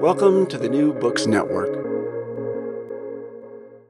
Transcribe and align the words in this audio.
Welcome 0.00 0.46
to 0.46 0.56
the 0.56 0.70
New 0.70 0.94
Books 0.94 1.26
Network. 1.26 1.76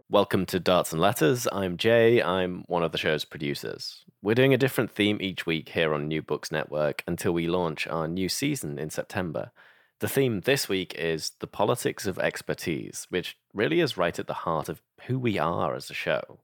Welcome 0.08 0.44
to 0.46 0.58
Darts 0.58 0.90
and 0.90 1.00
Letters. 1.00 1.46
I'm 1.52 1.76
Jay. 1.76 2.20
I'm 2.20 2.64
one 2.66 2.82
of 2.82 2.90
the 2.90 2.98
show's 2.98 3.24
producers. 3.24 4.04
We're 4.20 4.34
doing 4.34 4.52
a 4.52 4.58
different 4.58 4.90
theme 4.90 5.18
each 5.20 5.46
week 5.46 5.68
here 5.68 5.94
on 5.94 6.08
New 6.08 6.20
Books 6.20 6.50
Network 6.50 7.04
until 7.06 7.30
we 7.30 7.46
launch 7.46 7.86
our 7.86 8.08
new 8.08 8.28
season 8.28 8.76
in 8.76 8.90
September. 8.90 9.52
The 10.00 10.08
theme 10.08 10.40
this 10.40 10.68
week 10.68 10.96
is 10.98 11.30
the 11.38 11.46
politics 11.46 12.08
of 12.08 12.18
expertise, 12.18 13.06
which 13.08 13.36
really 13.54 13.78
is 13.78 13.96
right 13.96 14.18
at 14.18 14.26
the 14.26 14.34
heart 14.34 14.68
of 14.68 14.82
who 15.02 15.16
we 15.16 15.38
are 15.38 15.76
as 15.76 15.90
a 15.90 15.94
show. 15.94 16.40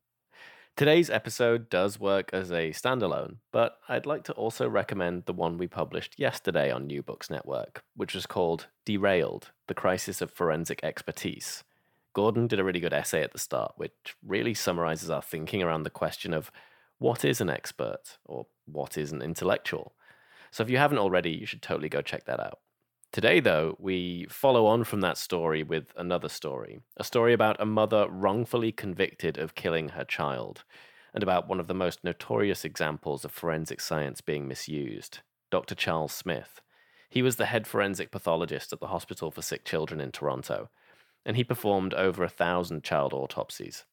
Today's 0.76 1.08
episode 1.08 1.70
does 1.70 1.98
work 1.98 2.28
as 2.34 2.50
a 2.50 2.68
standalone, 2.68 3.36
but 3.50 3.78
I'd 3.88 4.04
like 4.04 4.24
to 4.24 4.34
also 4.34 4.68
recommend 4.68 5.24
the 5.24 5.32
one 5.32 5.56
we 5.56 5.66
published 5.66 6.18
yesterday 6.18 6.70
on 6.70 6.86
New 6.86 7.02
Books 7.02 7.30
Network, 7.30 7.82
which 7.94 8.14
was 8.14 8.26
called 8.26 8.66
Derailed 8.84 9.52
The 9.68 9.74
Crisis 9.74 10.20
of 10.20 10.30
Forensic 10.30 10.80
Expertise. 10.82 11.64
Gordon 12.12 12.46
did 12.46 12.60
a 12.60 12.64
really 12.64 12.78
good 12.78 12.92
essay 12.92 13.22
at 13.22 13.32
the 13.32 13.38
start, 13.38 13.72
which 13.76 14.16
really 14.22 14.52
summarizes 14.52 15.08
our 15.08 15.22
thinking 15.22 15.62
around 15.62 15.84
the 15.84 15.90
question 15.90 16.34
of 16.34 16.52
what 16.98 17.24
is 17.24 17.40
an 17.40 17.48
expert 17.48 18.18
or 18.26 18.46
what 18.66 18.98
is 18.98 19.12
an 19.12 19.22
intellectual. 19.22 19.94
So 20.50 20.62
if 20.62 20.68
you 20.68 20.76
haven't 20.76 20.98
already, 20.98 21.30
you 21.30 21.46
should 21.46 21.62
totally 21.62 21.88
go 21.88 22.02
check 22.02 22.26
that 22.26 22.38
out. 22.38 22.58
Today, 23.16 23.40
though, 23.40 23.76
we 23.78 24.26
follow 24.28 24.66
on 24.66 24.84
from 24.84 25.00
that 25.00 25.16
story 25.16 25.62
with 25.62 25.90
another 25.96 26.28
story 26.28 26.80
a 26.98 27.02
story 27.02 27.32
about 27.32 27.58
a 27.58 27.64
mother 27.64 28.06
wrongfully 28.10 28.72
convicted 28.72 29.38
of 29.38 29.54
killing 29.54 29.88
her 29.88 30.04
child, 30.04 30.64
and 31.14 31.22
about 31.22 31.48
one 31.48 31.58
of 31.58 31.66
the 31.66 31.72
most 31.72 32.04
notorious 32.04 32.62
examples 32.62 33.24
of 33.24 33.32
forensic 33.32 33.80
science 33.80 34.20
being 34.20 34.46
misused 34.46 35.20
Dr. 35.50 35.74
Charles 35.74 36.12
Smith. 36.12 36.60
He 37.08 37.22
was 37.22 37.36
the 37.36 37.46
head 37.46 37.66
forensic 37.66 38.10
pathologist 38.10 38.70
at 38.74 38.80
the 38.80 38.88
Hospital 38.88 39.30
for 39.30 39.40
Sick 39.40 39.64
Children 39.64 39.98
in 39.98 40.12
Toronto, 40.12 40.68
and 41.24 41.38
he 41.38 41.42
performed 41.42 41.94
over 41.94 42.22
a 42.22 42.28
thousand 42.28 42.84
child 42.84 43.14
autopsies. 43.14 43.86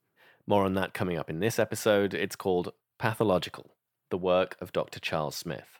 More 0.45 0.65
on 0.65 0.73
that 0.73 0.93
coming 0.93 1.17
up 1.17 1.29
in 1.29 1.39
this 1.39 1.59
episode. 1.59 2.13
It's 2.13 2.35
called 2.35 2.73
Pathological 2.99 3.77
The 4.09 4.17
Work 4.17 4.57
of 4.59 4.73
Dr. 4.73 4.99
Charles 4.99 5.37
Smith. 5.37 5.79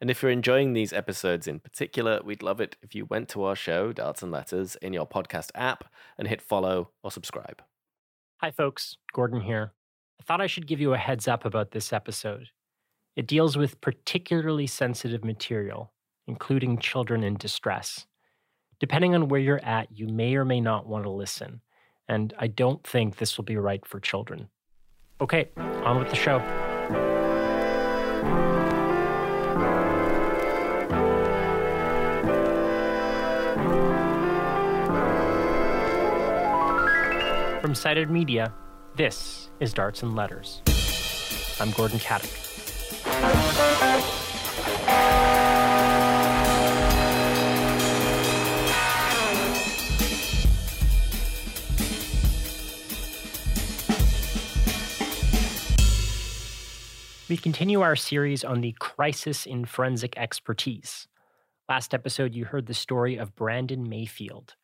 And 0.00 0.10
if 0.10 0.22
you're 0.22 0.30
enjoying 0.30 0.72
these 0.72 0.94
episodes 0.94 1.46
in 1.46 1.60
particular, 1.60 2.20
we'd 2.24 2.42
love 2.42 2.60
it 2.60 2.76
if 2.82 2.94
you 2.94 3.04
went 3.04 3.28
to 3.30 3.44
our 3.44 3.54
show, 3.54 3.92
Darts 3.92 4.22
and 4.22 4.32
Letters, 4.32 4.76
in 4.76 4.94
your 4.94 5.06
podcast 5.06 5.50
app 5.54 5.84
and 6.16 6.26
hit 6.26 6.40
follow 6.40 6.90
or 7.02 7.10
subscribe. 7.10 7.62
Hi, 8.38 8.50
folks. 8.50 8.96
Gordon 9.12 9.42
here. 9.42 9.72
I 10.18 10.22
thought 10.24 10.40
I 10.40 10.46
should 10.46 10.66
give 10.66 10.80
you 10.80 10.94
a 10.94 10.98
heads 10.98 11.28
up 11.28 11.44
about 11.44 11.72
this 11.72 11.92
episode. 11.92 12.48
It 13.14 13.26
deals 13.26 13.58
with 13.58 13.80
particularly 13.82 14.66
sensitive 14.66 15.22
material, 15.22 15.92
including 16.26 16.78
children 16.78 17.22
in 17.22 17.34
distress. 17.34 18.06
Depending 18.78 19.14
on 19.14 19.28
where 19.28 19.40
you're 19.40 19.62
at, 19.62 19.88
you 19.92 20.08
may 20.08 20.34
or 20.34 20.46
may 20.46 20.60
not 20.62 20.86
want 20.86 21.04
to 21.04 21.10
listen, 21.10 21.60
and 22.08 22.32
I 22.38 22.46
don't 22.46 22.82
think 22.86 23.16
this 23.16 23.36
will 23.36 23.44
be 23.44 23.56
right 23.56 23.84
for 23.84 24.00
children. 24.00 24.48
Okay, 25.20 25.50
on 25.58 25.98
with 25.98 26.08
the 26.08 26.16
show. 26.16 26.38
From 37.60 37.74
Cited 37.74 38.08
Media, 38.08 38.54
this 38.96 39.50
is 39.60 39.74
Darts 39.74 40.02
and 40.02 40.16
Letters. 40.16 40.62
I'm 41.60 41.70
Gordon 41.72 41.98
Katic. 41.98 42.38
We 57.28 57.36
continue 57.36 57.82
our 57.82 57.94
series 57.94 58.42
on 58.42 58.62
the 58.62 58.74
crisis 58.80 59.44
in 59.44 59.66
forensic 59.66 60.16
expertise. 60.16 61.06
Last 61.68 61.92
episode, 61.92 62.34
you 62.34 62.46
heard 62.46 62.64
the 62.64 62.74
story 62.74 63.18
of 63.18 63.36
Brandon 63.36 63.86
Mayfield, 63.86 64.54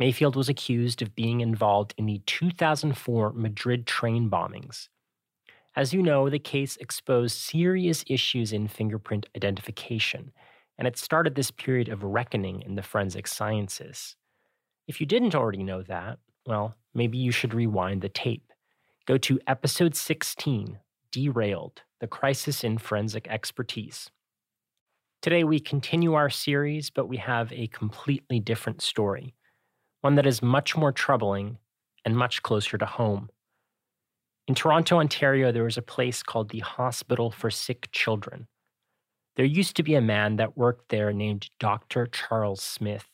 Mayfield 0.00 0.34
was 0.34 0.48
accused 0.48 1.02
of 1.02 1.14
being 1.14 1.42
involved 1.42 1.92
in 1.98 2.06
the 2.06 2.22
2004 2.24 3.34
Madrid 3.34 3.86
train 3.86 4.30
bombings. 4.30 4.88
As 5.76 5.92
you 5.92 6.02
know, 6.02 6.30
the 6.30 6.38
case 6.38 6.78
exposed 6.78 7.36
serious 7.36 8.02
issues 8.06 8.50
in 8.50 8.66
fingerprint 8.66 9.26
identification, 9.36 10.32
and 10.78 10.88
it 10.88 10.96
started 10.96 11.34
this 11.34 11.50
period 11.50 11.90
of 11.90 12.02
reckoning 12.02 12.62
in 12.62 12.76
the 12.76 12.82
forensic 12.82 13.28
sciences. 13.28 14.16
If 14.88 15.00
you 15.00 15.06
didn't 15.06 15.34
already 15.34 15.62
know 15.62 15.82
that, 15.82 16.18
well, 16.46 16.76
maybe 16.94 17.18
you 17.18 17.30
should 17.30 17.52
rewind 17.52 18.00
the 18.00 18.08
tape. 18.08 18.54
Go 19.06 19.18
to 19.18 19.38
episode 19.46 19.94
16 19.94 20.78
Derailed 21.12 21.82
The 22.00 22.06
Crisis 22.06 22.64
in 22.64 22.78
Forensic 22.78 23.28
Expertise. 23.28 24.10
Today, 25.20 25.44
we 25.44 25.60
continue 25.60 26.14
our 26.14 26.30
series, 26.30 26.88
but 26.88 27.06
we 27.06 27.18
have 27.18 27.52
a 27.52 27.66
completely 27.66 28.40
different 28.40 28.80
story 28.80 29.34
one 30.00 30.14
that 30.14 30.26
is 30.26 30.42
much 30.42 30.76
more 30.76 30.92
troubling 30.92 31.58
and 32.04 32.16
much 32.16 32.42
closer 32.42 32.78
to 32.78 32.86
home. 32.86 33.28
In 34.48 34.54
Toronto, 34.54 34.98
Ontario, 34.98 35.52
there 35.52 35.64
was 35.64 35.76
a 35.76 35.82
place 35.82 36.22
called 36.22 36.50
the 36.50 36.60
Hospital 36.60 37.30
for 37.30 37.50
Sick 37.50 37.88
Children. 37.92 38.48
There 39.36 39.44
used 39.44 39.76
to 39.76 39.82
be 39.82 39.94
a 39.94 40.00
man 40.00 40.36
that 40.36 40.56
worked 40.56 40.88
there 40.88 41.12
named 41.12 41.50
Dr. 41.60 42.06
Charles 42.06 42.62
Smith. 42.62 43.06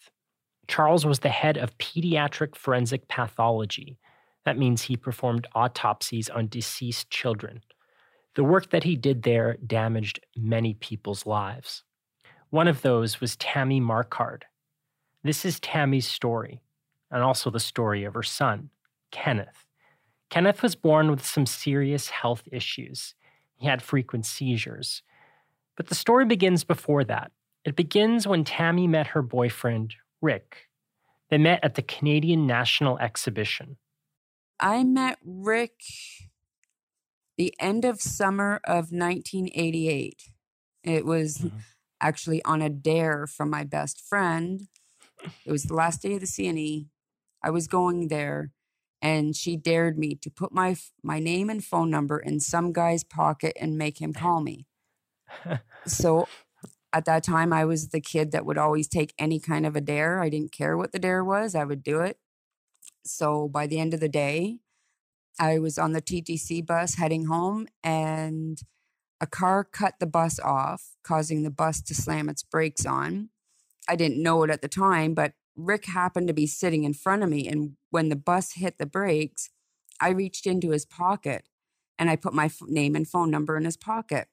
Charles 0.69 1.05
was 1.05 1.21
the 1.21 1.29
head 1.29 1.59
of 1.59 1.77
pediatric 1.79 2.57
forensic 2.57 3.07
pathology. 3.09 3.99
That 4.45 4.59
means 4.59 4.83
he 4.83 4.97
performed 4.97 5.47
autopsies 5.55 6.29
on 6.29 6.49
deceased 6.49 7.11
children. 7.11 7.61
The 8.35 8.45
work 8.45 8.71
that 8.71 8.85
he 8.85 8.97
did 8.97 9.23
there 9.23 9.57
damaged 9.67 10.21
many 10.37 10.75
people's 10.75 11.27
lives. 11.27 11.83
One 12.51 12.69
of 12.69 12.83
those 12.83 13.21
was 13.21 13.37
Tammy 13.37 13.81
Marquardt. 13.81 14.43
This 15.23 15.45
is 15.45 15.59
Tammy's 15.61 16.07
story 16.07 16.63
and 17.11 17.23
also 17.23 17.51
the 17.51 17.61
story 17.61 18.05
of 18.05 18.15
her 18.15 18.23
son, 18.23 18.71
Kenneth. 19.11 19.67
Kenneth 20.31 20.63
was 20.63 20.75
born 20.75 21.11
with 21.11 21.25
some 21.25 21.47
serious 21.47 22.09
health 22.09 22.43
issues. 22.51 23.15
He 23.57 23.67
had 23.67 23.83
frequent 23.83 24.27
seizures. 24.27 25.03
But 25.77 25.89
the 25.89 25.95
story 25.95 26.25
begins 26.25 26.65
before 26.65 27.05
that. 27.05 27.33
It 27.65 27.77
begins 27.77 28.27
when 28.27 28.45
Tammy 28.45 28.87
met 28.87 29.09
her 29.09 29.23
boyfriend, 29.23 29.95
Rick. 30.21 30.69
They 31.31 31.39
met 31.39 31.61
at 31.63 31.75
the 31.75 31.83
Canadian 31.83 32.47
National 32.47 32.99
Exhibition. 32.99 33.77
I 34.59 34.85
met 34.85 35.19
Rick 35.25 35.81
the 37.37 37.55
end 37.61 37.85
of 37.85 38.01
summer 38.01 38.61
of 38.65 38.93
1988. 38.93 40.23
It 40.83 41.05
was 41.05 41.39
mm-hmm. 41.39 41.59
actually 42.01 42.43
on 42.45 42.63
a 42.63 42.71
dare 42.71 43.27
from 43.27 43.51
my 43.51 43.65
best 43.65 44.01
friend. 44.01 44.69
It 45.45 45.53
was 45.53 45.65
the 45.65 45.75
last 45.75 46.03
day 46.03 46.15
of 46.15 46.21
the 46.21 46.27
CNE. 46.27 46.87
I 47.47 47.51
was 47.51 47.69
going 47.69 48.09
there 48.09 48.53
and 49.03 49.37
she 49.37 49.57
dared 49.57 49.99
me 49.99 50.17
to 50.17 50.31
put 50.31 50.53
my 50.53 50.77
my 51.03 51.21
name 51.21 51.51
and 51.51 51.65
phone 51.65 51.91
number 51.91 52.19
in 52.19 52.41
some 52.41 52.73
guy's 52.73 53.05
pocket 53.05 53.57
and 53.61 53.79
make 53.79 54.01
him 54.03 54.13
call 54.13 54.41
me. 54.41 54.67
so 55.87 56.29
At 56.93 57.05
that 57.07 57.25
time, 57.25 57.53
I 57.53 57.65
was 57.67 57.89
the 57.89 58.01
kid 58.01 58.33
that 58.33 58.47
would 58.47 58.59
always 58.59 58.89
take 58.89 59.15
any 59.19 59.41
kind 59.41 59.67
of 59.67 59.77
a 59.77 59.83
dare. 59.83 60.23
I 60.23 60.31
didn't 60.31 60.53
care 60.53 60.77
what 60.77 60.93
the 60.93 60.99
dare 60.99 61.25
was, 61.25 61.55
I 61.55 61.65
would 61.65 61.83
do 61.85 62.01
it. 62.01 62.19
So 63.05 63.49
by 63.49 63.67
the 63.69 63.81
end 63.81 63.95
of 63.95 64.01
the 64.01 64.09
day, 64.09 64.61
I 65.39 65.59
was 65.59 65.79
on 65.79 65.93
the 65.93 66.03
TTC 66.03 66.67
bus 66.67 66.95
heading 66.97 67.27
home, 67.27 67.69
and 67.85 68.61
a 69.21 69.27
car 69.27 69.65
cut 69.65 69.95
the 70.01 70.07
bus 70.07 70.41
off, 70.41 70.97
causing 71.05 71.43
the 71.43 71.51
bus 71.51 71.83
to 71.83 71.95
slam 71.95 72.29
its 72.29 72.43
brakes 72.43 72.87
on. 72.87 73.31
I 73.89 73.97
didn't 73.97 74.23
know 74.23 74.43
it 74.45 74.51
at 74.51 74.63
the 74.63 74.69
time, 74.69 75.15
but 75.15 75.33
Rick 75.57 75.87
happened 75.87 76.29
to 76.29 76.35
be 76.35 76.47
sitting 76.47 76.85
in 76.85 76.93
front 76.93 77.23
of 77.23 77.29
me. 77.29 77.49
And 77.49 77.77
when 77.91 78.09
the 78.09 78.17
bus 78.17 78.53
hit 78.53 78.79
the 78.79 78.87
brakes, 78.87 79.51
I 80.01 80.11
reached 80.11 80.47
into 80.47 80.71
his 80.71 80.85
pocket 80.85 81.49
and 81.99 82.11
I 82.11 82.17
put 82.17 82.35
my 82.35 82.47
f- 82.47 82.59
name 82.67 82.95
and 82.95 83.09
phone 83.09 83.31
number 83.31 83.57
in 83.57 83.65
his 83.65 83.77
pocket. 83.77 84.29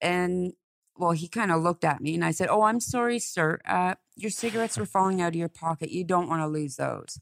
And 0.00 0.54
well, 0.98 1.12
he 1.12 1.28
kind 1.28 1.52
of 1.52 1.62
looked 1.62 1.84
at 1.84 2.00
me 2.00 2.14
and 2.14 2.24
I 2.24 2.32
said, 2.32 2.48
Oh, 2.48 2.62
I'm 2.62 2.80
sorry, 2.80 3.18
sir. 3.18 3.60
Uh, 3.66 3.94
your 4.16 4.30
cigarettes 4.30 4.78
were 4.78 4.86
falling 4.86 5.20
out 5.20 5.28
of 5.28 5.36
your 5.36 5.48
pocket. 5.48 5.90
You 5.90 6.04
don't 6.04 6.28
want 6.28 6.42
to 6.42 6.46
lose 6.46 6.76
those. 6.76 7.20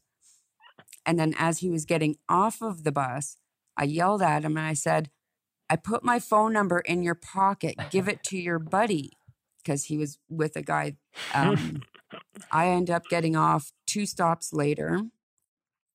And 1.05 1.19
then 1.19 1.35
as 1.39 1.59
he 1.59 1.71
was 1.71 1.85
getting 1.85 2.17
off 2.29 2.63
of 2.63 2.85
the 2.85 2.93
bus, 2.93 3.37
I 3.77 3.85
yelled 3.85 4.23
at 4.23 4.45
him 4.45 4.57
and 4.57 4.67
I 4.67 4.75
said, 4.75 5.11
I 5.69 5.77
put 5.77 6.05
my 6.05 6.19
phone 6.19 6.53
number 6.53 6.79
in 6.81 7.03
your 7.03 7.15
pocket. 7.15 7.77
Give 7.91 8.09
it 8.09 8.23
to 8.25 8.39
your 8.39 8.59
buddy. 8.59 9.13
Because 9.63 9.85
he 9.85 9.97
was 9.97 10.19
with 10.29 10.57
a 10.57 10.63
guy. 10.63 10.97
Um, 11.35 11.83
I 12.51 12.69
end 12.69 12.91
up 12.91 13.05
getting 13.09 13.37
off 13.37 13.73
two 13.87 14.07
stops 14.07 14.53
later. 14.53 15.03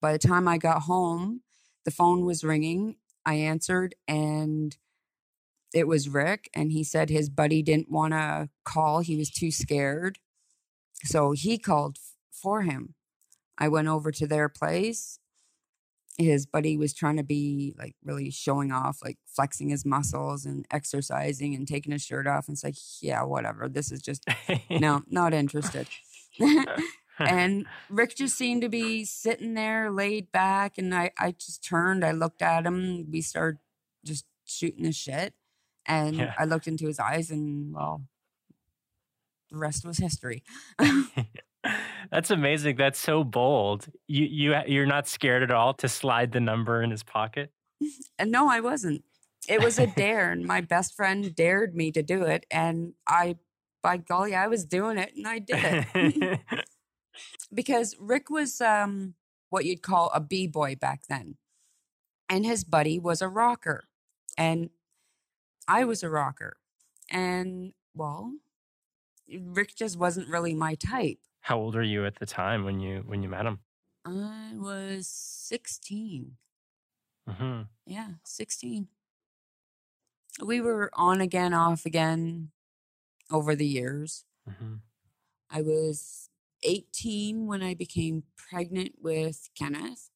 By 0.00 0.12
the 0.12 0.18
time 0.18 0.48
I 0.48 0.58
got 0.58 0.82
home, 0.82 1.42
the 1.84 1.90
phone 1.90 2.24
was 2.24 2.44
ringing. 2.44 2.96
I 3.26 3.34
answered 3.34 3.94
and 4.08 4.76
it 5.74 5.86
was 5.86 6.08
Rick. 6.08 6.50
And 6.54 6.72
he 6.72 6.84
said 6.84 7.10
his 7.10 7.28
buddy 7.28 7.62
didn't 7.62 7.90
want 7.90 8.12
to 8.12 8.48
call, 8.64 9.00
he 9.00 9.16
was 9.16 9.30
too 9.30 9.50
scared. 9.50 10.18
So 11.04 11.32
he 11.32 11.58
called 11.58 11.96
f- 11.98 12.12
for 12.32 12.62
him. 12.62 12.94
I 13.56 13.68
went 13.68 13.88
over 13.88 14.10
to 14.12 14.26
their 14.26 14.48
place. 14.48 15.18
His 16.18 16.44
buddy 16.44 16.76
was 16.76 16.92
trying 16.92 17.16
to 17.16 17.22
be 17.22 17.74
like 17.78 17.94
really 18.04 18.30
showing 18.30 18.72
off, 18.72 18.98
like 19.02 19.18
flexing 19.26 19.70
his 19.70 19.86
muscles 19.86 20.44
and 20.44 20.66
exercising 20.70 21.54
and 21.54 21.66
taking 21.66 21.92
his 21.92 22.02
shirt 22.02 22.26
off. 22.26 22.48
And 22.48 22.54
it's 22.54 22.64
like, 22.64 22.74
yeah, 23.00 23.22
whatever. 23.22 23.68
This 23.68 23.90
is 23.90 24.02
just, 24.02 24.24
no, 24.70 25.02
not 25.08 25.32
interested. 25.32 25.86
and 27.18 27.66
Rick 27.88 28.16
just 28.16 28.36
seemed 28.36 28.62
to 28.62 28.68
be 28.68 29.04
sitting 29.04 29.54
there 29.54 29.90
laid 29.90 30.32
back. 30.32 30.78
And 30.78 30.94
I, 30.94 31.10
I 31.18 31.32
just 31.32 31.64
turned, 31.64 32.04
I 32.04 32.12
looked 32.12 32.42
at 32.42 32.64
him. 32.66 33.10
We 33.10 33.20
started 33.20 33.58
just 34.04 34.24
shooting 34.44 34.84
the 34.84 34.92
shit. 34.92 35.34
And 35.86 36.16
Yeah. 36.16 36.34
I 36.38 36.44
looked 36.44 36.66
into 36.66 36.86
his 36.86 36.98
eyes, 36.98 37.30
and 37.30 37.74
well, 37.74 38.02
the 39.50 39.56
rest 39.58 39.84
was 39.84 39.98
history. 39.98 40.42
That's 42.10 42.30
amazing. 42.30 42.76
That's 42.76 42.98
so 42.98 43.24
bold. 43.24 43.86
You 44.06 44.24
you 44.26 44.56
you're 44.66 44.86
not 44.86 45.06
scared 45.08 45.42
at 45.42 45.50
all 45.50 45.74
to 45.74 45.88
slide 45.88 46.32
the 46.32 46.40
number 46.40 46.82
in 46.82 46.90
his 46.90 47.02
pocket. 47.02 47.50
And 48.18 48.30
no, 48.30 48.48
I 48.48 48.60
wasn't. 48.60 49.04
It 49.48 49.62
was 49.62 49.78
a 49.78 49.86
dare, 49.86 50.30
and 50.30 50.44
my 50.44 50.60
best 50.60 50.94
friend 50.94 51.34
dared 51.34 51.74
me 51.74 51.90
to 51.92 52.02
do 52.02 52.24
it. 52.24 52.44
And 52.50 52.92
I, 53.08 53.36
by 53.82 53.96
golly, 53.96 54.34
I 54.34 54.46
was 54.46 54.64
doing 54.64 54.98
it, 54.98 55.12
and 55.16 55.26
I 55.26 55.38
did 55.38 55.58
it. 55.60 56.40
because 57.54 57.96
Rick 57.98 58.30
was 58.30 58.60
um, 58.60 59.14
what 59.48 59.64
you'd 59.64 59.82
call 59.82 60.10
a 60.14 60.20
b 60.20 60.46
boy 60.46 60.76
back 60.76 61.02
then, 61.08 61.36
and 62.28 62.44
his 62.44 62.64
buddy 62.64 62.98
was 62.98 63.22
a 63.22 63.28
rocker, 63.28 63.84
and 64.36 64.70
I 65.66 65.84
was 65.84 66.02
a 66.02 66.10
rocker, 66.10 66.56
and 67.10 67.72
well, 67.94 68.34
Rick 69.28 69.74
just 69.76 69.98
wasn't 69.98 70.28
really 70.28 70.54
my 70.54 70.74
type. 70.74 71.18
How 71.42 71.58
old 71.58 71.74
were 71.74 71.82
you 71.82 72.04
at 72.06 72.18
the 72.18 72.26
time 72.26 72.64
when 72.64 72.80
you 72.80 73.02
when 73.06 73.22
you 73.22 73.28
met 73.28 73.46
him? 73.46 73.60
I 74.04 74.52
was 74.54 75.06
sixteen. 75.08 76.36
hmm 77.28 77.62
Yeah, 77.86 78.08
sixteen. 78.24 78.88
We 80.42 80.60
were 80.60 80.90
on 80.94 81.20
again, 81.20 81.52
off 81.52 81.84
again 81.84 82.50
over 83.30 83.54
the 83.54 83.66
years. 83.66 84.24
hmm 84.46 84.76
I 85.50 85.62
was 85.62 86.30
18 86.62 87.46
when 87.46 87.62
I 87.62 87.74
became 87.74 88.22
pregnant 88.36 88.96
with 89.02 89.50
Kenneth. 89.58 90.10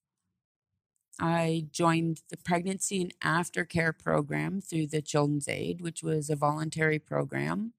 I 1.21 1.67
joined 1.71 2.23
the 2.29 2.37
pregnancy 2.37 3.01
and 3.01 3.19
aftercare 3.21 3.97
program 3.97 4.61
through 4.61 4.89
the 4.89 5.03
Children's 5.03 5.49
Aid, 5.49 5.81
which 5.81 6.03
was 6.03 6.29
a 6.29 6.37
voluntary 6.37 6.99
program. 6.99 7.73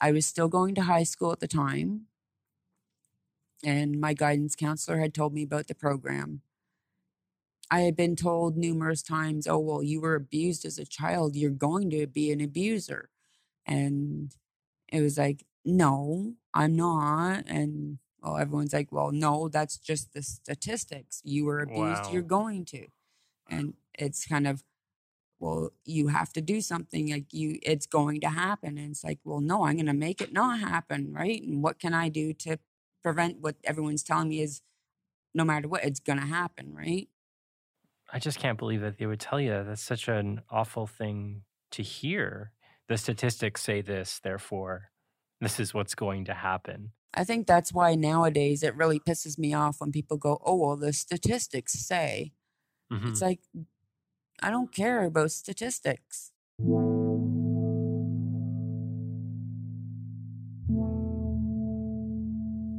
I 0.00 0.12
was 0.12 0.26
still 0.26 0.48
going 0.48 0.74
to 0.74 0.82
high 0.82 1.04
school 1.04 1.32
at 1.32 1.40
the 1.40 1.48
time, 1.48 2.08
and 3.64 4.00
my 4.00 4.14
guidance 4.14 4.56
counselor 4.56 4.98
had 4.98 5.14
told 5.14 5.32
me 5.32 5.42
about 5.42 5.68
the 5.68 5.74
program. 5.74 6.42
I 7.70 7.80
had 7.80 7.96
been 7.96 8.16
told 8.16 8.56
numerous 8.56 9.02
times, 9.02 9.46
oh, 9.46 9.58
well, 9.58 9.82
you 9.82 10.00
were 10.00 10.14
abused 10.14 10.64
as 10.64 10.78
a 10.78 10.84
child. 10.84 11.34
You're 11.36 11.50
going 11.50 11.90
to 11.90 12.06
be 12.06 12.30
an 12.30 12.40
abuser. 12.40 13.08
And 13.66 14.34
it 14.88 15.00
was 15.00 15.18
like, 15.18 15.44
no, 15.64 16.34
I'm 16.54 16.76
not. 16.76 17.44
And 17.46 17.98
well, 18.22 18.36
everyone's 18.36 18.72
like, 18.72 18.92
well, 18.92 19.10
no, 19.12 19.48
that's 19.48 19.78
just 19.78 20.12
the 20.12 20.22
statistics. 20.22 21.20
You 21.24 21.44
were 21.44 21.60
abused, 21.60 22.04
Wow. 22.04 22.10
you're 22.12 22.22
going 22.22 22.64
to. 22.66 22.86
And 23.50 23.74
it's 23.94 24.26
kind 24.26 24.46
of, 24.46 24.62
well, 25.40 25.70
you 25.84 26.08
have 26.08 26.32
to 26.34 26.40
do 26.40 26.60
something 26.60 27.10
like 27.10 27.32
you, 27.32 27.58
it's 27.62 27.86
going 27.86 28.20
to 28.20 28.28
happen. 28.28 28.78
And 28.78 28.90
it's 28.92 29.04
like, 29.04 29.18
well, 29.24 29.40
no, 29.40 29.64
I'm 29.64 29.74
going 29.74 29.86
to 29.86 29.92
make 29.92 30.20
it 30.20 30.32
not 30.32 30.60
happen. 30.60 31.12
Right. 31.12 31.42
And 31.42 31.62
what 31.62 31.78
can 31.78 31.94
I 31.94 32.08
do 32.08 32.32
to 32.34 32.58
prevent 33.02 33.40
what 33.40 33.56
everyone's 33.64 34.04
telling 34.04 34.28
me 34.28 34.40
is 34.40 34.62
no 35.34 35.44
matter 35.44 35.66
what, 35.66 35.84
it's 35.84 36.00
going 36.00 36.20
to 36.20 36.26
happen. 36.26 36.72
Right. 36.74 37.08
I 38.12 38.18
just 38.18 38.38
can't 38.38 38.58
believe 38.58 38.82
that 38.82 38.98
they 38.98 39.06
would 39.06 39.20
tell 39.20 39.40
you 39.40 39.50
that. 39.50 39.66
That's 39.66 39.82
such 39.82 40.06
an 40.06 40.42
awful 40.50 40.86
thing 40.86 41.42
to 41.72 41.82
hear. 41.82 42.52
The 42.92 42.98
statistics 42.98 43.62
say 43.62 43.80
this, 43.80 44.20
therefore, 44.22 44.90
this 45.40 45.58
is 45.58 45.72
what's 45.72 45.94
going 45.94 46.26
to 46.26 46.34
happen. 46.34 46.92
I 47.14 47.24
think 47.24 47.46
that's 47.46 47.72
why 47.72 47.94
nowadays 47.94 48.62
it 48.62 48.76
really 48.76 49.00
pisses 49.00 49.38
me 49.38 49.54
off 49.54 49.80
when 49.80 49.92
people 49.92 50.18
go, 50.18 50.42
oh, 50.44 50.56
well, 50.56 50.76
the 50.76 50.92
statistics 50.92 51.72
say. 51.72 52.32
Mhm. 52.92 53.08
It's 53.08 53.22
like, 53.22 53.40
I 54.42 54.50
don't 54.50 54.74
care 54.74 55.04
about 55.06 55.30
statistics. 55.30 56.32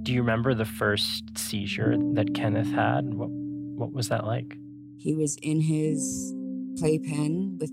Do 0.03 0.13
you 0.13 0.21
remember 0.21 0.53
the 0.53 0.65
first 0.77 1.35
seizure 1.39 1.97
that 2.13 2.35
Kenneth 2.35 2.71
had? 2.71 3.15
What 3.15 3.31
what 3.31 3.91
was 3.91 4.09
that 4.09 4.27
like? 4.27 4.53
He 4.99 5.15
was 5.15 5.37
in 5.41 5.59
his 5.59 6.35
playpen 6.77 7.57
with 7.59 7.71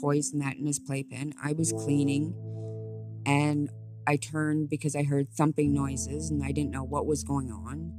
toys 0.00 0.32
and 0.32 0.42
that 0.42 0.56
in 0.56 0.66
his 0.66 0.78
playpen. 0.78 1.34
I 1.42 1.52
was 1.52 1.72
cleaning 1.72 2.34
and 3.26 3.70
I 4.06 4.16
turned 4.16 4.70
because 4.70 4.96
I 4.96 5.02
heard 5.02 5.28
thumping 5.28 5.74
noises 5.74 6.30
and 6.30 6.42
I 6.42 6.52
didn't 6.52 6.70
know 6.70 6.84
what 6.84 7.06
was 7.06 7.24
going 7.24 7.50
on. 7.50 7.92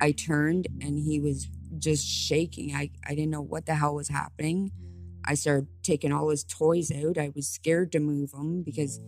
I 0.00 0.12
turned 0.12 0.66
and 0.80 0.98
he 0.98 1.20
was 1.20 1.48
just 1.78 2.06
shaking. 2.06 2.74
I, 2.74 2.90
I 3.04 3.14
didn't 3.14 3.30
know 3.30 3.42
what 3.42 3.66
the 3.66 3.74
hell 3.74 3.94
was 3.94 4.08
happening. 4.08 4.72
I 5.24 5.34
started 5.34 5.68
taking 5.82 6.12
all 6.12 6.28
his 6.28 6.44
toys 6.44 6.92
out. 6.92 7.18
I 7.18 7.32
was 7.34 7.48
scared 7.48 7.92
to 7.92 8.00
move 8.00 8.30
them 8.30 8.62
because 8.62 9.00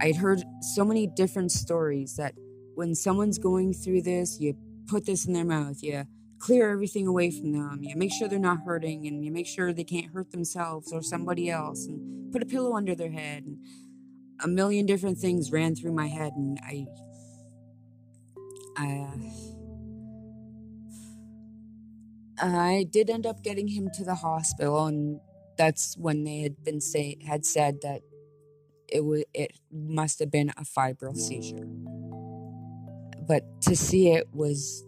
I'd 0.00 0.16
heard 0.16 0.42
so 0.74 0.84
many 0.84 1.06
different 1.06 1.52
stories 1.52 2.16
that 2.16 2.34
when 2.74 2.94
someone's 2.94 3.38
going 3.38 3.74
through 3.74 4.02
this, 4.02 4.40
you 4.40 4.54
put 4.88 5.06
this 5.06 5.26
in 5.26 5.32
their 5.32 5.44
mouth, 5.44 5.82
you 5.82 6.04
clear 6.40 6.70
everything 6.72 7.06
away 7.06 7.30
from 7.30 7.52
them, 7.52 7.80
you 7.82 7.96
make 7.96 8.12
sure 8.12 8.28
they're 8.28 8.40
not 8.40 8.64
hurting, 8.66 9.06
and 9.06 9.24
you 9.24 9.32
make 9.32 9.46
sure 9.46 9.72
they 9.72 9.84
can't 9.84 10.12
hurt 10.12 10.32
themselves 10.32 10.92
or 10.92 11.02
somebody 11.02 11.50
else, 11.50 11.86
and 11.86 12.32
put 12.32 12.42
a 12.42 12.46
pillow 12.46 12.76
under 12.76 12.96
their 12.96 13.12
head. 13.12 13.44
And 13.44 13.58
a 14.42 14.48
million 14.48 14.86
different 14.86 15.18
things 15.18 15.52
ran 15.52 15.76
through 15.76 15.92
my 15.94 16.08
head, 16.08 16.32
and 16.36 16.58
I. 16.64 16.86
I. 18.76 19.08
uh, 22.42 22.46
I 22.46 22.86
did 22.90 23.10
end 23.10 23.26
up 23.26 23.42
getting 23.42 23.68
him 23.68 23.90
to 23.94 24.04
the 24.04 24.16
hospital, 24.16 24.86
and 24.86 25.20
that's 25.56 25.96
when 25.96 26.24
they 26.24 26.40
had 26.40 26.64
been 26.64 26.80
say 26.80 27.18
had 27.26 27.44
said 27.46 27.80
that 27.82 28.02
it 28.88 29.04
was 29.04 29.24
it 29.34 29.58
must 29.72 30.18
have 30.20 30.30
been 30.30 30.52
a 30.56 30.64
febrile 30.64 31.14
seizure. 31.14 31.68
But 33.28 33.44
to 33.62 33.76
see 33.76 34.08
it 34.10 34.28
was 34.32 34.84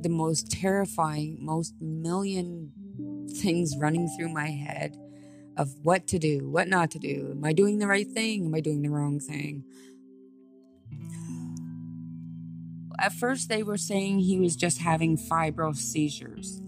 the 0.00 0.08
most 0.08 0.50
terrifying, 0.50 1.38
most 1.40 1.74
million 1.80 2.72
things 3.40 3.76
running 3.76 4.08
through 4.16 4.28
my 4.28 4.48
head 4.50 4.96
of 5.56 5.74
what 5.82 6.06
to 6.08 6.18
do, 6.18 6.48
what 6.48 6.68
not 6.68 6.90
to 6.92 6.98
do. 6.98 7.28
Am 7.30 7.44
I 7.44 7.52
doing 7.52 7.78
the 7.78 7.86
right 7.86 8.08
thing? 8.08 8.46
Am 8.46 8.54
I 8.54 8.60
doing 8.60 8.82
the 8.82 8.90
wrong 8.90 9.20
thing? 9.20 9.64
At 12.98 13.12
first, 13.12 13.48
they 13.48 13.62
were 13.62 13.76
saying 13.76 14.20
he 14.20 14.38
was 14.38 14.56
just 14.56 14.78
having 14.78 15.16
febrile 15.16 15.74
seizures. 15.74 16.60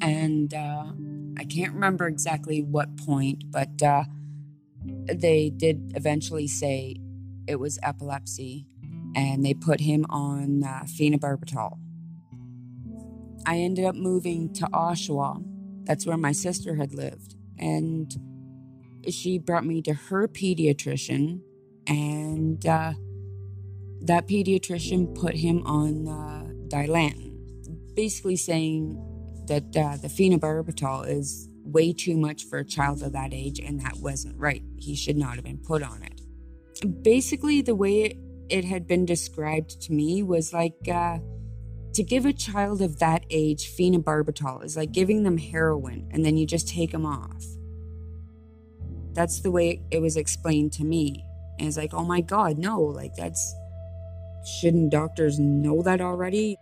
And 0.00 0.52
uh, 0.54 0.86
I 1.38 1.44
can't 1.44 1.74
remember 1.74 2.06
exactly 2.06 2.62
what 2.62 2.96
point, 2.96 3.50
but 3.50 3.82
uh, 3.82 4.04
they 4.84 5.50
did 5.50 5.92
eventually 5.94 6.46
say 6.46 6.96
it 7.46 7.56
was 7.56 7.78
epilepsy 7.82 8.66
and 9.14 9.44
they 9.44 9.54
put 9.54 9.80
him 9.80 10.06
on 10.08 10.64
uh, 10.64 10.84
phenobarbital. 10.84 11.78
I 13.46 13.58
ended 13.58 13.84
up 13.84 13.94
moving 13.94 14.52
to 14.54 14.66
Oshawa. 14.66 15.42
That's 15.84 16.06
where 16.06 16.16
my 16.16 16.32
sister 16.32 16.74
had 16.76 16.94
lived. 16.94 17.36
And 17.58 18.12
she 19.08 19.38
brought 19.38 19.64
me 19.64 19.82
to 19.82 19.94
her 19.94 20.28
pediatrician, 20.28 21.40
and 21.86 22.64
uh, 22.66 22.92
that 24.02 24.28
pediatrician 24.28 25.14
put 25.14 25.34
him 25.34 25.62
on 25.66 26.06
uh, 26.06 26.44
Dilantin, 26.68 27.94
basically 27.94 28.36
saying 28.36 28.98
that 29.46 29.64
uh, 29.76 29.96
the 29.96 30.08
phenobarbital 30.08 31.08
is 31.08 31.48
way 31.64 31.92
too 31.92 32.16
much 32.16 32.44
for 32.44 32.58
a 32.58 32.64
child 32.64 33.02
of 33.02 33.12
that 33.12 33.32
age, 33.32 33.58
and 33.58 33.80
that 33.80 33.96
wasn't 33.96 34.36
right. 34.38 34.62
He 34.76 34.94
should 34.94 35.16
not 35.16 35.36
have 35.36 35.44
been 35.44 35.58
put 35.58 35.82
on 35.82 36.02
it. 36.02 37.02
Basically, 37.02 37.62
the 37.62 37.74
way 37.74 38.02
it 38.02 38.16
had 38.64 38.86
been 38.86 39.06
described 39.06 39.80
to 39.82 39.92
me 39.92 40.22
was 40.22 40.52
like 40.52 40.88
uh, 40.88 41.18
to 41.94 42.02
give 42.02 42.24
a 42.24 42.32
child 42.32 42.82
of 42.82 42.98
that 42.98 43.24
age 43.30 43.76
phenobarbital 43.76 44.64
is 44.64 44.76
like 44.76 44.92
giving 44.92 45.22
them 45.22 45.38
heroin 45.38 46.08
and 46.12 46.24
then 46.24 46.36
you 46.36 46.46
just 46.46 46.68
take 46.68 46.92
them 46.92 47.06
off. 47.06 47.44
That's 49.12 49.40
the 49.40 49.50
way 49.50 49.82
it 49.90 50.00
was 50.00 50.16
explained 50.16 50.72
to 50.74 50.84
me. 50.84 51.24
And 51.58 51.68
it's 51.68 51.76
like, 51.76 51.92
oh 51.92 52.04
my 52.04 52.20
God, 52.20 52.58
no, 52.58 52.80
like 52.80 53.14
that's, 53.16 53.54
shouldn't 54.60 54.90
doctors 54.90 55.38
know 55.38 55.82
that 55.82 56.00
already? 56.00 56.56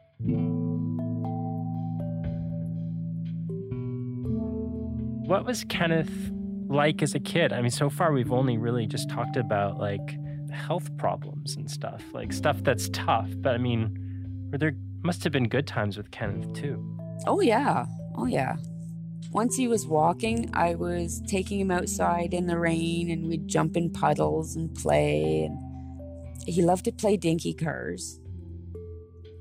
What 5.26 5.44
was 5.44 5.64
Kenneth 5.64 6.32
like 6.68 7.02
as 7.02 7.14
a 7.14 7.20
kid? 7.20 7.52
I 7.52 7.60
mean, 7.60 7.70
so 7.70 7.90
far 7.90 8.12
we've 8.12 8.32
only 8.32 8.56
really 8.56 8.86
just 8.86 9.10
talked 9.10 9.36
about 9.36 9.78
like 9.78 10.18
health 10.50 10.96
problems 10.96 11.56
and 11.56 11.70
stuff, 11.70 12.02
like 12.12 12.32
stuff 12.32 12.62
that's 12.62 12.88
tough. 12.90 13.30
But 13.36 13.54
I 13.54 13.58
mean, 13.58 14.48
there 14.50 14.74
must 15.02 15.24
have 15.24 15.32
been 15.32 15.48
good 15.48 15.66
times 15.66 15.96
with 15.96 16.10
Kenneth 16.10 16.52
too. 16.54 16.98
Oh, 17.26 17.40
yeah. 17.40 17.86
Oh, 18.14 18.26
yeah. 18.26 18.56
Once 19.30 19.56
he 19.56 19.68
was 19.68 19.86
walking, 19.86 20.50
I 20.54 20.74
was 20.74 21.20
taking 21.26 21.60
him 21.60 21.70
outside 21.70 22.32
in 22.32 22.46
the 22.46 22.58
rain 22.58 23.10
and 23.10 23.28
we'd 23.28 23.46
jump 23.46 23.76
in 23.76 23.90
puddles 23.90 24.56
and 24.56 24.74
play. 24.74 25.44
And 25.44 25.58
he 26.46 26.62
loved 26.62 26.86
to 26.86 26.92
play 26.92 27.16
dinky 27.16 27.52
cars. 27.52 28.20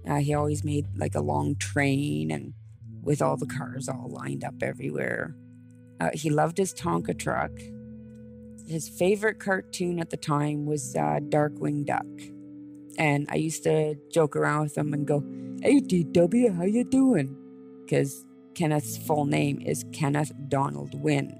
Uh, 0.07 0.17
he 0.17 0.33
always 0.33 0.63
made 0.63 0.85
like 0.97 1.15
a 1.15 1.21
long 1.21 1.55
train 1.55 2.31
and 2.31 2.53
with 3.01 3.21
all 3.21 3.37
the 3.37 3.45
cars 3.45 3.87
all 3.87 4.09
lined 4.09 4.43
up 4.43 4.55
everywhere. 4.61 5.35
Uh, 5.99 6.09
he 6.13 6.29
loved 6.29 6.57
his 6.57 6.73
Tonka 6.73 7.17
truck. 7.17 7.51
His 8.67 8.89
favorite 8.89 9.39
cartoon 9.39 9.99
at 9.99 10.09
the 10.09 10.17
time 10.17 10.65
was 10.65 10.95
uh, 10.95 11.19
Darkwing 11.29 11.85
Duck. 11.85 12.05
And 12.97 13.27
I 13.31 13.35
used 13.35 13.63
to 13.63 13.95
joke 14.11 14.35
around 14.35 14.63
with 14.63 14.77
him 14.77 14.93
and 14.93 15.07
go, 15.07 15.23
Hey 15.61 15.79
DW, 15.79 16.55
how 16.55 16.63
you 16.63 16.83
doing? 16.83 17.35
Because 17.83 18.25
Kenneth's 18.55 18.97
full 18.97 19.25
name 19.25 19.61
is 19.61 19.85
Kenneth 19.93 20.31
Donald 20.49 20.99
Wynne. 21.01 21.39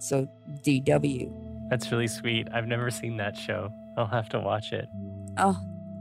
So 0.00 0.26
DW. 0.66 1.32
That's 1.70 1.92
really 1.92 2.08
sweet. 2.08 2.48
I've 2.52 2.66
never 2.66 2.90
seen 2.90 3.16
that 3.18 3.36
show. 3.36 3.70
I'll 3.96 4.06
have 4.06 4.28
to 4.30 4.40
watch 4.40 4.72
it. 4.72 4.86
Oh, 5.38 5.56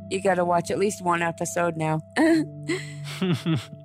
you 0.10 0.22
gotta 0.22 0.44
watch 0.44 0.72
at 0.72 0.80
least 0.80 1.04
one 1.04 1.22
episode 1.22 1.78
now. 1.78 2.02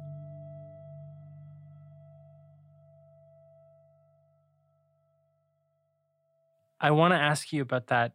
I 6.80 6.90
want 6.92 7.12
to 7.12 7.18
ask 7.18 7.52
you 7.52 7.62
about 7.62 7.88
that 7.88 8.12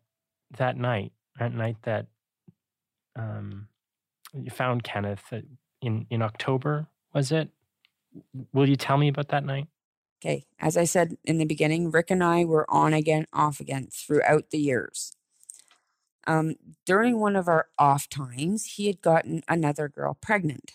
that 0.58 0.77
night, 0.77 1.12
that 1.39 1.53
night 1.53 1.77
that 1.84 2.08
um, 3.15 3.67
you 4.34 4.51
found 4.51 4.84
Kenneth 4.84 5.24
uh, 5.32 5.39
in 5.82 6.05
in 6.10 6.22
October, 6.22 6.88
was 7.13 7.32
it? 7.32 7.50
Will 8.53 8.70
you 8.70 8.75
tell 8.75 8.98
me 8.98 9.08
about 9.08 9.29
that 9.29 9.46
night? 9.46 9.67
Okay, 10.24 10.46
as 10.58 10.77
I 10.77 10.86
said 10.86 11.17
in 11.25 11.38
the 11.38 11.46
beginning, 11.46 11.91
Rick 11.91 12.10
and 12.10 12.24
I 12.24 12.46
were 12.46 12.65
on 12.70 12.93
again, 12.93 13.25
off 13.34 13.60
again 13.60 13.89
throughout 13.91 14.51
the 14.51 14.58
years. 14.58 15.17
Um, 16.25 16.55
during 16.86 17.20
one 17.20 17.36
of 17.36 17.50
our 17.50 17.67
off 17.77 18.08
times, 18.08 18.75
he 18.75 18.88
had 18.88 19.01
gotten 19.01 19.43
another 19.50 19.89
girl 19.89 20.17
pregnant. 20.22 20.74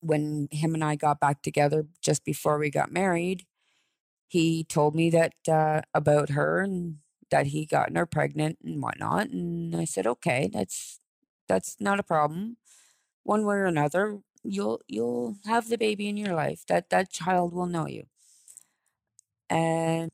When 0.00 0.48
him 0.50 0.74
and 0.74 0.84
I 0.84 0.96
got 0.96 1.18
back 1.18 1.40
together 1.40 1.86
just 2.02 2.22
before 2.22 2.58
we 2.58 2.68
got 2.68 2.92
married, 2.92 3.46
he 4.28 4.64
told 4.64 4.94
me 4.94 5.10
that 5.10 5.34
uh, 5.48 5.82
about 5.94 6.30
her 6.30 6.60
and 6.62 6.98
that 7.30 7.48
he 7.48 7.66
gotten 7.66 7.96
her 7.96 8.06
pregnant 8.06 8.58
and 8.64 8.82
whatnot. 8.82 9.28
And 9.30 9.74
I 9.76 9.84
said, 9.84 10.06
okay, 10.06 10.50
that's 10.52 11.00
that's 11.48 11.76
not 11.80 12.00
a 12.00 12.04
problem. 12.04 12.56
One 13.24 13.44
way 13.46 13.56
or 13.56 13.66
another, 13.66 14.20
you'll 14.44 14.80
you'll 14.88 15.36
have 15.46 15.68
the 15.68 15.78
baby 15.78 16.08
in 16.08 16.16
your 16.16 16.34
life. 16.34 16.64
That 16.68 16.90
that 16.90 17.10
child 17.12 17.52
will 17.54 17.66
know 17.66 17.86
you. 17.88 18.06
And 19.50 20.10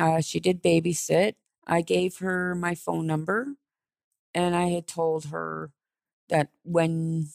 uh, 0.00 0.20
she 0.20 0.40
did 0.40 0.62
babysit. 0.62 1.34
I 1.66 1.82
gave 1.82 2.18
her 2.18 2.54
my 2.54 2.74
phone 2.74 3.06
number, 3.06 3.54
and 4.34 4.56
I 4.56 4.68
had 4.68 4.86
told 4.86 5.26
her 5.26 5.72
that 6.30 6.50
when 6.64 7.28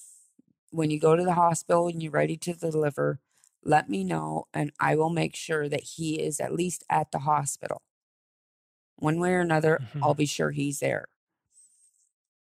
when 0.72 0.92
you 0.92 1.00
go 1.00 1.16
to 1.16 1.24
the 1.24 1.34
hospital 1.36 1.88
and 1.88 2.02
you're 2.04 2.12
ready 2.12 2.38
to 2.38 2.54
deliver, 2.54 3.20
let 3.66 3.90
me 3.90 4.04
know, 4.04 4.48
and 4.54 4.72
I 4.80 4.96
will 4.96 5.10
make 5.10 5.36
sure 5.36 5.70
that 5.70 5.84
he 5.84 6.22
is 6.22 6.40
at 6.40 6.54
least 6.54 6.84
at 6.90 7.12
the 7.12 7.20
hospital. 7.20 7.82
One 8.98 9.20
way 9.20 9.34
or 9.34 9.42
another, 9.42 9.80
mm-hmm. 9.82 10.04
I'll 10.04 10.14
be 10.14 10.26
sure 10.26 10.52
he's 10.52 10.80
there 10.80 11.06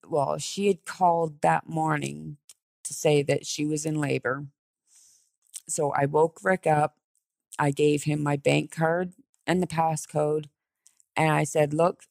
well, 0.09 0.37
she 0.37 0.67
had 0.67 0.85
called 0.85 1.41
that 1.41 1.67
morning 1.67 2.37
to 2.83 2.93
say 2.93 3.21
that 3.23 3.45
she 3.45 3.65
was 3.65 3.85
in 3.85 3.99
labor. 3.99 4.47
So 5.67 5.91
I 5.91 6.05
woke 6.05 6.39
Rick 6.43 6.67
up. 6.67 6.97
I 7.57 7.71
gave 7.71 8.03
him 8.03 8.21
my 8.21 8.35
bank 8.35 8.71
card 8.71 9.13
and 9.47 9.61
the 9.61 9.67
passcode. 9.67 10.45
And 11.15 11.31
I 11.31 11.43
said, 11.43 11.73
Look, 11.73 12.03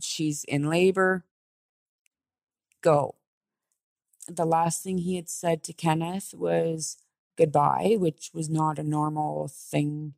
she's 0.00 0.44
in 0.44 0.68
labor. 0.68 1.24
Go. 2.82 3.16
The 4.28 4.44
last 4.44 4.82
thing 4.82 4.98
he 4.98 5.16
had 5.16 5.28
said 5.28 5.62
to 5.64 5.72
Kenneth 5.72 6.34
was 6.36 6.98
goodbye, 7.40 7.96
which 7.98 8.30
was 8.34 8.50
not 8.50 8.78
a 8.78 8.82
normal 8.84 9.48
thing 9.48 10.12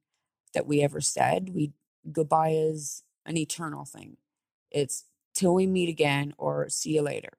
that 0.55 0.67
we 0.67 0.83
ever 0.83 1.01
said. 1.01 1.55
We 1.55 1.73
goodbye 2.11 2.51
is 2.51 3.05
an 3.25 3.37
eternal 3.37 3.85
thing. 3.85 4.17
It's 4.73 5.05
till 5.33 5.55
we 5.55 5.69
meet 5.69 5.89
again 5.89 6.35
or 6.37 6.69
see 6.69 6.97
you 6.97 7.03
later. 7.03 7.35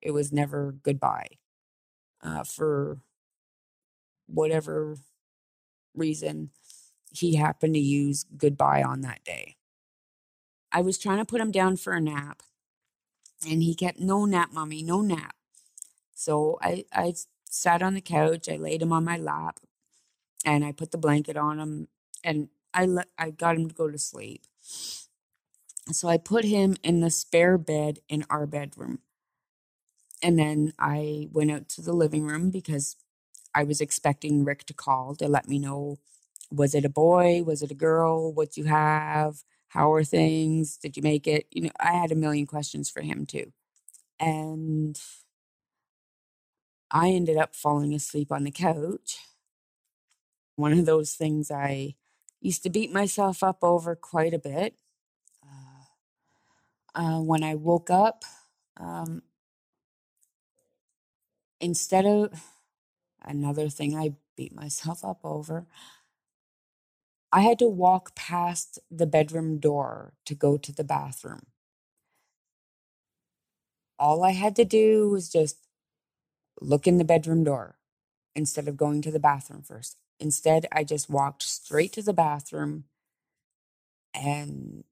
It 0.00 0.12
was 0.12 0.32
never 0.32 0.72
goodbye. 0.72 1.28
Uh, 2.22 2.42
for 2.42 3.00
whatever 4.26 4.96
reason, 5.94 6.50
he 7.12 7.36
happened 7.36 7.74
to 7.74 7.80
use 7.80 8.24
goodbye 8.36 8.82
on 8.82 9.02
that 9.02 9.22
day. 9.24 9.56
I 10.72 10.80
was 10.80 10.98
trying 10.98 11.18
to 11.18 11.26
put 11.26 11.40
him 11.42 11.50
down 11.50 11.76
for 11.76 11.92
a 11.92 12.00
nap, 12.00 12.42
and 13.46 13.62
he 13.62 13.74
kept, 13.74 14.00
no 14.00 14.24
nap, 14.24 14.52
mommy, 14.52 14.82
no 14.82 15.02
nap. 15.02 15.34
So 16.14 16.58
I, 16.62 16.86
I 16.92 17.14
sat 17.50 17.82
on 17.82 17.94
the 17.94 18.00
couch, 18.00 18.48
I 18.48 18.56
laid 18.56 18.82
him 18.82 18.92
on 18.92 19.04
my 19.04 19.16
lap, 19.16 19.60
and 20.44 20.64
I 20.64 20.72
put 20.72 20.92
the 20.92 20.98
blanket 20.98 21.36
on 21.36 21.58
him, 21.58 21.88
and 22.24 22.48
I, 22.74 22.86
let, 22.86 23.08
I 23.18 23.30
got 23.30 23.56
him 23.56 23.68
to 23.68 23.74
go 23.74 23.90
to 23.90 23.98
sleep. 23.98 24.42
So 25.92 26.08
I 26.08 26.18
put 26.18 26.44
him 26.44 26.76
in 26.82 27.00
the 27.00 27.10
spare 27.10 27.58
bed 27.58 28.00
in 28.08 28.24
our 28.28 28.46
bedroom. 28.46 29.00
And 30.22 30.38
then 30.38 30.72
I 30.78 31.28
went 31.32 31.50
out 31.50 31.68
to 31.70 31.82
the 31.82 31.92
living 31.92 32.26
room 32.26 32.50
because 32.50 32.96
I 33.54 33.64
was 33.64 33.80
expecting 33.80 34.44
Rick 34.44 34.64
to 34.66 34.74
call 34.74 35.14
to 35.16 35.28
let 35.28 35.48
me 35.48 35.58
know 35.58 35.98
was 36.50 36.74
it 36.74 36.84
a 36.84 36.90
boy? 36.90 37.42
Was 37.42 37.62
it 37.62 37.70
a 37.70 37.74
girl? 37.74 38.32
What 38.32 38.56
you 38.56 38.64
have? 38.64 39.42
How 39.68 39.92
are 39.92 40.04
things? 40.04 40.78
Did 40.78 40.96
you 40.96 41.02
make 41.02 41.26
it? 41.26 41.46
You 41.50 41.62
know, 41.62 41.70
I 41.78 41.92
had 41.92 42.10
a 42.10 42.16
million 42.16 42.46
questions 42.46 42.88
for 42.90 43.02
him 43.02 43.26
too. 43.26 43.52
And 44.18 44.98
I 46.90 47.10
ended 47.10 47.36
up 47.38 47.54
falling 47.54 47.94
asleep 47.94 48.32
on 48.32 48.44
the 48.44 48.50
couch. 48.52 49.18
One 50.56 50.72
of 50.72 50.86
those 50.86 51.14
things 51.14 51.50
I 51.50 51.96
used 52.40 52.62
to 52.64 52.70
beat 52.70 52.92
myself 52.92 53.42
up 53.42 53.58
over 53.62 53.96
quite 53.96 54.34
a 54.34 54.38
bit. 54.38 54.76
Uh, 56.94 57.20
when 57.20 57.44
I 57.44 57.54
woke 57.56 57.90
up, 57.90 58.24
um, 58.78 59.22
instead 61.60 62.06
of 62.06 62.32
another 63.24 63.68
thing 63.70 63.96
I 63.96 64.14
beat 64.36 64.54
myself 64.54 65.04
up 65.04 65.20
over, 65.24 65.66
I 67.32 67.42
had 67.42 67.58
to 67.60 67.68
walk 67.68 68.16
past 68.16 68.78
the 68.90 69.06
bedroom 69.06 69.58
door 69.58 70.14
to 70.26 70.34
go 70.34 70.58
to 70.58 70.72
the 70.72 70.84
bathroom. 70.84 71.46
All 73.98 74.24
I 74.24 74.32
had 74.32 74.56
to 74.56 74.66
do 74.66 75.10
was 75.10 75.30
just 75.30 75.58
look 76.60 76.86
in 76.86 76.98
the 76.98 77.04
bedroom 77.04 77.44
door 77.44 77.78
instead 78.36 78.68
of 78.68 78.76
going 78.76 79.02
to 79.02 79.10
the 79.12 79.20
bathroom 79.20 79.62
first. 79.62 79.98
Instead, 80.20 80.66
I 80.72 80.84
just 80.84 81.10
walked 81.10 81.42
straight 81.42 81.92
to 81.94 82.02
the 82.02 82.12
bathroom 82.14 82.84
and 84.14 84.84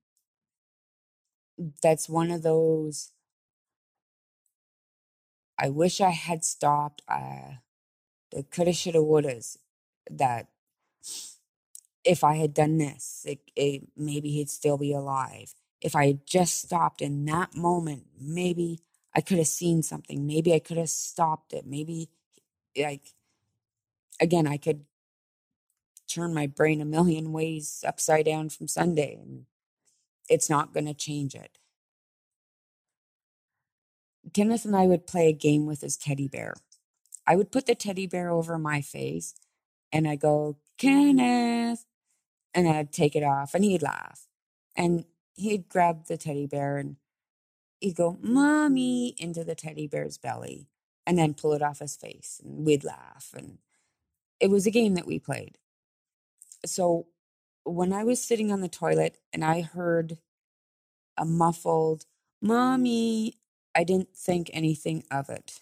that's 1.82 2.08
one 2.08 2.30
of 2.30 2.42
those 2.42 3.12
I 5.58 5.68
wish 5.68 6.00
I 6.00 6.11
had 6.11 6.44
stopped. 6.44 7.02
Uh, 7.08 7.56
the 8.32 8.44
coulda, 8.44 8.73
shoulda, 8.73 9.00
wouldas. 9.00 9.58
That 10.11 10.49
if 12.04 12.25
I 12.25 12.37
had 12.37 12.54
done 12.54 12.78
this, 12.78 13.25
it, 13.28 13.40
it, 13.56 13.88
maybe 13.96 14.30
he'd 14.30 14.50
still 14.50 14.78
be 14.78 14.92
alive. 14.94 15.54
If 15.80 15.96
I 15.96 16.08
had 16.08 16.26
just 16.26 16.62
stopped 16.62 17.02
in 17.02 17.25
that 17.26 17.56
moment, 17.56 18.04
maybe 18.20 18.80
I 19.16 19.23
could 19.23 19.38
have 19.38 19.49
seen 19.49 19.82
something. 19.82 20.26
Maybe 20.26 20.54
I 20.54 20.61
could 20.61 20.76
have 20.78 20.90
stopped 20.90 21.54
it. 21.54 21.66
Maybe, 21.66 22.11
like, 22.78 23.14
again, 24.20 24.46
I 24.46 24.58
could 24.58 24.85
turn 26.08 26.35
my 26.35 26.46
brain 26.46 26.80
a 26.80 26.87
million 26.87 27.32
ways 27.32 27.85
upside 27.87 28.26
down 28.26 28.50
from 28.50 28.68
Sunday, 28.68 29.18
and 29.20 29.46
it's 30.28 30.50
not 30.50 30.75
going 30.75 30.87
to 30.87 30.94
change 30.94 31.35
it. 31.35 31.58
Kenneth 34.35 34.64
and 34.64 34.76
I 34.76 34.87
would 34.87 35.06
play 35.06 35.28
a 35.28 35.32
game 35.32 35.66
with 35.66 35.80
his 35.82 35.96
teddy 35.96 36.28
bear. 36.28 36.54
I 37.26 37.37
would 37.37 37.52
put 37.52 37.66
the 37.66 37.75
teddy 37.75 38.06
bear 38.06 38.30
over 38.30 38.58
my 38.58 38.80
face 38.80 39.35
and 39.92 40.08
I 40.08 40.16
go, 40.16 40.58
Kenneth. 40.78 41.85
And 42.54 42.68
I'd 42.68 42.92
take 42.92 43.16
it 43.16 43.23
off 43.23 43.54
and 43.54 43.64
he'd 43.64 43.82
laugh. 43.82 44.26
And 44.76 45.04
he'd 45.35 45.68
grab 45.68 46.06
the 46.06 46.16
teddy 46.16 46.46
bear 46.46 46.78
and 46.78 46.96
he'd 47.80 47.97
go, 47.97 48.18
Mommy, 48.21 49.14
into 49.18 49.45
the 49.45 49.54
teddy 49.54 49.87
bear's 49.87 50.18
belly 50.18 50.68
and 51.06 51.18
then 51.18 51.35
pull 51.35 51.52
it 51.52 51.62
off 51.62 51.78
his 51.78 51.97
face. 51.97 52.40
And 52.45 52.66
we'd 52.66 52.85
laugh. 52.85 53.33
And 53.37 53.59
it 54.40 54.50
was 54.50 54.66
a 54.66 54.71
game 54.71 54.95
that 54.95 55.06
we 55.06 55.18
played. 55.18 55.59
So 56.64 57.06
when 57.64 57.92
I 57.92 58.04
was 58.04 58.23
sitting 58.23 58.52
on 58.52 58.61
the 58.61 58.68
toilet 58.68 59.18
and 59.33 59.45
I 59.45 59.61
heard 59.61 60.18
a 61.16 61.25
muffled, 61.25 62.06
Mommy, 62.42 63.35
I 63.75 63.85
didn't 63.85 64.16
think 64.16 64.50
anything 64.52 65.04
of 65.11 65.28
it. 65.28 65.61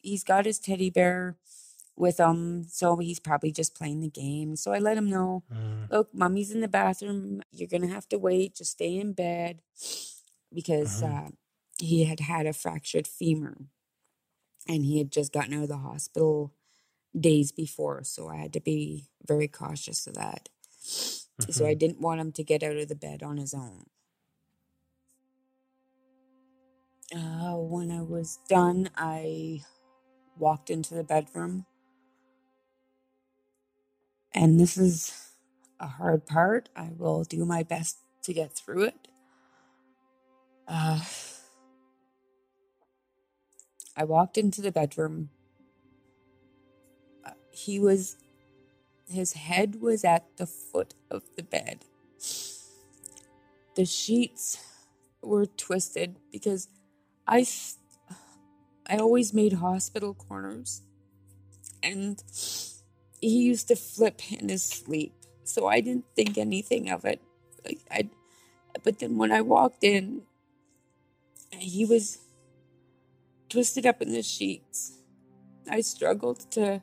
He's 0.00 0.24
got 0.24 0.46
his 0.46 0.58
teddy 0.58 0.90
bear 0.90 1.36
with 1.96 2.20
him, 2.20 2.64
so 2.68 2.96
he's 2.98 3.18
probably 3.18 3.50
just 3.50 3.74
playing 3.74 4.00
the 4.00 4.08
game. 4.08 4.54
So 4.56 4.72
I 4.72 4.78
let 4.78 4.98
him 4.98 5.08
know, 5.08 5.42
mm. 5.52 5.90
look, 5.90 6.14
mommy's 6.14 6.50
in 6.50 6.60
the 6.60 6.68
bathroom. 6.68 7.42
You're 7.50 7.68
gonna 7.68 7.88
have 7.88 8.08
to 8.10 8.18
wait. 8.18 8.54
Just 8.54 8.72
stay 8.72 8.98
in 8.98 9.14
bed 9.14 9.62
because 10.54 11.02
uh-huh. 11.02 11.14
uh, 11.14 11.28
he 11.78 12.04
had 12.04 12.20
had 12.20 12.46
a 12.46 12.52
fractured 12.52 13.06
femur, 13.06 13.66
and 14.68 14.84
he 14.84 14.98
had 14.98 15.12
just 15.12 15.32
gotten 15.32 15.54
out 15.54 15.64
of 15.64 15.68
the 15.68 15.78
hospital 15.78 16.52
days 17.18 17.52
before. 17.52 18.02
So 18.04 18.28
I 18.28 18.36
had 18.36 18.52
to 18.54 18.60
be 18.60 19.08
very 19.26 19.48
cautious 19.48 20.06
of 20.06 20.14
that. 20.14 20.48
So 20.82 21.66
I 21.66 21.70
mm-hmm. 21.70 21.78
didn't 21.78 22.00
want 22.00 22.20
him 22.20 22.32
to 22.32 22.44
get 22.44 22.62
out 22.62 22.76
of 22.76 22.88
the 22.88 22.94
bed 22.94 23.22
on 23.22 23.36
his 23.36 23.52
own. 23.52 23.84
Uh, 27.14 27.56
when 27.56 27.90
I 27.90 28.02
was 28.02 28.38
done, 28.48 28.90
I 28.96 29.62
walked 30.38 30.70
into 30.70 30.94
the 30.94 31.04
bedroom. 31.04 31.66
And 34.32 34.58
this 34.58 34.76
is 34.76 35.30
a 35.78 35.86
hard 35.86 36.26
part. 36.26 36.68
I 36.76 36.90
will 36.96 37.24
do 37.24 37.44
my 37.44 37.62
best 37.62 37.98
to 38.22 38.32
get 38.32 38.52
through 38.52 38.84
it. 38.84 39.08
Uh, 40.68 41.00
I 43.96 44.04
walked 44.04 44.36
into 44.36 44.60
the 44.60 44.72
bedroom. 44.72 45.30
Uh, 47.24 47.30
he 47.50 47.78
was, 47.80 48.16
his 49.08 49.32
head 49.32 49.80
was 49.80 50.04
at 50.04 50.24
the 50.36 50.46
foot 50.46 50.94
of 51.10 51.22
the 51.36 51.42
bed. 51.42 51.84
The 53.74 53.86
sheets 53.86 54.58
were 55.22 55.46
twisted 55.46 56.16
because 56.30 56.68
I, 57.26 57.46
I 58.86 58.96
always 58.98 59.34
made 59.34 59.54
hospital 59.54 60.14
corners, 60.14 60.82
and 61.82 62.22
he 63.20 63.42
used 63.42 63.68
to 63.68 63.76
flip 63.76 64.20
in 64.32 64.48
his 64.48 64.62
sleep, 64.62 65.14
so 65.44 65.66
I 65.66 65.80
didn't 65.80 66.06
think 66.14 66.38
anything 66.38 66.90
of 66.90 67.04
it. 67.04 67.20
Like 67.64 67.80
I, 67.90 68.08
but 68.82 68.98
then 68.98 69.16
when 69.16 69.32
I 69.32 69.40
walked 69.40 69.82
in, 69.82 70.22
he 71.50 71.84
was 71.84 72.18
twisted 73.48 73.86
up 73.86 74.02
in 74.02 74.12
the 74.12 74.22
sheets. 74.22 74.98
I 75.68 75.80
struggled 75.80 76.50
to 76.52 76.82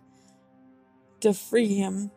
to 1.22 1.34
free 1.34 1.76
him. 1.76 2.12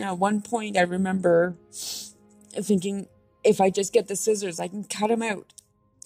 At 0.00 0.18
one 0.18 0.40
point, 0.40 0.76
I 0.76 0.82
remember 0.82 1.56
thinking, 1.72 3.08
if 3.42 3.60
I 3.60 3.70
just 3.70 3.92
get 3.92 4.08
the 4.08 4.16
scissors, 4.16 4.60
I 4.60 4.68
can 4.68 4.84
cut 4.84 5.10
him 5.10 5.22
out. 5.22 5.52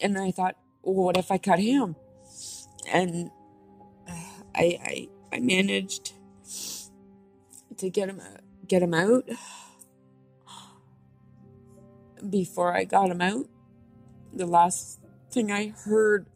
And 0.00 0.16
I 0.18 0.31
thought, 0.31 0.57
what 0.83 1.16
if 1.16 1.31
I 1.31 1.38
cut 1.38 1.59
him? 1.59 1.96
And 2.90 3.31
I, 4.55 4.79
I, 4.83 5.09
I 5.33 5.40
managed 5.40 6.14
to 7.76 7.90
get 7.90 8.09
him, 8.09 8.22
get 8.66 8.83
him 8.83 8.94
out. 8.94 9.29
Before 12.29 12.74
I 12.74 12.85
got 12.85 13.11
him 13.11 13.20
out, 13.20 13.46
the 14.33 14.46
last 14.46 15.00
thing 15.31 15.50
I 15.50 15.68
heard 15.68 16.26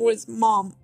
was 0.00 0.28
mom. 0.28 0.74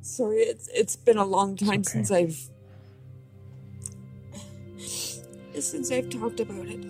Sorry, 0.00 0.38
it's 0.38 0.68
it's 0.74 0.96
been 0.96 1.18
a 1.18 1.24
long 1.24 1.56
time 1.56 1.80
okay. 1.80 1.82
since 1.82 2.10
I've 2.10 2.38
since 5.60 5.90
I've 5.92 6.10
talked 6.10 6.40
about 6.40 6.66
it. 6.66 6.84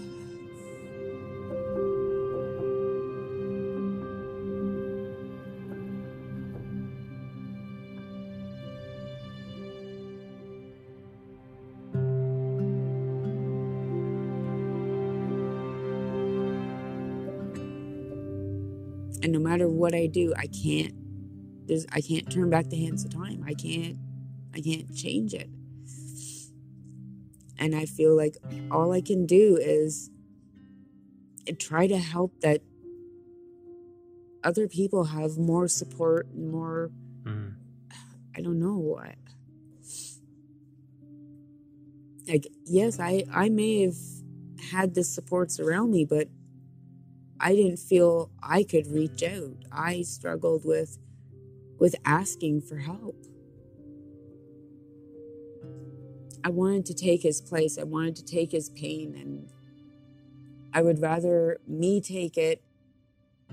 Matter 19.50 19.68
what 19.68 19.94
I 19.94 20.06
do, 20.06 20.32
I 20.36 20.46
can't. 20.46 20.94
There's, 21.66 21.86
I 21.92 22.00
can't 22.00 22.30
turn 22.30 22.50
back 22.50 22.68
the 22.68 22.84
hands 22.84 23.04
of 23.04 23.12
time. 23.12 23.44
I 23.46 23.54
can't. 23.54 23.96
I 24.54 24.60
can't 24.60 24.94
change 24.94 25.34
it. 25.34 25.48
And 27.58 27.74
I 27.74 27.84
feel 27.84 28.16
like 28.16 28.36
all 28.70 28.92
I 28.92 29.00
can 29.00 29.26
do 29.26 29.58
is 29.60 30.10
try 31.58 31.86
to 31.86 31.98
help 31.98 32.40
that 32.40 32.62
other 34.42 34.68
people 34.68 35.04
have 35.04 35.36
more 35.36 35.68
support 35.68 36.26
and 36.28 36.50
more. 36.50 36.90
Mm. 37.24 37.54
I 38.36 38.40
don't 38.40 38.58
know 38.58 38.78
what. 38.78 39.16
Like 42.28 42.46
yes, 42.64 42.98
I 43.00 43.24
I 43.32 43.48
may 43.48 43.82
have 43.82 43.96
had 44.70 44.94
the 44.94 45.04
supports 45.04 45.60
around 45.60 45.90
me, 45.90 46.04
but 46.04 46.28
I 47.40 47.54
didn't 47.54 47.78
feel 47.78 48.30
I 48.42 48.62
could 48.62 48.86
reach 48.86 49.22
out. 49.22 49.56
I 49.72 50.02
struggled 50.02 50.64
with 50.64 50.98
with 51.78 51.94
asking 52.04 52.60
for 52.60 52.76
help. 52.76 53.16
I 56.44 56.50
wanted 56.50 56.84
to 56.86 56.94
take 56.94 57.22
his 57.22 57.40
place. 57.40 57.78
I 57.78 57.84
wanted 57.84 58.16
to 58.16 58.24
take 58.24 58.52
his 58.52 58.68
pain 58.68 59.16
and 59.16 59.48
I 60.72 60.82
would 60.82 61.00
rather 61.00 61.58
me 61.66 62.00
take 62.00 62.36
it 62.36 62.62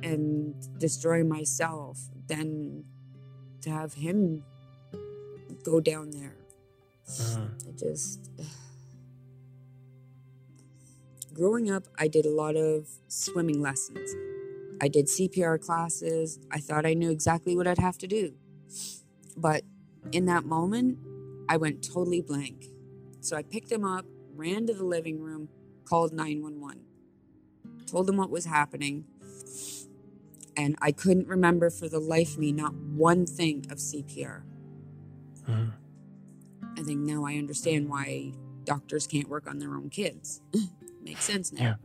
and 0.04 0.54
destroy 0.78 1.24
myself 1.24 2.00
than 2.28 2.84
to 3.62 3.70
have 3.70 3.94
him 3.94 4.44
go 5.64 5.80
down 5.80 6.12
there. 6.12 6.36
Uh-huh. 7.10 7.48
I 7.68 7.72
just 7.72 8.30
Growing 11.38 11.70
up, 11.70 11.84
I 12.00 12.08
did 12.08 12.26
a 12.26 12.32
lot 12.32 12.56
of 12.56 12.88
swimming 13.08 13.62
lessons. 13.62 14.16
I 14.82 14.88
did 14.88 15.06
CPR 15.06 15.62
classes. 15.62 16.40
I 16.50 16.58
thought 16.58 16.84
I 16.84 16.96
knew 16.96 17.12
exactly 17.12 17.56
what 17.56 17.68
I'd 17.68 17.78
have 17.78 18.00
to 18.00 18.08
do. 18.08 18.34
But 19.36 19.62
in 20.12 20.26
that 20.26 20.46
moment, 20.46 20.98
I 21.48 21.58
went 21.58 21.84
totally 21.84 22.22
blank. 22.22 22.66
So 23.22 23.38
I 23.38 23.44
picked 23.44 23.72
him 23.72 23.86
up, 23.86 24.08
ran 24.36 24.66
to 24.66 24.74
the 24.74 24.84
living 24.84 25.22
room, 25.22 25.50
called 25.86 26.12
911, 26.12 26.82
told 27.86 28.10
him 28.10 28.18
what 28.18 28.32
was 28.32 28.46
happening, 28.46 29.06
and 30.56 30.76
I 30.82 30.92
couldn't 30.92 31.28
remember 31.28 31.70
for 31.70 31.88
the 31.88 32.00
life 32.00 32.34
of 32.34 32.40
me 32.40 32.52
not 32.52 32.74
one 32.74 33.28
thing 33.28 33.68
of 33.70 33.78
CPR. 33.78 34.42
Mm. 35.48 35.72
I 36.78 36.82
think 36.82 37.02
now 37.02 37.26
I 37.26 37.36
understand 37.36 37.90
why 37.90 38.34
doctors 38.64 39.06
can't 39.06 39.30
work 39.30 39.48
on 39.48 39.60
their 39.60 39.76
own 39.76 39.92
kids. 39.92 40.42
Makes 41.08 41.24
sense 41.24 41.54
now. 41.54 41.62
Yeah. 41.64 41.76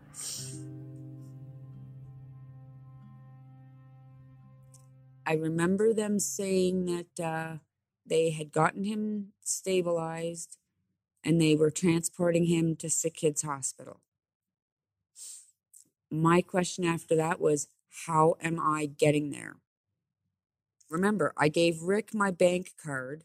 I 5.25 5.35
remember 5.35 5.95
them 5.95 6.19
saying 6.19 6.87
that 6.87 7.25
uh, 7.25 7.59
they 8.05 8.31
had 8.31 8.51
gotten 8.53 8.85
him 8.85 9.33
stabilized 9.45 10.59
and 11.25 11.41
they 11.41 11.55
were 11.55 11.71
transporting 11.71 12.47
him 12.47 12.75
to 12.77 12.91
Sick 12.91 13.15
Kids 13.15 13.43
Hospital. 13.43 14.01
my 16.11 16.43
question 16.43 16.85
after 16.85 17.17
that 17.17 17.41
was, 17.41 17.69
how 18.07 18.37
am 18.43 18.61
I 18.61 18.87
getting 18.87 19.31
there? 19.31 19.57
Remember, 20.91 21.33
I 21.39 21.49
gave 21.49 21.83
Rick 21.83 22.13
my 22.13 22.31
bank 22.31 22.75
card. 22.83 23.25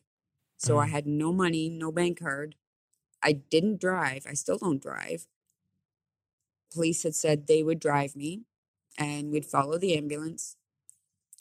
So 0.57 0.77
I 0.79 0.87
Mhm. 0.87 0.91
had 0.91 1.07
no 1.07 1.33
money, 1.33 1.69
no 1.69 1.91
bank 1.91 2.19
card. 2.19 2.55
I 3.21 3.33
didn't 3.33 3.81
drive. 3.81 4.25
I 4.27 4.33
still 4.33 4.57
don't 4.57 4.81
drive. 4.81 5.27
Police 6.73 7.03
had 7.03 7.15
said 7.15 7.47
they 7.47 7.63
would 7.63 7.79
drive 7.79 8.15
me 8.15 8.41
and 8.97 9.31
we'd 9.31 9.45
follow 9.45 9.77
the 9.77 9.97
ambulance. 9.97 10.57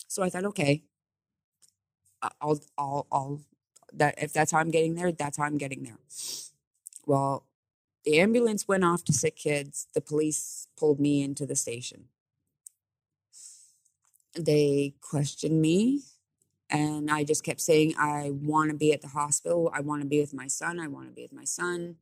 So 0.08 0.22
I 0.22 0.30
thought, 0.30 0.44
okay, 0.44 0.84
I'll, 2.40 2.60
I'll, 2.78 3.06
I'll, 3.10 3.40
that 3.92 4.14
if 4.22 4.32
that's 4.32 4.52
how 4.52 4.58
I'm 4.58 4.70
getting 4.70 4.94
there, 4.94 5.12
that's 5.12 5.36
how 5.38 5.44
I'm 5.44 5.58
getting 5.58 5.82
there. 5.84 5.98
Well, 7.06 7.44
the 8.04 8.20
ambulance 8.20 8.68
went 8.68 8.84
off 8.84 9.04
to 9.04 9.12
sick 9.12 9.36
kids. 9.36 9.88
The 9.94 10.00
police 10.00 10.68
pulled 10.78 11.00
me 11.00 11.22
into 11.22 11.44
the 11.44 11.56
station. 11.56 12.04
They 14.38 14.94
questioned 15.00 15.60
me, 15.60 16.02
and 16.68 17.10
I 17.10 17.24
just 17.24 17.42
kept 17.42 17.60
saying, 17.60 17.94
I 17.98 18.30
want 18.32 18.70
to 18.70 18.76
be 18.76 18.92
at 18.92 19.00
the 19.00 19.08
hospital. 19.08 19.70
I 19.74 19.80
want 19.80 20.02
to 20.02 20.08
be 20.08 20.20
with 20.20 20.34
my 20.34 20.46
son. 20.46 20.78
I 20.78 20.88
want 20.88 21.08
to 21.08 21.14
be 21.14 21.22
with 21.22 21.32
my 21.32 21.44
son. 21.44 21.96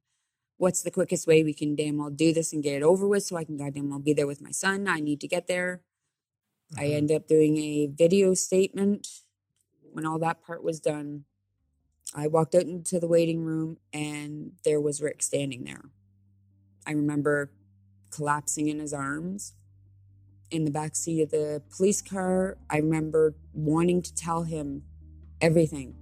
What's 0.56 0.82
the 0.82 0.90
quickest 0.90 1.26
way 1.26 1.42
we 1.42 1.52
can 1.52 1.74
damn 1.74 1.98
well 1.98 2.10
do 2.10 2.32
this 2.32 2.52
and 2.52 2.62
get 2.62 2.74
it 2.74 2.82
over 2.82 3.08
with 3.08 3.24
so 3.24 3.36
I 3.36 3.44
can 3.44 3.56
goddamn 3.56 3.90
well 3.90 3.98
be 3.98 4.12
there 4.12 4.26
with 4.26 4.40
my 4.40 4.52
son? 4.52 4.86
I 4.86 5.00
need 5.00 5.20
to 5.20 5.28
get 5.28 5.46
there. 5.46 5.82
I 6.76 6.86
Mhm. 6.86 6.94
end 6.94 7.12
up 7.12 7.26
doing 7.26 7.56
a 7.58 7.86
video 7.86 8.34
statement. 8.34 9.24
When 9.92 10.06
all 10.06 10.18
that 10.20 10.42
part 10.42 10.62
was 10.62 10.80
done, 10.80 11.24
I 12.14 12.28
walked 12.28 12.54
out 12.54 12.62
into 12.62 13.00
the 13.00 13.08
waiting 13.08 13.40
room 13.40 13.78
and 13.92 14.52
there 14.64 14.80
was 14.80 15.02
Rick 15.02 15.22
standing 15.22 15.64
there. 15.64 15.90
I 16.86 16.92
remember 16.92 17.50
collapsing 18.10 18.68
in 18.68 18.78
his 18.78 18.92
arms 18.92 19.54
in 20.50 20.64
the 20.64 20.70
back 20.70 20.94
seat 20.94 21.22
of 21.22 21.30
the 21.30 21.62
police 21.70 22.00
car. 22.00 22.58
I 22.70 22.78
remember 22.78 23.34
wanting 23.52 24.02
to 24.02 24.14
tell 24.14 24.44
him 24.44 24.84
everything. 25.40 25.96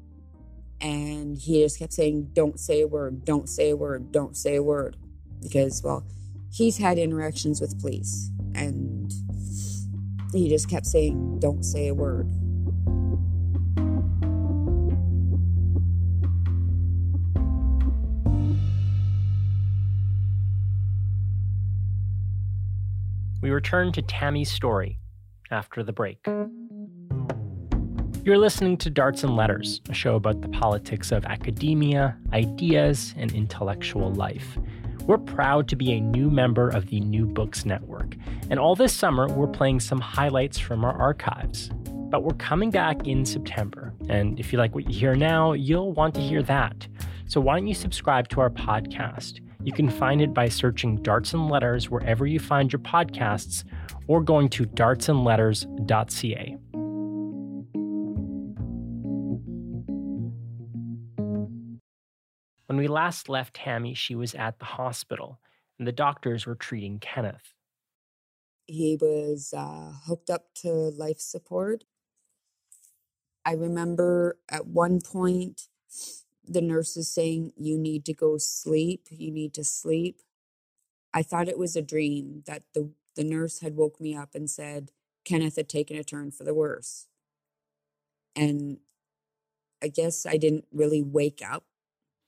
And 0.82 1.38
he 1.38 1.62
just 1.62 1.78
kept 1.78 1.92
saying, 1.92 2.30
Don't 2.32 2.58
say 2.58 2.82
a 2.82 2.88
word, 2.88 3.24
don't 3.24 3.48
say 3.48 3.70
a 3.70 3.76
word, 3.76 4.10
don't 4.10 4.36
say 4.36 4.56
a 4.56 4.62
word. 4.62 4.96
Because, 5.40 5.80
well, 5.82 6.04
he's 6.52 6.76
had 6.76 6.98
interactions 6.98 7.60
with 7.60 7.80
police 7.80 8.30
and 8.54 9.12
he 10.32 10.48
just 10.48 10.68
kept 10.68 10.86
saying, 10.86 11.38
Don't 11.38 11.62
say 11.62 11.88
a 11.88 11.94
word. 11.94 12.28
We 23.40 23.50
return 23.50 23.92
to 23.92 24.02
Tammy's 24.02 24.50
story 24.50 24.98
after 25.50 25.82
the 25.82 25.92
break. 25.92 26.26
You're 28.24 28.38
listening 28.38 28.76
to 28.76 28.88
Darts 28.88 29.24
and 29.24 29.34
Letters, 29.34 29.80
a 29.88 29.92
show 29.92 30.14
about 30.14 30.42
the 30.42 30.48
politics 30.48 31.10
of 31.10 31.24
academia, 31.24 32.16
ideas, 32.32 33.14
and 33.16 33.32
intellectual 33.32 34.12
life. 34.12 34.58
We're 35.08 35.18
proud 35.18 35.66
to 35.70 35.76
be 35.76 35.90
a 35.90 36.00
new 36.00 36.30
member 36.30 36.68
of 36.68 36.86
the 36.86 37.00
New 37.00 37.26
Books 37.26 37.64
Network, 37.64 38.14
and 38.48 38.60
all 38.60 38.76
this 38.76 38.92
summer 38.92 39.26
we're 39.26 39.48
playing 39.48 39.80
some 39.80 40.00
highlights 40.00 40.56
from 40.56 40.84
our 40.84 40.92
archives. 40.92 41.72
But 41.84 42.22
we're 42.22 42.34
coming 42.34 42.70
back 42.70 43.08
in 43.08 43.26
September, 43.26 43.92
and 44.08 44.38
if 44.38 44.52
you 44.52 44.58
like 44.60 44.72
what 44.72 44.88
you 44.88 44.96
hear 44.96 45.16
now, 45.16 45.54
you'll 45.54 45.92
want 45.92 46.14
to 46.14 46.20
hear 46.20 46.44
that. 46.44 46.86
So 47.26 47.40
why 47.40 47.56
don't 47.56 47.66
you 47.66 47.74
subscribe 47.74 48.28
to 48.28 48.40
our 48.40 48.50
podcast? 48.50 49.40
You 49.64 49.72
can 49.72 49.90
find 49.90 50.22
it 50.22 50.32
by 50.32 50.48
searching 50.48 51.02
Darts 51.02 51.32
and 51.34 51.50
Letters 51.50 51.90
wherever 51.90 52.24
you 52.24 52.38
find 52.38 52.72
your 52.72 52.82
podcasts 52.82 53.64
or 54.06 54.22
going 54.22 54.48
to 54.50 54.64
dartsandletters.ca. 54.64 56.56
When 62.72 62.80
we 62.80 62.88
last 62.88 63.28
left 63.28 63.56
Tammy, 63.56 63.92
she 63.92 64.14
was 64.14 64.34
at 64.34 64.58
the 64.58 64.64
hospital 64.64 65.38
and 65.78 65.86
the 65.86 65.92
doctors 65.92 66.46
were 66.46 66.54
treating 66.54 67.00
Kenneth. 67.00 67.52
He 68.66 68.96
was 68.98 69.52
uh, 69.54 69.92
hooked 70.06 70.30
up 70.30 70.54
to 70.62 70.70
life 70.70 71.20
support. 71.20 71.84
I 73.44 73.52
remember 73.52 74.38
at 74.48 74.66
one 74.66 75.02
point 75.02 75.68
the 76.48 76.62
nurses 76.62 77.12
saying, 77.12 77.52
You 77.58 77.76
need 77.76 78.06
to 78.06 78.14
go 78.14 78.38
sleep. 78.38 79.06
You 79.10 79.30
need 79.30 79.52
to 79.52 79.64
sleep. 79.64 80.22
I 81.12 81.22
thought 81.22 81.48
it 81.48 81.58
was 81.58 81.76
a 81.76 81.82
dream 81.82 82.42
that 82.46 82.62
the, 82.72 82.88
the 83.16 83.24
nurse 83.24 83.60
had 83.60 83.76
woke 83.76 84.00
me 84.00 84.16
up 84.16 84.34
and 84.34 84.48
said 84.48 84.92
Kenneth 85.26 85.56
had 85.56 85.68
taken 85.68 85.98
a 85.98 86.04
turn 86.04 86.30
for 86.30 86.44
the 86.44 86.54
worse. 86.54 87.06
And 88.34 88.78
I 89.82 89.88
guess 89.88 90.24
I 90.24 90.38
didn't 90.38 90.64
really 90.72 91.02
wake 91.02 91.42
up, 91.46 91.64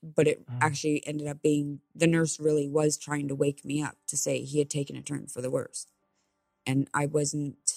but 0.04 0.28
it 0.28 0.44
Mm. 0.50 0.58
actually 0.60 1.06
ended 1.06 1.28
up 1.28 1.42
being 1.42 1.80
the 1.94 2.06
nurse 2.06 2.38
really 2.40 2.68
was 2.68 2.98
trying 2.98 3.28
to 3.28 3.34
wake 3.34 3.64
me 3.64 3.82
up 3.82 3.96
to 4.08 4.16
say 4.16 4.42
he 4.42 4.58
had 4.58 4.70
taken 4.70 4.96
a 4.96 5.02
turn 5.02 5.26
for 5.26 5.40
the 5.42 5.50
worse. 5.50 5.86
And 6.66 6.88
I 6.94 7.06
wasn't 7.06 7.74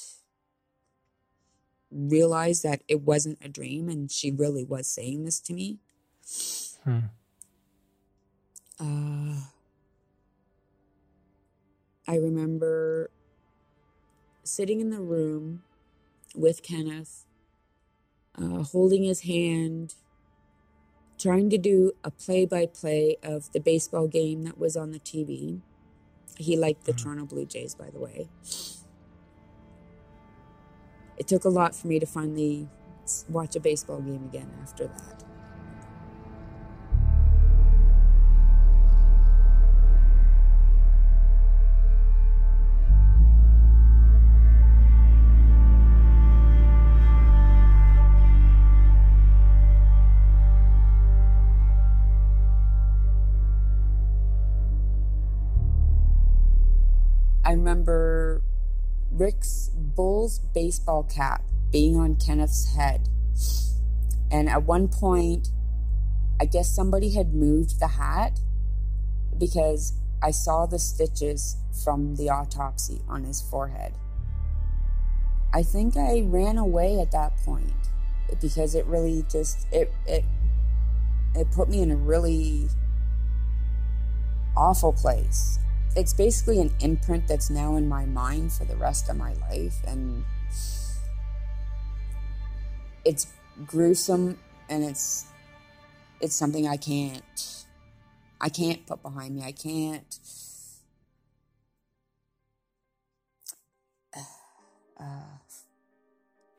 realized 1.92 2.64
that 2.64 2.84
it 2.88 3.02
wasn't 3.02 3.40
a 3.44 3.50
dream 3.50 3.90
and 3.90 4.12
she 4.12 4.32
really 4.32 4.64
was 4.64 4.88
saying 4.88 5.26
this 5.26 5.40
to 5.42 5.54
me. 5.54 5.80
Hmm. 6.84 7.00
Uh, 8.80 9.36
I 12.08 12.16
remember 12.18 13.10
sitting 14.44 14.80
in 14.82 14.90
the 14.90 15.02
room 15.02 15.64
with 16.36 16.64
Kenneth, 16.64 17.26
uh, 18.38 18.64
holding 18.64 19.04
his 19.04 19.22
hand, 19.22 19.96
trying 21.18 21.50
to 21.50 21.58
do 21.58 21.94
a 22.04 22.12
play 22.12 22.46
by 22.46 22.66
play 22.66 23.18
of 23.24 23.52
the 23.52 23.60
baseball 23.60 24.08
game 24.08 24.44
that 24.44 24.58
was 24.58 24.78
on 24.78 24.92
the 24.92 25.00
TV. 25.00 25.62
He 26.38 26.56
liked 26.56 26.86
the 26.86 26.94
Mhm. 26.94 27.04
Toronto 27.04 27.26
Blue 27.26 27.46
Jays, 27.46 27.74
by 27.76 27.90
the 27.90 28.00
way. 28.00 28.30
It 31.18 31.28
took 31.28 31.46
a 31.46 31.50
lot 31.50 31.76
for 31.76 31.88
me 31.88 32.00
to 32.00 32.06
finally 32.06 32.70
watch 33.30 33.56
a 33.56 33.60
baseball 33.60 34.02
game 34.02 34.24
again 34.26 34.52
after 34.62 34.88
that. 34.88 35.27
Baseball 60.54 61.04
cap 61.04 61.44
being 61.72 61.98
on 61.98 62.16
Kenneth's 62.16 62.76
head. 62.76 63.10
And 64.32 64.50
at 64.50 64.64
one 64.64 64.88
point, 64.88 65.50
I 66.40 66.46
guess 66.46 66.74
somebody 66.74 67.14
had 67.14 67.34
moved 67.34 67.80
the 67.80 67.88
hat 67.88 68.40
because 69.38 69.94
I 70.22 70.32
saw 70.32 70.66
the 70.66 70.80
stitches 70.80 71.58
from 71.84 72.16
the 72.16 72.30
autopsy 72.30 73.02
on 73.08 73.24
his 73.24 73.42
forehead. 73.42 73.94
I 75.54 75.64
think 75.64 75.96
I 75.96 76.22
ran 76.26 76.58
away 76.58 77.00
at 77.00 77.12
that 77.12 77.38
point 77.38 77.72
because 78.42 78.76
it 78.76 78.86
really 78.86 79.24
just 79.30 79.68
it 79.72 79.92
it 80.06 80.26
it 81.36 81.50
put 81.52 81.70
me 81.70 81.82
in 81.82 81.92
a 81.92 81.96
really 81.96 82.68
awful 84.56 84.92
place. 84.92 85.60
It's 85.98 86.14
basically 86.14 86.62
an 86.62 86.72
imprint 86.80 87.28
that's 87.28 87.50
now 87.50 87.76
in 87.76 87.90
my 87.90 88.06
mind 88.06 88.54
for 88.54 88.66
the 88.66 88.76
rest 88.76 89.10
of 89.10 89.18
my 89.18 89.34
life 89.50 89.74
and 89.88 90.24
it's 93.04 93.26
gruesome 93.66 94.38
and 94.70 94.84
it's 94.84 95.26
it's 96.22 96.36
something 96.36 96.68
I 96.68 96.78
can't 96.78 97.66
I 98.40 98.50
can't 98.50 98.86
put 98.86 99.02
behind 99.02 99.36
me. 99.36 99.42
I 99.42 99.52
can't 99.52 100.20
uh, 105.00 105.38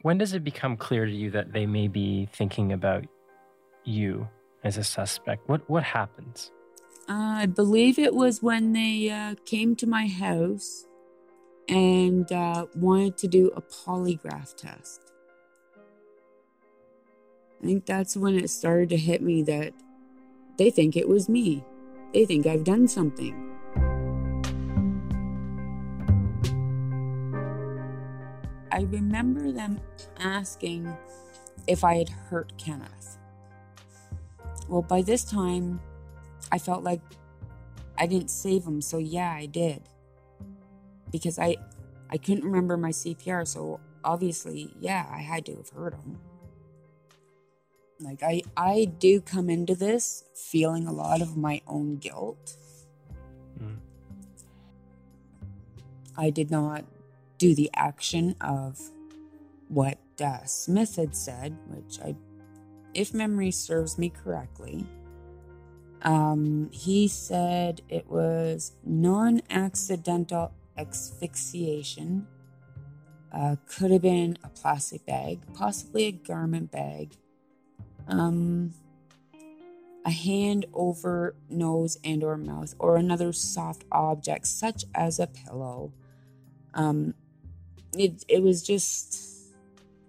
When 0.02 0.18
does 0.18 0.32
it 0.32 0.42
become 0.42 0.76
clear 0.76 1.06
to 1.06 1.12
you 1.12 1.30
that 1.30 1.52
they 1.52 1.64
may 1.64 1.86
be 1.86 2.28
thinking 2.32 2.72
about 2.72 3.04
you 3.84 4.28
as 4.64 4.78
a 4.78 4.84
suspect? 4.84 5.48
What 5.48 5.70
what 5.70 5.84
happens? 5.84 6.50
Uh, 7.08 7.40
I 7.42 7.46
believe 7.46 7.98
it 7.98 8.14
was 8.14 8.42
when 8.42 8.72
they 8.72 9.08
uh, 9.08 9.34
came 9.46 9.74
to 9.76 9.86
my 9.86 10.06
house 10.06 10.86
and 11.68 12.30
uh, 12.30 12.66
wanted 12.74 13.16
to 13.18 13.28
do 13.28 13.50
a 13.56 13.62
polygraph 13.62 14.54
test. 14.56 15.12
I 17.62 17.66
think 17.66 17.86
that's 17.86 18.16
when 18.16 18.36
it 18.36 18.50
started 18.50 18.90
to 18.90 18.96
hit 18.96 19.22
me 19.22 19.42
that 19.44 19.72
they 20.58 20.70
think 20.70 20.96
it 20.96 21.08
was 21.08 21.28
me. 21.28 21.64
They 22.12 22.24
think 22.24 22.46
I've 22.46 22.64
done 22.64 22.86
something. 22.88 23.44
I 28.70 28.82
remember 28.82 29.50
them 29.50 29.80
asking 30.20 30.94
if 31.66 31.84
I 31.84 31.96
had 31.96 32.08
hurt 32.08 32.52
Kenneth. 32.58 33.18
Well, 34.68 34.82
by 34.82 35.02
this 35.02 35.24
time, 35.24 35.80
I 36.50 36.58
felt 36.58 36.82
like 36.82 37.00
I 37.96 38.06
didn't 38.06 38.30
save 38.30 38.64
him, 38.64 38.80
so 38.80 38.98
yeah, 38.98 39.32
I 39.32 39.46
did. 39.46 39.82
Because 41.10 41.38
I 41.38 41.56
I 42.10 42.16
couldn't 42.16 42.44
remember 42.44 42.76
my 42.76 42.90
CPR, 42.90 43.46
so 43.46 43.80
obviously, 44.04 44.72
yeah, 44.80 45.06
I 45.10 45.20
had 45.20 45.44
to 45.46 45.56
have 45.56 45.68
hurt 45.70 45.94
him. 45.94 46.18
Like 48.00 48.22
I 48.22 48.42
I 48.56 48.84
do 48.84 49.20
come 49.20 49.50
into 49.50 49.74
this 49.74 50.24
feeling 50.34 50.86
a 50.86 50.92
lot 50.92 51.20
of 51.20 51.36
my 51.36 51.60
own 51.66 51.96
guilt. 51.96 52.56
Mm. 53.60 53.78
I 56.16 56.30
did 56.30 56.50
not 56.50 56.84
do 57.38 57.54
the 57.54 57.70
action 57.74 58.34
of 58.40 58.78
what 59.68 59.98
uh, 60.20 60.44
Smith 60.44 60.96
had 60.96 61.14
said, 61.14 61.56
which 61.68 62.00
I, 62.00 62.16
if 62.94 63.14
memory 63.14 63.50
serves 63.50 63.98
me 63.98 64.10
correctly, 64.10 64.86
um, 66.02 66.70
he 66.72 67.08
said 67.08 67.82
it 67.88 68.08
was 68.08 68.72
non 68.84 69.40
accidental 69.50 70.52
asphyxiation. 70.76 72.26
Uh, 73.32 73.56
could 73.66 73.90
have 73.90 74.02
been 74.02 74.38
a 74.42 74.48
plastic 74.48 75.04
bag, 75.04 75.40
possibly 75.54 76.06
a 76.06 76.12
garment 76.12 76.70
bag, 76.70 77.12
um, 78.06 78.72
a 80.06 80.10
hand 80.10 80.64
over 80.72 81.34
nose 81.50 81.98
and 82.02 82.24
or 82.24 82.38
mouth, 82.38 82.74
or 82.78 82.96
another 82.96 83.32
soft 83.32 83.84
object 83.92 84.46
such 84.46 84.84
as 84.94 85.18
a 85.18 85.26
pillow. 85.26 85.92
Um, 86.72 87.14
it 87.94 88.24
it 88.28 88.42
was 88.42 88.62
just 88.62 89.20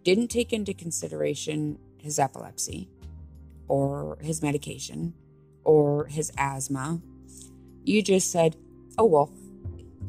didn't 0.03 0.29
take 0.29 0.53
into 0.53 0.73
consideration 0.73 1.77
his 1.97 2.19
epilepsy, 2.19 2.89
or 3.67 4.17
his 4.21 4.41
medication, 4.41 5.13
or 5.63 6.05
his 6.05 6.31
asthma. 6.37 7.01
You 7.83 8.01
just 8.01 8.31
said, 8.31 8.55
"Oh 8.97 9.05
well, 9.05 9.31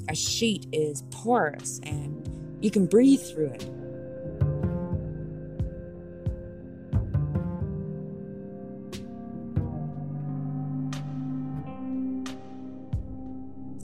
a 0.09 0.15
sheet 0.15 0.67
is 0.73 1.03
porous 1.11 1.81
and 1.83 2.29
you 2.61 2.71
can 2.71 2.87
breathe 2.87 3.23
through 3.23 3.53
it." 3.53 3.71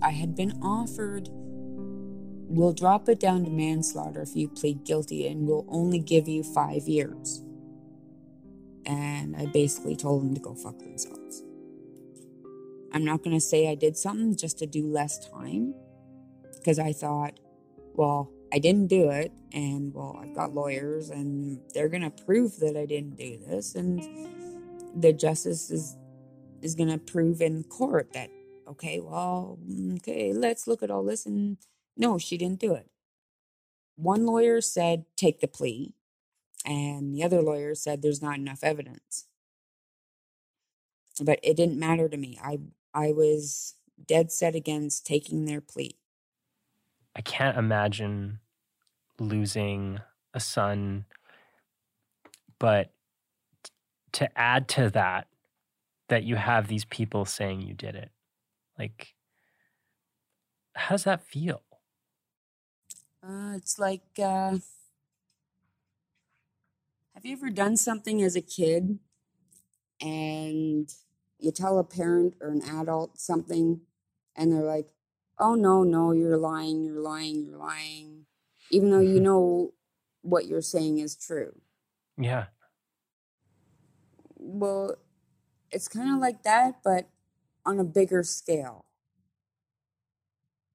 I 0.07 0.11
had 0.11 0.37
been 0.37 0.53
offered, 0.63 1.29
we'll 2.49 2.73
drop 2.73 3.09
it 3.09 3.19
down 3.19 3.45
to 3.45 3.51
manslaughter 3.51 4.23
if 4.23 4.37
you 4.37 4.49
plead 4.49 4.85
guilty, 4.85 5.27
and 5.27 5.49
we'll 5.49 5.67
only 5.69 5.99
give 5.99 6.29
you 6.29 6.45
five 6.45 6.87
years. 6.87 7.43
And 8.85 9.35
I 9.35 9.47
basically 9.47 9.97
told 9.97 10.23
them 10.23 10.35
to 10.35 10.41
go 10.41 10.55
fuck 10.55 10.79
themselves. 10.79 11.43
I'm 12.92 13.05
not 13.05 13.22
going 13.22 13.37
to 13.37 13.40
say 13.40 13.68
I 13.68 13.75
did 13.75 13.96
something 13.96 14.37
just 14.37 14.59
to 14.59 14.66
do 14.66 14.87
less 14.87 15.29
time 15.29 15.75
because 16.55 16.79
I 16.79 16.92
thought, 16.92 17.38
well, 17.94 18.31
I 18.53 18.59
didn't 18.59 18.87
do 18.87 19.11
it, 19.11 19.33
and 19.53 19.92
well, 19.92 20.18
I've 20.22 20.35
got 20.35 20.55
lawyers, 20.55 21.11
and 21.11 21.61
they're 21.75 21.88
going 21.88 22.03
to 22.03 22.25
prove 22.25 22.59
that 22.61 22.77
I 22.77 22.87
didn't 22.87 23.16
do 23.16 23.38
this, 23.38 23.75
and 23.75 24.03
the 24.94 25.12
justice 25.12 25.70
is 25.70 25.96
is 26.62 26.75
going 26.75 26.88
to 26.88 26.99
prove 26.99 27.42
in 27.42 27.64
court 27.64 28.12
that 28.14 28.31
okay, 28.68 29.01
well, 29.01 29.59
okay, 29.96 30.33
let's 30.33 30.66
look 30.66 30.83
at 30.83 30.90
all 30.90 31.05
this. 31.05 31.27
And 31.27 31.59
no, 31.96 32.18
she 32.18 32.37
didn't 32.37 32.61
do 32.61 32.75
it. 32.75 32.88
One 33.96 34.27
lawyer 34.27 34.61
said, 34.61 35.05
take 35.16 35.40
the 35.40 35.49
plea. 35.49 35.94
And 36.64 37.14
the 37.14 37.22
other 37.22 37.42
lawyer 37.42 37.75
said, 37.75 38.03
there's 38.03 38.22
not 38.22 38.38
enough 38.38 38.64
evidence. 38.64 39.27
But 41.20 41.38
it 41.42 41.57
didn't 41.57 41.79
matter 41.79 42.09
to 42.09 42.16
me. 42.16 42.38
I, 42.42 42.59
I 42.97 43.13
was 43.13 43.75
dead 44.07 44.33
set 44.33 44.55
against 44.55 45.05
taking 45.05 45.45
their 45.45 45.61
plea. 45.61 45.97
I 47.15 47.21
can't 47.21 47.59
imagine 47.59 48.41
losing 49.21 50.01
a 50.33 50.41
son, 50.41 51.05
but 52.59 52.93
to 54.13 54.39
add 54.39 54.67
to 54.69 54.89
that, 54.91 55.29
that 56.09 56.25
you 56.25 56.37
have 56.37 56.69
these 56.69 56.87
people 56.87 57.27
saying 57.27 57.61
you 57.61 57.75
did 57.75 57.97
it. 57.97 58.11
Like, 58.79 59.15
how 60.75 60.95
does 60.95 61.05
that 61.05 61.23
feel? 61.23 61.63
Uh, 63.23 63.53
it's 63.57 63.79
like, 63.79 64.05
uh, 64.19 64.57
have 67.15 67.25
you 67.25 67.33
ever 67.33 67.51
done 67.51 67.77
something 67.77 68.23
as 68.23 68.37
a 68.37 68.41
kid 68.41 68.99
and 70.01 70.95
you 71.38 71.51
tell 71.51 71.79
a 71.79 71.85
parent 71.85 72.35
or 72.40 72.49
an 72.49 72.62
adult 72.62 73.18
something 73.18 73.81
and 74.35 74.53
they're 74.53 74.62
like, 74.62 74.88
oh, 75.38 75.55
no, 75.55 75.83
no, 75.83 76.12
you're 76.12 76.37
lying, 76.37 76.85
you're 76.85 77.01
lying, 77.01 77.44
you're 77.44 77.59
lying, 77.59 78.27
even 78.70 78.90
though 78.90 79.01
you 79.01 79.16
mm-hmm. 79.16 79.25
know 79.25 79.75
what 80.22 80.46
you're 80.46 80.62
saying 80.62 80.99
is 80.99 81.14
true? 81.14 81.61
Yeah. 82.18 82.46
Well, 84.37 84.96
it's 85.70 85.88
kind 85.88 86.12
of 86.12 86.20
like 86.20 86.42
that, 86.44 86.77
but 86.83 87.09
on 87.64 87.79
a 87.79 87.85
bigger 87.85 88.22
scale. 88.22 88.87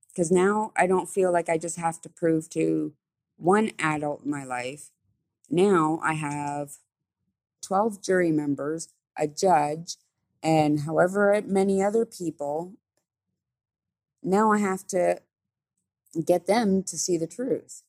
Because 0.10 0.32
now 0.32 0.72
I 0.76 0.88
don't 0.88 1.10
feel 1.10 1.32
like 1.32 1.50
I 1.50 1.58
just 1.58 1.78
have 1.78 2.02
to 2.02 2.10
prove 2.10 2.50
to 2.52 2.94
one 3.38 3.72
adult 3.80 4.24
in 4.26 4.32
my 4.32 4.44
life. 4.44 4.92
Now 5.50 6.00
I 6.04 6.14
have 6.14 6.74
12 7.62 8.02
jury 8.02 8.32
members, 8.32 8.90
a 9.18 9.28
judge, 9.28 9.96
and 10.44 10.82
however 10.82 11.42
many 11.46 11.82
other 11.82 12.06
people. 12.06 12.74
Now 14.24 14.52
I 14.52 14.60
have 14.60 14.86
to 14.88 15.22
get 16.26 16.48
them 16.48 16.84
to 16.84 16.98
see 16.98 17.18
the 17.18 17.28
truth. 17.28 17.84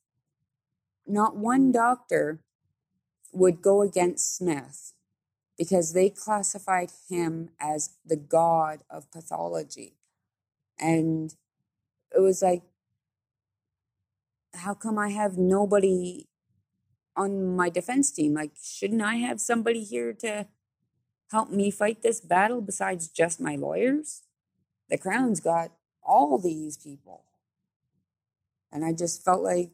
Not 1.07 1.37
one 1.37 1.71
mm. 1.71 1.73
doctor 1.73 2.41
would 3.33 3.63
go 3.63 3.83
against 3.83 4.37
Smith 4.37 4.93
because 5.59 5.93
they 5.93 6.11
classified 6.11 6.91
him 7.09 7.51
as 7.61 7.91
the 8.05 8.17
god 8.17 8.83
of 8.91 9.11
pathology. 9.11 9.97
And 10.79 11.35
it 12.15 12.21
was 12.21 12.43
like, 12.43 12.63
how 14.55 14.75
come 14.75 14.99
I 14.99 15.11
have 15.11 15.39
nobody 15.39 16.27
on 17.17 17.57
my 17.57 17.71
defense 17.71 18.11
team? 18.11 18.35
Like, 18.35 18.53
shouldn't 18.63 19.03
I 19.03 19.17
have 19.17 19.41
somebody 19.41 19.83
here 19.83 20.13
to 20.15 20.47
help 21.33 21.51
me 21.51 21.71
fight 21.71 22.03
this 22.03 22.21
battle 22.21 22.61
besides 22.61 23.09
just 23.09 23.41
my 23.41 23.57
lawyers? 23.57 24.23
The 24.89 24.99
Crown's 24.99 25.41
got 25.41 25.73
all 26.03 26.39
these 26.39 26.77
people. 26.77 27.25
And 28.71 28.85
I 28.85 28.93
just 28.93 29.25
felt 29.25 29.43
like 29.43 29.73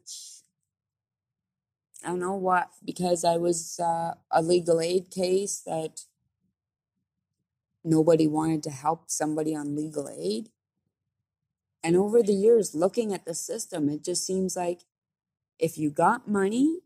I 2.03 2.07
don't 2.07 2.19
know 2.19 2.35
what, 2.35 2.69
because 2.83 3.25
I 3.25 3.37
was 3.37 3.79
uh, 3.79 4.13
a 4.31 4.41
legal 4.41 4.79
aid 4.79 5.11
case 5.11 5.61
that 5.65 6.05
nobody 7.83 8.25
wanted 8.25 8.63
to 8.63 8.69
help 8.69 9.11
somebody 9.11 9.53
on 9.53 9.75
legal 9.75 10.09
aid. 10.09 10.49
And 11.83 11.95
over 11.95 12.23
the 12.23 12.33
years, 12.33 12.73
looking 12.73 13.13
at 13.13 13.25
the 13.25 13.33
system, 13.33 13.89
it 13.89 14.03
just 14.03 14.25
seems 14.25 14.55
like 14.55 14.81
if 15.57 15.77
you 15.77 15.89
got 15.89 16.27
money, 16.27 16.79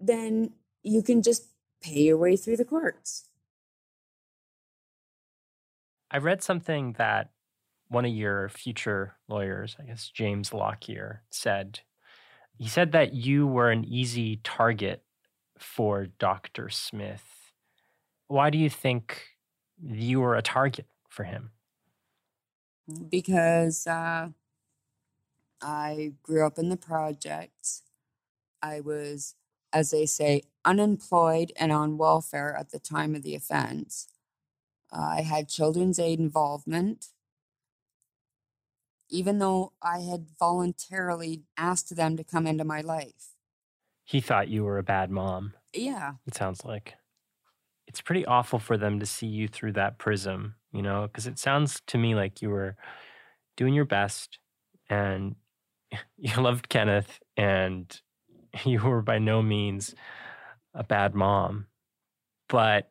then 0.00 0.52
you 0.82 1.02
can 1.02 1.22
just 1.22 1.46
pay 1.80 2.00
your 2.02 2.16
way 2.16 2.36
through 2.36 2.56
the 2.56 2.64
courts. 2.64 3.28
I 6.10 6.18
read 6.18 6.42
something 6.42 6.94
that 6.98 7.30
one 7.88 8.04
of 8.04 8.12
your 8.12 8.48
future 8.48 9.16
lawyers, 9.28 9.76
I 9.78 9.84
guess 9.84 10.08
James 10.08 10.52
Lockyer, 10.52 11.22
said 11.30 11.80
he 12.58 12.68
said 12.68 12.92
that 12.92 13.12
you 13.12 13.46
were 13.46 13.70
an 13.70 13.84
easy 13.84 14.40
target 14.42 15.02
for 15.58 16.06
Dr. 16.18 16.70
Smith. 16.70 17.52
Why 18.28 18.50
do 18.50 18.58
you 18.58 18.70
think 18.70 19.22
you 19.82 20.20
were 20.20 20.36
a 20.36 20.42
target 20.42 20.86
for 21.08 21.24
him? 21.24 21.50
Because 23.10 23.86
uh, 23.86 24.28
I 25.60 26.12
grew 26.22 26.46
up 26.46 26.58
in 26.58 26.70
the 26.70 26.76
projects. 26.76 27.82
I 28.62 28.80
was, 28.80 29.34
as 29.72 29.90
they 29.90 30.06
say, 30.06 30.42
unemployed 30.64 31.52
and 31.58 31.72
on 31.72 31.98
welfare 31.98 32.56
at 32.58 32.70
the 32.70 32.78
time 32.78 33.14
of 33.14 33.22
the 33.22 33.34
offense. 33.34 34.08
I 34.92 35.22
had 35.22 35.48
children's 35.48 35.98
aid 35.98 36.18
involvement 36.18 37.06
even 39.08 39.38
though 39.38 39.72
I 39.82 40.00
had 40.00 40.26
voluntarily 40.38 41.44
asked 41.56 41.94
them 41.94 42.16
to 42.16 42.24
come 42.24 42.46
into 42.46 42.64
my 42.64 42.80
life. 42.80 43.34
He 44.04 44.20
thought 44.20 44.48
you 44.48 44.64
were 44.64 44.78
a 44.78 44.82
bad 44.82 45.10
mom. 45.10 45.54
Yeah. 45.74 46.14
It 46.26 46.34
sounds 46.34 46.64
like. 46.64 46.94
It's 47.86 48.00
pretty 48.00 48.26
awful 48.26 48.58
for 48.58 48.76
them 48.76 49.00
to 49.00 49.06
see 49.06 49.26
you 49.26 49.48
through 49.48 49.72
that 49.72 49.98
prism, 49.98 50.56
you 50.72 50.82
know, 50.82 51.02
because 51.02 51.26
it 51.26 51.38
sounds 51.38 51.80
to 51.88 51.98
me 51.98 52.14
like 52.14 52.42
you 52.42 52.50
were 52.50 52.76
doing 53.56 53.74
your 53.74 53.84
best 53.84 54.38
and 54.90 55.36
you 56.18 56.40
loved 56.40 56.68
Kenneth 56.68 57.20
and 57.36 58.00
you 58.64 58.80
were 58.80 59.02
by 59.02 59.18
no 59.18 59.42
means 59.42 59.94
a 60.74 60.84
bad 60.84 61.14
mom. 61.14 61.66
But, 62.48 62.90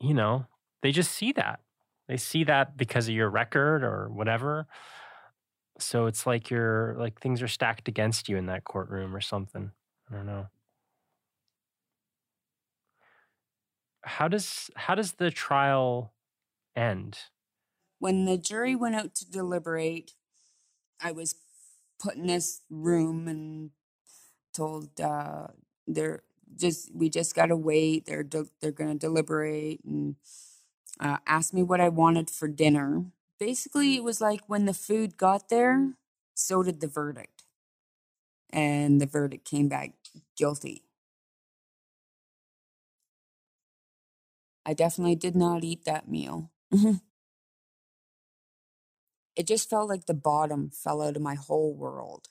you 0.00 0.14
know, 0.14 0.46
they 0.82 0.92
just 0.92 1.12
see 1.12 1.32
that. 1.32 1.60
They 2.08 2.16
see 2.16 2.44
that 2.44 2.76
because 2.76 3.08
of 3.08 3.14
your 3.14 3.30
record 3.30 3.82
or 3.82 4.08
whatever. 4.10 4.66
So 5.78 6.06
it's 6.06 6.26
like 6.26 6.50
you're 6.50 6.94
like 6.98 7.20
things 7.20 7.42
are 7.42 7.48
stacked 7.48 7.88
against 7.88 8.28
you 8.28 8.36
in 8.36 8.46
that 8.46 8.64
courtroom 8.64 9.16
or 9.16 9.20
something. 9.20 9.72
I 10.10 10.14
don't 10.14 10.26
know. 10.26 10.46
How 14.02 14.28
does 14.28 14.70
how 14.76 14.94
does 14.94 15.12
the 15.12 15.30
trial 15.30 16.12
end? 16.76 17.18
When 17.98 18.26
the 18.26 18.36
jury 18.36 18.76
went 18.76 18.94
out 18.94 19.14
to 19.16 19.30
deliberate, 19.30 20.12
I 21.02 21.12
was 21.12 21.36
put 21.98 22.16
in 22.16 22.26
this 22.26 22.60
room 22.68 23.26
and 23.26 23.70
told 24.52 25.00
uh, 25.00 25.48
they're 25.86 26.22
just 26.56 26.94
we 26.94 27.08
just 27.10 27.34
gotta 27.34 27.56
wait. 27.56 28.06
They're 28.06 28.22
de- 28.24 28.48
they're 28.60 28.72
gonna 28.72 28.94
deliberate 28.96 29.80
and 29.84 30.16
uh, 31.00 31.18
me 31.52 31.62
what 31.62 31.80
I 31.80 31.88
wanted 31.88 32.30
for 32.30 32.48
dinner. 32.48 33.04
Basically, 33.38 33.96
it 33.96 34.04
was 34.04 34.20
like 34.20 34.40
when 34.46 34.64
the 34.66 34.74
food 34.74 35.16
got 35.16 35.48
there, 35.48 35.94
so 36.34 36.62
did 36.62 36.80
the 36.80 36.88
verdict, 36.88 37.44
and 38.50 39.00
the 39.00 39.06
verdict 39.06 39.44
came 39.44 39.68
back 39.68 39.92
guilty. 40.36 40.84
I 44.66 44.74
definitely 44.74 45.16
did 45.16 45.36
not 45.36 45.64
eat 45.64 45.84
that 45.84 46.08
meal. 46.08 46.50
it 46.72 47.00
just 49.46 49.68
felt 49.70 49.88
like 49.88 50.06
the 50.06 50.14
bottom 50.14 50.70
fell 50.70 51.02
out 51.02 51.16
of 51.16 51.22
my 51.22 51.34
whole 51.34 51.74
world. 51.74 52.28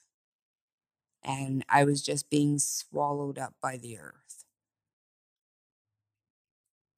And 1.23 1.65
I 1.69 1.86
was 1.86 2.01
just 2.03 2.29
being 2.29 2.59
swallowed 2.59 3.39
up 3.39 3.55
by 3.62 3.77
the 3.77 3.99
earth. 3.99 4.45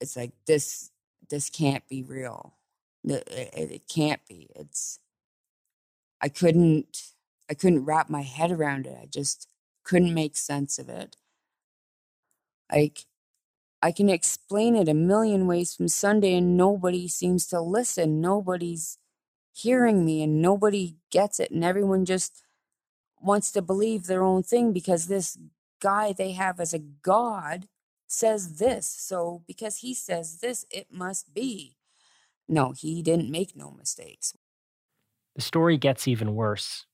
It's 0.01 0.15
like 0.17 0.31
this 0.47 0.91
this 1.29 1.49
can't 1.49 1.87
be 1.89 2.03
real. 2.03 2.55
It, 3.03 3.27
it 3.29 3.83
can't 3.87 4.21
be. 4.27 4.49
It's 4.55 4.99
I 6.21 6.29
couldn't 6.29 7.11
I 7.49 7.53
couldn't 7.53 7.85
wrap 7.85 8.09
my 8.09 8.23
head 8.23 8.51
around 8.51 8.87
it. 8.87 8.97
I 9.01 9.05
just 9.07 9.49
couldn't 9.83 10.13
make 10.13 10.37
sense 10.37 10.79
of 10.79 10.89
it. 10.89 11.15
Like 12.71 13.05
I 13.83 13.91
can 13.93 14.09
explain 14.09 14.75
it 14.75 14.89
a 14.89 14.95
million 14.95 15.47
ways 15.47 15.75
from 15.75 15.89
Sunday 15.89 16.35
and 16.35 16.57
nobody 16.57 17.07
seems 17.09 17.47
to 17.49 17.61
listen. 17.61 18.21
Nobody's 18.21 18.99
hearing 19.53 20.05
me 20.05 20.23
and 20.23 20.41
nobody 20.41 20.97
gets 21.11 21.39
it 21.41 21.51
and 21.51 21.65
everyone 21.65 22.05
just 22.05 22.44
wants 23.21 23.51
to 23.51 23.61
believe 23.61 24.05
their 24.05 24.23
own 24.23 24.43
thing 24.43 24.73
because 24.73 25.07
this 25.07 25.37
guy 25.81 26.13
they 26.13 26.31
have 26.33 26.59
as 26.59 26.73
a 26.73 26.79
god 26.79 27.67
says 28.07 28.57
this. 28.57 28.87
So 28.87 29.43
because 29.47 29.77
he 29.77 29.93
says 29.93 30.39
this, 30.39 30.65
it 30.69 30.87
must 30.91 31.33
be. 31.33 31.77
No, 32.47 32.71
he 32.71 33.01
didn't 33.01 33.31
make 33.31 33.55
no 33.55 33.71
mistakes. 33.71 34.33
The 35.35 35.41
story 35.41 35.77
gets 35.77 36.07
even 36.07 36.35
worse 36.35 36.85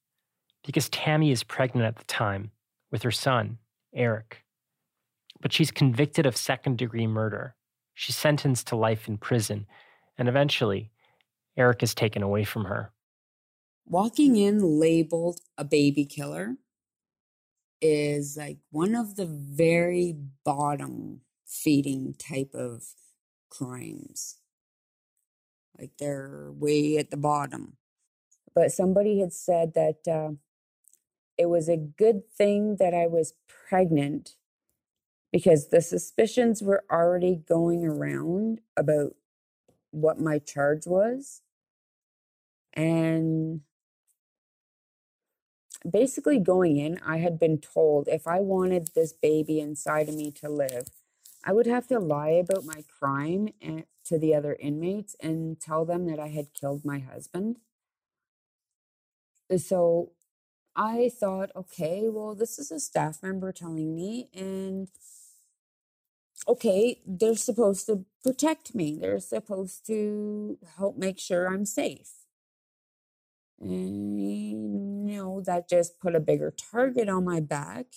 because 0.65 0.89
Tammy 0.89 1.31
is 1.31 1.43
pregnant 1.43 1.86
at 1.86 1.97
the 1.97 2.05
time 2.05 2.51
with 2.91 3.03
her 3.03 3.12
son, 3.12 3.57
Eric 3.93 4.43
but 5.41 5.51
she's 5.51 5.71
convicted 5.71 6.25
of 6.25 6.38
second 6.38 6.77
degree 6.77 7.07
murder. 7.07 7.55
She's 7.93 8.15
sentenced 8.15 8.67
to 8.67 8.75
life 8.75 9.07
in 9.07 9.17
prison, 9.17 9.65
and 10.17 10.29
eventually, 10.29 10.91
Eric 11.57 11.84
is 11.84 11.93
taken 11.93 12.23
away 12.23 12.43
from 12.43 12.65
her. 12.65 12.91
Walking 13.91 14.38
in 14.38 14.80
labeled 14.80 15.41
a 15.58 15.65
baby 15.65 16.06
killer 16.06 16.56
is 17.82 18.38
like 18.38 18.60
one 18.69 18.95
of 18.95 19.17
the 19.17 19.25
very 19.25 20.15
bottom 20.45 21.23
feeding 21.45 22.15
type 22.17 22.51
of 22.54 22.86
crimes. 23.49 24.38
Like 25.77 25.91
they're 25.99 26.54
way 26.54 26.95
at 26.99 27.12
the 27.12 27.17
bottom. 27.17 27.75
But 28.56 28.71
somebody 28.71 29.19
had 29.19 29.34
said 29.34 29.73
that 29.73 30.08
uh, 30.10 30.36
it 31.38 31.47
was 31.47 31.67
a 31.67 31.75
good 31.75 32.30
thing 32.30 32.77
that 32.77 32.93
I 32.93 33.08
was 33.08 33.34
pregnant 33.69 34.38
because 35.34 35.67
the 35.67 35.82
suspicions 35.82 36.63
were 36.63 36.86
already 36.89 37.43
going 37.45 37.86
around 37.86 38.62
about 38.77 39.15
what 39.91 40.17
my 40.17 40.39
charge 40.39 40.88
was. 40.88 41.41
And 42.73 43.60
basically, 45.89 46.39
going 46.39 46.77
in, 46.77 46.99
I 47.05 47.17
had 47.17 47.39
been 47.39 47.59
told 47.59 48.07
if 48.07 48.27
I 48.27 48.39
wanted 48.39 48.89
this 48.95 49.13
baby 49.13 49.59
inside 49.59 50.09
of 50.09 50.15
me 50.15 50.31
to 50.31 50.49
live, 50.49 50.89
I 51.43 51.53
would 51.53 51.67
have 51.67 51.87
to 51.87 51.99
lie 51.99 52.29
about 52.31 52.65
my 52.65 52.83
crime 52.99 53.49
and, 53.61 53.85
to 54.05 54.19
the 54.19 54.35
other 54.35 54.57
inmates 54.59 55.15
and 55.19 55.59
tell 55.59 55.85
them 55.85 56.05
that 56.07 56.19
I 56.19 56.27
had 56.29 56.53
killed 56.53 56.85
my 56.85 56.99
husband. 56.99 57.57
So 59.57 60.11
I 60.75 61.09
thought, 61.09 61.51
okay, 61.55 62.09
well, 62.09 62.35
this 62.35 62.59
is 62.59 62.71
a 62.71 62.79
staff 62.79 63.23
member 63.23 63.51
telling 63.51 63.95
me, 63.95 64.29
and 64.33 64.89
okay, 66.47 67.01
they're 67.05 67.35
supposed 67.35 67.85
to 67.87 68.05
protect 68.23 68.75
me. 68.75 68.97
They're 68.99 69.19
supposed 69.19 69.85
to 69.87 70.57
help 70.77 70.97
make 70.97 71.19
sure 71.19 71.47
I'm 71.47 71.65
safe. 71.65 72.20
Know, 73.62 75.41
that 75.45 75.69
just 75.69 76.00
put 76.00 76.15
a 76.15 76.19
bigger 76.21 76.52
target 76.52 77.10
on 77.10 77.26
my 77.26 77.41
back 77.41 77.88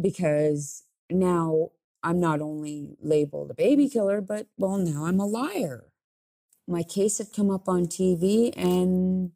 because 0.00 0.84
now 1.10 1.70
I'm 2.02 2.20
not 2.20 2.40
only 2.40 2.96
labeled 3.02 3.50
a 3.50 3.54
baby 3.54 3.88
killer, 3.88 4.20
but 4.20 4.48
well, 4.58 4.78
now 4.78 5.06
I'm 5.06 5.20
a 5.20 5.26
liar. 5.26 5.86
My 6.68 6.82
case 6.82 7.18
had 7.18 7.32
come 7.34 7.50
up 7.50 7.68
on 7.68 7.86
TV 7.86 8.52
and 8.56 9.32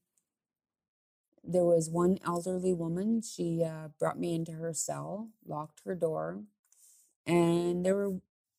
there 1.44 1.64
was 1.64 1.90
one 1.90 2.18
elderly 2.26 2.72
woman. 2.72 3.22
She 3.22 3.64
uh, 3.64 3.88
brought 3.98 4.18
me 4.18 4.34
into 4.34 4.52
her 4.52 4.72
cell, 4.74 5.30
locked 5.46 5.82
her 5.84 5.94
door, 5.94 6.44
and 7.26 7.84
there 7.84 7.96
were 7.96 8.14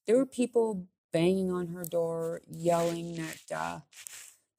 there 0.07 0.17
were 0.17 0.25
people 0.25 0.87
banging 1.13 1.51
on 1.51 1.67
her 1.67 1.83
door, 1.85 2.41
yelling 2.49 3.15
that 3.15 3.55
uh, 3.55 3.79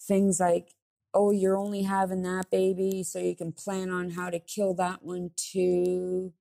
things 0.00 0.40
like, 0.40 0.74
"Oh, 1.16 1.32
you're 1.32 1.58
only 1.58 1.84
having 1.84 2.22
that 2.24 2.50
baby, 2.50 3.04
so 3.04 3.18
you 3.20 3.36
can 3.36 3.52
plan 3.52 3.90
on 3.90 4.12
how 4.12 4.30
to 4.30 4.40
kill 4.40 4.74
that 4.76 5.02
one 5.04 5.32
too." 5.36 6.34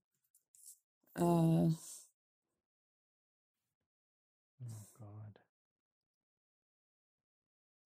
Uh, 1.19 1.23
oh 1.23 1.77
God! 4.99 5.39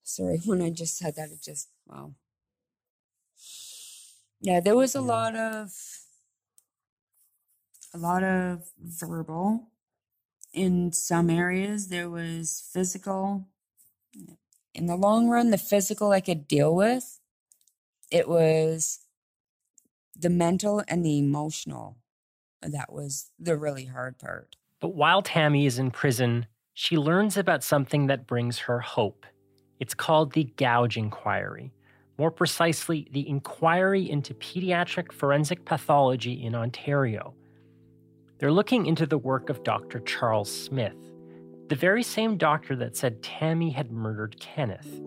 Sorry, 0.03 0.39
when 0.45 0.61
I 0.61 0.71
just 0.71 0.97
said 0.97 1.15
that, 1.17 1.31
it 1.31 1.41
just 1.43 1.69
wow. 1.87 2.13
Yeah, 4.41 4.59
there 4.61 4.75
was 4.77 4.95
a 4.95 5.01
yeah. 5.01 5.07
lot 5.07 5.35
of 5.35 5.73
a 7.93 7.97
lot 7.99 8.23
of 8.23 8.63
verbal. 8.81 9.69
In 10.53 10.93
some 10.93 11.29
areas, 11.29 11.89
there 11.89 12.09
was 12.09 12.69
physical. 12.73 13.47
In 14.73 14.85
the 14.85 14.95
long 14.95 15.29
run, 15.29 15.49
the 15.49 15.57
physical 15.57 16.11
I 16.11 16.21
could 16.21 16.47
deal 16.47 16.73
with. 16.75 17.19
It 18.11 18.27
was 18.27 18.99
the 20.15 20.29
mental 20.29 20.83
and 20.87 21.05
the 21.05 21.17
emotional. 21.17 21.97
That 22.61 22.91
was 22.91 23.31
the 23.39 23.57
really 23.57 23.85
hard 23.85 24.19
part. 24.19 24.55
But 24.79 24.95
while 24.95 25.21
Tammy 25.21 25.65
is 25.65 25.79
in 25.79 25.91
prison, 25.91 26.47
she 26.73 26.97
learns 26.97 27.37
about 27.37 27.63
something 27.63 28.07
that 28.07 28.27
brings 28.27 28.59
her 28.59 28.79
hope. 28.79 29.25
It's 29.79 29.93
called 29.93 30.33
the 30.33 30.45
Goudge 30.57 30.97
Inquiry. 30.97 31.73
More 32.17 32.31
precisely, 32.31 33.07
the 33.11 33.27
Inquiry 33.27 34.09
into 34.09 34.33
Pediatric 34.33 35.11
Forensic 35.13 35.63
Pathology 35.65 36.43
in 36.43 36.53
Ontario. 36.53 37.33
They're 38.39 38.51
looking 38.51 38.85
into 38.85 39.05
the 39.05 39.17
work 39.17 39.49
of 39.49 39.63
Dr. 39.63 39.99
Charles 40.01 40.51
Smith, 40.51 40.95
the 41.69 41.75
very 41.75 42.01
same 42.01 42.35
doctor 42.35 42.75
that 42.75 42.97
said 42.97 43.21
Tammy 43.21 43.69
had 43.69 43.91
murdered 43.91 44.39
Kenneth. 44.39 44.99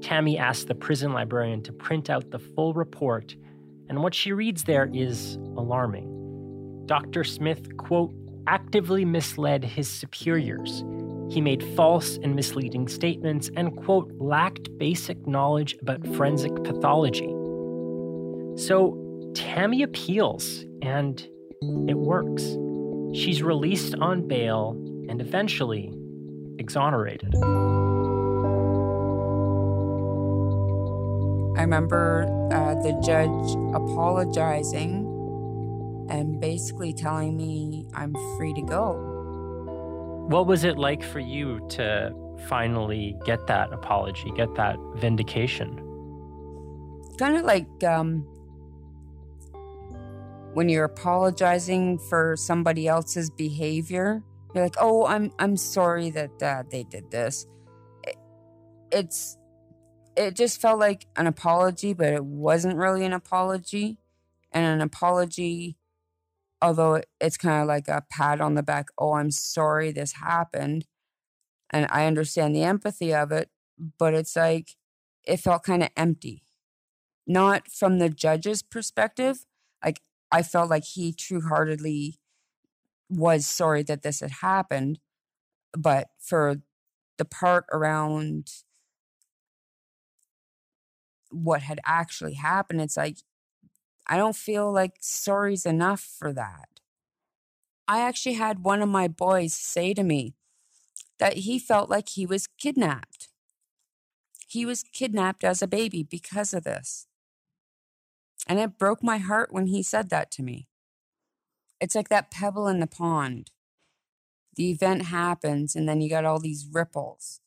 Tammy 0.00 0.38
asked 0.38 0.68
the 0.68 0.74
prison 0.74 1.12
librarian 1.12 1.62
to 1.64 1.72
print 1.72 2.08
out 2.08 2.30
the 2.30 2.38
full 2.38 2.72
report, 2.74 3.34
and 3.88 4.00
what 4.00 4.14
she 4.14 4.32
reads 4.32 4.62
there 4.62 4.88
is 4.94 5.34
alarming. 5.56 6.86
Dr. 6.86 7.24
Smith, 7.24 7.76
quote, 7.76 8.14
actively 8.46 9.04
misled 9.04 9.64
his 9.64 9.90
superiors. 9.90 10.84
He 11.28 11.40
made 11.40 11.62
false 11.74 12.18
and 12.22 12.36
misleading 12.36 12.86
statements 12.86 13.50
and, 13.56 13.76
quote, 13.76 14.12
lacked 14.18 14.76
basic 14.78 15.26
knowledge 15.26 15.76
about 15.82 16.06
forensic 16.14 16.54
pathology. 16.62 17.28
So 18.56 18.96
Tammy 19.34 19.82
appeals, 19.82 20.64
and 20.82 21.20
it 21.88 21.98
works. 21.98 22.44
She's 23.12 23.42
released 23.42 23.96
on 23.96 24.28
bail 24.28 24.76
and 25.10 25.20
eventually 25.20 25.92
exonerated. 26.58 27.34
I 31.58 31.62
remember 31.62 32.24
uh, 32.52 32.74
the 32.76 32.92
judge 33.04 33.50
apologizing 33.74 35.06
and 36.08 36.40
basically 36.40 36.94
telling 36.94 37.36
me 37.36 37.86
I'm 37.92 38.14
free 38.36 38.54
to 38.54 38.62
go. 38.62 38.94
What 40.28 40.46
was 40.46 40.64
it 40.64 40.78
like 40.78 41.02
for 41.02 41.18
you 41.18 41.60
to 41.70 42.14
finally 42.48 43.16
get 43.26 43.46
that 43.48 43.72
apology, 43.72 44.30
get 44.36 44.54
that 44.54 44.76
vindication? 44.96 45.76
Kind 47.18 47.36
of 47.36 47.44
like 47.44 47.84
um, 47.84 48.22
when 50.54 50.68
you're 50.68 50.84
apologizing 50.84 51.98
for 51.98 52.36
somebody 52.36 52.88
else's 52.88 53.28
behavior. 53.28 54.22
You're 54.54 54.64
like, 54.64 54.76
"Oh, 54.80 55.06
I'm 55.06 55.32
I'm 55.38 55.56
sorry 55.56 56.10
that 56.10 56.42
uh, 56.42 56.64
they 56.70 56.84
did 56.84 57.10
this." 57.10 57.46
It, 58.04 58.16
it's 58.90 59.38
it 60.16 60.34
just 60.34 60.60
felt 60.60 60.78
like 60.78 61.06
an 61.16 61.26
apology, 61.26 61.92
but 61.94 62.12
it 62.12 62.24
wasn't 62.24 62.76
really 62.76 63.04
an 63.04 63.12
apology. 63.12 63.98
And 64.52 64.66
an 64.66 64.80
apology, 64.80 65.76
although 66.60 67.02
it's 67.20 67.36
kind 67.36 67.62
of 67.62 67.68
like 67.68 67.88
a 67.88 68.04
pat 68.10 68.40
on 68.40 68.54
the 68.54 68.62
back, 68.62 68.88
oh, 68.98 69.12
I'm 69.12 69.30
sorry 69.30 69.92
this 69.92 70.14
happened. 70.14 70.86
And 71.70 71.86
I 71.90 72.06
understand 72.06 72.54
the 72.54 72.64
empathy 72.64 73.14
of 73.14 73.30
it, 73.32 73.48
but 73.98 74.14
it's 74.14 74.36
like 74.36 74.76
it 75.24 75.38
felt 75.38 75.62
kind 75.62 75.82
of 75.82 75.90
empty. 75.96 76.44
Not 77.26 77.68
from 77.68 77.98
the 77.98 78.08
judge's 78.08 78.62
perspective. 78.62 79.46
Like 79.84 80.00
I 80.32 80.42
felt 80.42 80.68
like 80.68 80.84
he 80.84 81.12
true 81.12 81.40
heartedly 81.40 82.19
was 83.10 83.46
sorry 83.46 83.82
that 83.82 84.02
this 84.02 84.20
had 84.20 84.30
happened. 84.30 84.98
But 85.76 86.08
for 86.18 86.56
the 87.18 87.24
part 87.24 87.66
around 87.72 88.50
what 91.30 91.62
had 91.62 91.80
actually 91.84 92.34
happened, 92.34 92.80
it's 92.80 92.96
like, 92.96 93.18
I 94.06 94.16
don't 94.16 94.36
feel 94.36 94.72
like 94.72 94.94
sorry's 95.00 95.66
enough 95.66 96.00
for 96.00 96.32
that. 96.32 96.68
I 97.86 98.00
actually 98.00 98.34
had 98.34 98.64
one 98.64 98.82
of 98.82 98.88
my 98.88 99.08
boys 99.08 99.52
say 99.52 99.94
to 99.94 100.02
me 100.02 100.34
that 101.18 101.38
he 101.38 101.58
felt 101.58 101.90
like 101.90 102.08
he 102.10 102.24
was 102.24 102.46
kidnapped. 102.46 103.28
He 104.48 104.64
was 104.64 104.82
kidnapped 104.82 105.44
as 105.44 105.62
a 105.62 105.68
baby 105.68 106.02
because 106.02 106.54
of 106.54 106.64
this. 106.64 107.06
And 108.48 108.58
it 108.58 108.78
broke 108.78 109.02
my 109.02 109.18
heart 109.18 109.52
when 109.52 109.66
he 109.66 109.82
said 109.82 110.10
that 110.10 110.30
to 110.32 110.42
me. 110.42 110.69
It's 111.80 111.94
like 111.94 112.08
that 112.10 112.30
pebble 112.30 112.68
in 112.68 112.80
the 112.80 112.86
pond. 112.86 113.50
The 114.56 114.70
event 114.70 115.06
happens, 115.06 115.74
and 115.74 115.88
then 115.88 116.00
you 116.00 116.10
got 116.10 116.24
all 116.24 116.38
these 116.38 116.66
ripples. 116.70 117.40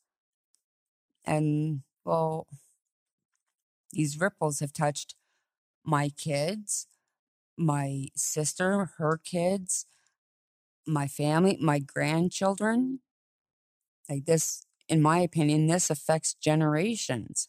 And, 1.24 1.82
well, 2.04 2.46
these 3.92 4.18
ripples 4.18 4.60
have 4.60 4.72
touched 4.72 5.14
my 5.84 6.08
kids, 6.08 6.88
my 7.56 8.08
sister, 8.16 8.90
her 8.98 9.20
kids, 9.22 9.86
my 10.86 11.06
family, 11.06 11.56
my 11.60 11.78
grandchildren. 11.78 13.00
Like 14.08 14.24
this, 14.24 14.66
in 14.88 15.00
my 15.00 15.18
opinion, 15.18 15.68
this 15.68 15.90
affects 15.90 16.34
generations. 16.34 17.48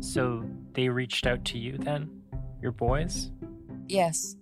So 0.00 0.44
they 0.72 0.88
reached 0.88 1.26
out 1.26 1.44
to 1.46 1.58
you 1.58 1.76
then, 1.76 2.22
your 2.62 2.72
boys? 2.72 3.30
Yes. 3.86 4.36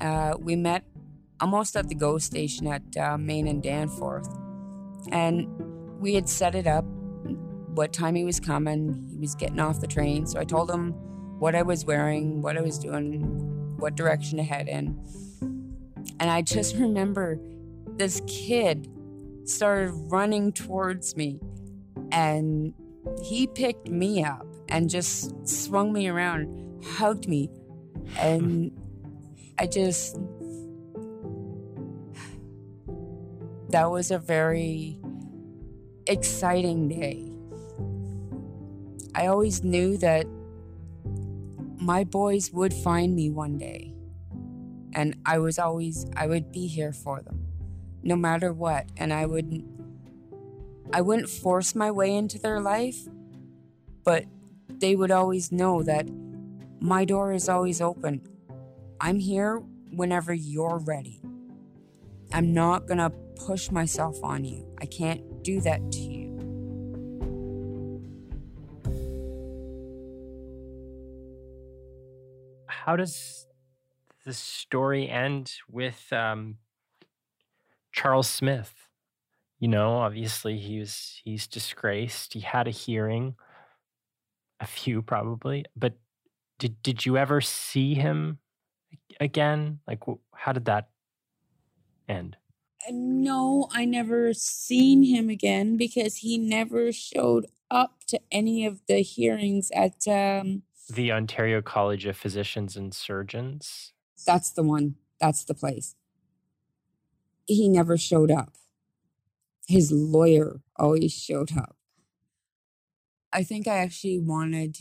Uh, 0.00 0.34
we 0.38 0.56
met 0.56 0.84
almost 1.40 1.76
at 1.76 1.88
the 1.88 1.94
GO 1.94 2.18
station 2.18 2.66
at 2.66 2.96
uh, 2.96 3.18
Main 3.18 3.46
and 3.46 3.62
Danforth. 3.62 4.28
And 5.10 5.48
we 6.00 6.14
had 6.14 6.28
set 6.28 6.54
it 6.54 6.66
up 6.66 6.84
what 7.74 7.92
time 7.92 8.14
he 8.14 8.24
was 8.24 8.40
coming. 8.40 9.08
He 9.10 9.18
was 9.18 9.34
getting 9.34 9.60
off 9.60 9.80
the 9.80 9.86
train. 9.86 10.26
So 10.26 10.38
I 10.38 10.44
told 10.44 10.70
him 10.70 10.92
what 11.38 11.54
I 11.54 11.62
was 11.62 11.84
wearing, 11.84 12.42
what 12.42 12.56
I 12.56 12.60
was 12.60 12.78
doing, 12.78 13.76
what 13.78 13.94
direction 13.94 14.38
to 14.38 14.44
head 14.44 14.68
in. 14.68 15.00
And 16.20 16.30
I 16.30 16.42
just 16.42 16.76
remember 16.78 17.38
this 17.96 18.20
kid 18.26 18.88
started 19.44 19.92
running 20.10 20.52
towards 20.52 21.16
me 21.16 21.40
and 22.12 22.74
he 23.22 23.46
picked 23.46 23.88
me 23.88 24.22
up 24.24 24.47
and 24.68 24.90
just 24.90 25.48
swung 25.48 25.92
me 25.92 26.08
around, 26.08 26.84
hugged 26.84 27.28
me, 27.28 27.50
and 28.18 28.70
hmm. 28.70 28.78
I 29.58 29.66
just. 29.66 30.18
That 33.70 33.90
was 33.90 34.10
a 34.10 34.18
very 34.18 34.98
exciting 36.06 36.88
day. 36.88 37.30
I 39.14 39.26
always 39.26 39.62
knew 39.62 39.98
that 39.98 40.26
my 41.80 42.04
boys 42.04 42.52
would 42.52 42.72
find 42.72 43.14
me 43.14 43.30
one 43.30 43.58
day. 43.58 43.94
And 44.94 45.16
I 45.26 45.38
was 45.38 45.58
always, 45.58 46.06
I 46.16 46.26
would 46.26 46.50
be 46.50 46.66
here 46.66 46.92
for 46.92 47.20
them, 47.20 47.46
no 48.02 48.16
matter 48.16 48.52
what. 48.52 48.86
And 48.96 49.12
I 49.12 49.26
wouldn't, 49.26 49.64
I 50.92 51.02
wouldn't 51.02 51.28
force 51.28 51.74
my 51.74 51.90
way 51.90 52.14
into 52.14 52.38
their 52.38 52.60
life, 52.60 53.06
but 54.02 54.24
they 54.78 54.96
would 54.96 55.10
always 55.10 55.50
know 55.52 55.82
that 55.82 56.08
my 56.80 57.04
door 57.04 57.32
is 57.32 57.48
always 57.48 57.80
open. 57.80 58.22
I'm 59.00 59.18
here 59.18 59.62
whenever 59.90 60.32
you're 60.32 60.78
ready. 60.84 61.20
I'm 62.32 62.52
not 62.52 62.86
going 62.86 62.98
to 62.98 63.10
push 63.10 63.70
myself 63.70 64.22
on 64.22 64.44
you. 64.44 64.66
I 64.80 64.86
can't 64.86 65.42
do 65.42 65.60
that 65.62 65.92
to 65.92 65.98
you. 65.98 66.18
How 72.66 72.96
does 72.96 73.46
the 74.24 74.32
story 74.32 75.08
end 75.08 75.52
with 75.70 76.12
um, 76.12 76.58
Charles 77.92 78.28
Smith? 78.28 78.74
You 79.58 79.68
know, 79.68 79.96
obviously 79.98 80.56
he 80.56 80.78
was 80.78 81.20
he's 81.24 81.46
disgraced. 81.46 82.34
He 82.34 82.40
had 82.40 82.68
a 82.68 82.70
hearing, 82.70 83.34
a 84.60 84.66
few 84.66 85.02
probably, 85.02 85.64
but 85.76 85.94
did 86.58 86.82
did 86.82 87.06
you 87.06 87.16
ever 87.16 87.40
see 87.40 87.94
him 87.94 88.38
again? 89.20 89.80
Like, 89.86 90.00
how 90.34 90.52
did 90.52 90.66
that 90.66 90.90
end? 92.08 92.36
no, 92.90 93.68
I 93.72 93.84
never 93.84 94.32
seen 94.32 95.02
him 95.02 95.28
again 95.28 95.76
because 95.76 96.18
he 96.18 96.38
never 96.38 96.92
showed 96.92 97.46
up 97.70 98.04
to 98.06 98.20
any 98.30 98.64
of 98.64 98.80
the 98.86 99.02
hearings 99.02 99.70
at 99.74 100.06
um 100.08 100.62
the 100.88 101.12
Ontario 101.12 101.60
College 101.60 102.06
of 102.06 102.16
Physicians 102.16 102.76
and 102.76 102.94
Surgeons. 102.94 103.92
That's 104.26 104.50
the 104.50 104.62
one. 104.62 104.94
That's 105.20 105.44
the 105.44 105.54
place. 105.54 105.96
He 107.46 107.68
never 107.68 107.98
showed 107.98 108.30
up. 108.30 108.54
His 109.66 109.92
lawyer 109.92 110.60
always 110.76 111.12
showed 111.12 111.56
up. 111.56 111.76
I 113.32 113.42
think 113.42 113.68
I 113.68 113.78
actually 113.78 114.18
wanted 114.18 114.78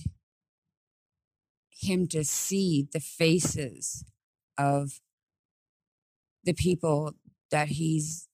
him 1.70 2.08
to 2.08 2.24
see 2.24 2.88
the 2.91 3.00
faces 3.00 4.04
of 4.58 5.02
the 6.43 6.54
people 6.54 7.14
that 7.52 7.68
he's 7.68 8.28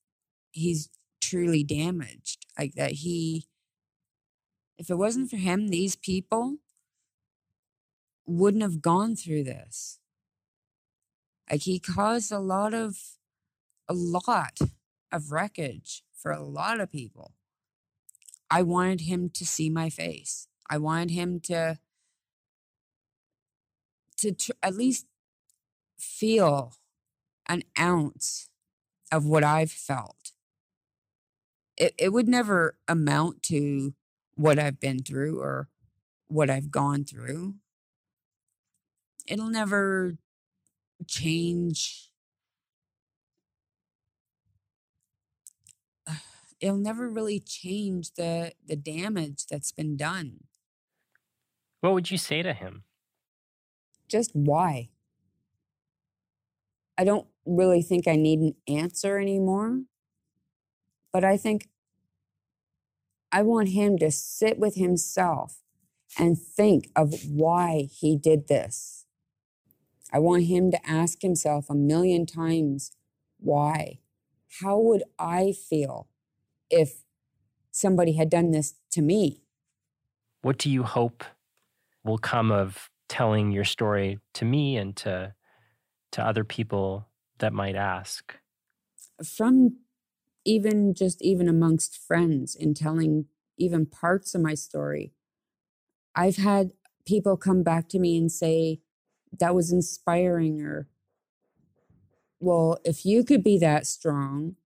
he's 0.52 0.88
truly 1.20 1.64
damaged 1.64 2.46
like 2.58 2.74
that 2.74 2.92
he 2.92 3.46
if 4.78 4.88
it 4.88 4.94
wasn't 4.94 5.30
for 5.30 5.36
him 5.36 5.68
these 5.68 5.96
people 5.96 6.58
wouldn't 8.26 8.62
have 8.62 8.82
gone 8.82 9.16
through 9.16 9.44
this. 9.44 9.98
Like 11.50 11.62
he 11.62 11.78
caused 11.78 12.32
a 12.32 12.38
lot 12.38 12.74
of 12.74 12.98
a 13.88 13.94
lot 13.94 14.58
of 15.12 15.30
wreckage 15.30 16.02
for 16.14 16.32
a 16.32 16.42
lot 16.42 16.80
of 16.80 16.90
people 16.90 17.32
i 18.50 18.62
wanted 18.62 19.02
him 19.02 19.28
to 19.28 19.44
see 19.44 19.68
my 19.68 19.88
face 19.88 20.48
i 20.70 20.78
wanted 20.78 21.10
him 21.10 21.40
to 21.40 21.78
to 24.16 24.32
tr- 24.32 24.52
at 24.62 24.74
least 24.74 25.06
feel 25.98 26.74
an 27.46 27.62
ounce 27.78 28.48
of 29.12 29.24
what 29.24 29.44
I've 29.44 29.70
felt. 29.70 30.32
It, 31.76 31.94
it 31.98 32.12
would 32.12 32.28
never 32.28 32.76
amount 32.88 33.42
to 33.44 33.94
what 34.34 34.58
I've 34.58 34.80
been 34.80 35.00
through 35.00 35.40
or 35.40 35.68
what 36.28 36.50
I've 36.50 36.70
gone 36.70 37.04
through. 37.04 37.56
It'll 39.26 39.50
never 39.50 40.16
change. 41.06 42.10
It'll 46.60 46.76
never 46.76 47.08
really 47.08 47.40
change 47.40 48.14
the 48.14 48.52
the 48.64 48.76
damage 48.76 49.46
that's 49.46 49.72
been 49.72 49.96
done. 49.96 50.44
What 51.80 51.94
would 51.94 52.10
you 52.10 52.18
say 52.18 52.42
to 52.42 52.54
him? 52.54 52.84
Just 54.08 54.30
why? 54.34 54.90
I 56.96 57.04
don't 57.04 57.26
really 57.44 57.82
think 57.82 58.06
I 58.06 58.16
need 58.16 58.38
an 58.38 58.54
answer 58.68 59.18
anymore. 59.18 59.82
But 61.12 61.24
I 61.24 61.36
think 61.36 61.68
I 63.30 63.42
want 63.42 63.70
him 63.70 63.98
to 63.98 64.10
sit 64.10 64.58
with 64.58 64.76
himself 64.76 65.60
and 66.18 66.38
think 66.38 66.90
of 66.94 67.14
why 67.28 67.88
he 67.90 68.16
did 68.16 68.46
this. 68.48 69.06
I 70.12 70.20
want 70.20 70.44
him 70.44 70.70
to 70.70 70.88
ask 70.88 71.22
himself 71.22 71.66
a 71.68 71.74
million 71.74 72.26
times 72.26 72.92
why. 73.38 73.98
How 74.60 74.78
would 74.78 75.02
I 75.18 75.52
feel 75.52 76.08
if 76.74 77.04
somebody 77.70 78.14
had 78.14 78.28
done 78.28 78.50
this 78.50 78.74
to 78.90 79.02
me? 79.02 79.42
What 80.42 80.58
do 80.58 80.70
you 80.70 80.82
hope 80.82 81.24
will 82.04 82.18
come 82.18 82.50
of 82.50 82.90
telling 83.08 83.52
your 83.52 83.64
story 83.64 84.18
to 84.34 84.44
me 84.44 84.76
and 84.76 84.94
to 84.96 85.34
to 86.12 86.24
other 86.24 86.44
people 86.44 87.08
that 87.38 87.52
might 87.52 87.74
ask? 87.74 88.36
From 89.24 89.78
even 90.44 90.94
just 90.94 91.22
even 91.22 91.48
amongst 91.48 91.96
friends 91.96 92.54
in 92.54 92.74
telling 92.74 93.26
even 93.56 93.86
parts 93.86 94.34
of 94.34 94.42
my 94.42 94.54
story. 94.54 95.12
I've 96.14 96.36
had 96.36 96.72
people 97.06 97.36
come 97.36 97.62
back 97.62 97.88
to 97.90 97.98
me 97.98 98.16
and 98.16 98.30
say 98.30 98.80
that 99.40 99.54
was 99.54 99.72
inspiring 99.72 100.60
or 100.60 100.88
well, 102.40 102.78
if 102.84 103.06
you 103.06 103.24
could 103.24 103.42
be 103.42 103.58
that 103.58 103.86
strong, 103.86 104.56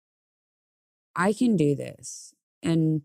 I 1.19 1.33
can 1.33 1.57
do 1.57 1.75
this. 1.75 2.33
And 2.63 3.03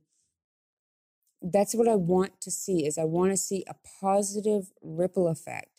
that's 1.42 1.74
what 1.76 1.88
I 1.88 1.96
want 1.96 2.40
to 2.42 2.52
see 2.52 2.86
is 2.86 2.98
I 2.98 3.04
want 3.04 3.32
to 3.32 3.38
see 3.38 3.66
a 3.68 3.76
positive 4.00 4.72
ripple 4.82 5.28
effect. 5.28 5.72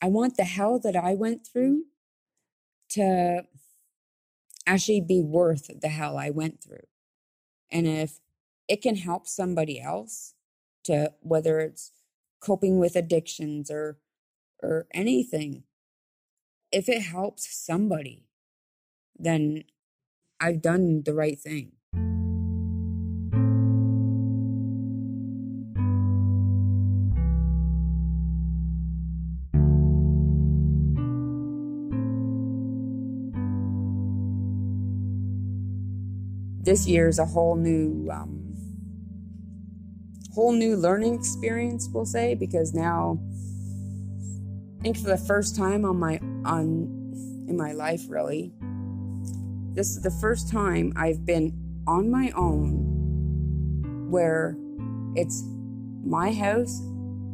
I 0.00 0.06
want 0.06 0.36
the 0.36 0.44
hell 0.44 0.78
that 0.78 0.94
I 0.94 1.14
went 1.14 1.46
through 1.46 1.84
to 2.90 3.42
actually 4.66 5.00
be 5.00 5.22
worth 5.22 5.70
the 5.80 5.88
hell 5.88 6.18
I 6.18 6.30
went 6.30 6.62
through. 6.62 6.86
And 7.72 7.86
if 7.86 8.20
it 8.68 8.82
can 8.82 8.96
help 8.96 9.26
somebody 9.26 9.80
else 9.80 10.34
to 10.84 11.12
whether 11.20 11.58
it's 11.60 11.92
coping 12.40 12.78
with 12.78 12.94
addictions 12.94 13.70
or 13.70 13.98
or 14.62 14.86
anything, 14.92 15.64
if 16.70 16.88
it 16.88 17.02
helps 17.02 17.48
somebody, 17.56 18.26
then 19.18 19.64
I've 20.40 20.62
done 20.62 21.02
the 21.04 21.14
right 21.14 21.38
thing. 21.38 21.72
this 36.68 36.86
year 36.86 37.08
is 37.08 37.18
a 37.18 37.24
whole 37.24 37.56
new 37.56 38.10
um, 38.10 38.54
whole 40.34 40.52
new 40.52 40.76
learning 40.76 41.14
experience 41.14 41.88
we'll 41.94 42.04
say 42.04 42.34
because 42.34 42.74
now 42.74 43.18
i 44.78 44.82
think 44.82 44.98
for 44.98 45.08
the 45.08 45.16
first 45.16 45.56
time 45.56 45.86
on 45.86 45.98
my 45.98 46.18
on 46.44 46.84
in 47.48 47.56
my 47.56 47.72
life 47.72 48.02
really 48.10 48.52
this 49.78 49.90
is 49.90 50.02
the 50.02 50.10
first 50.10 50.50
time 50.50 50.92
i've 50.96 51.24
been 51.24 51.52
on 51.86 52.10
my 52.10 52.30
own 52.34 54.10
where 54.10 54.56
it's 55.14 55.44
my 56.04 56.32
house 56.32 56.82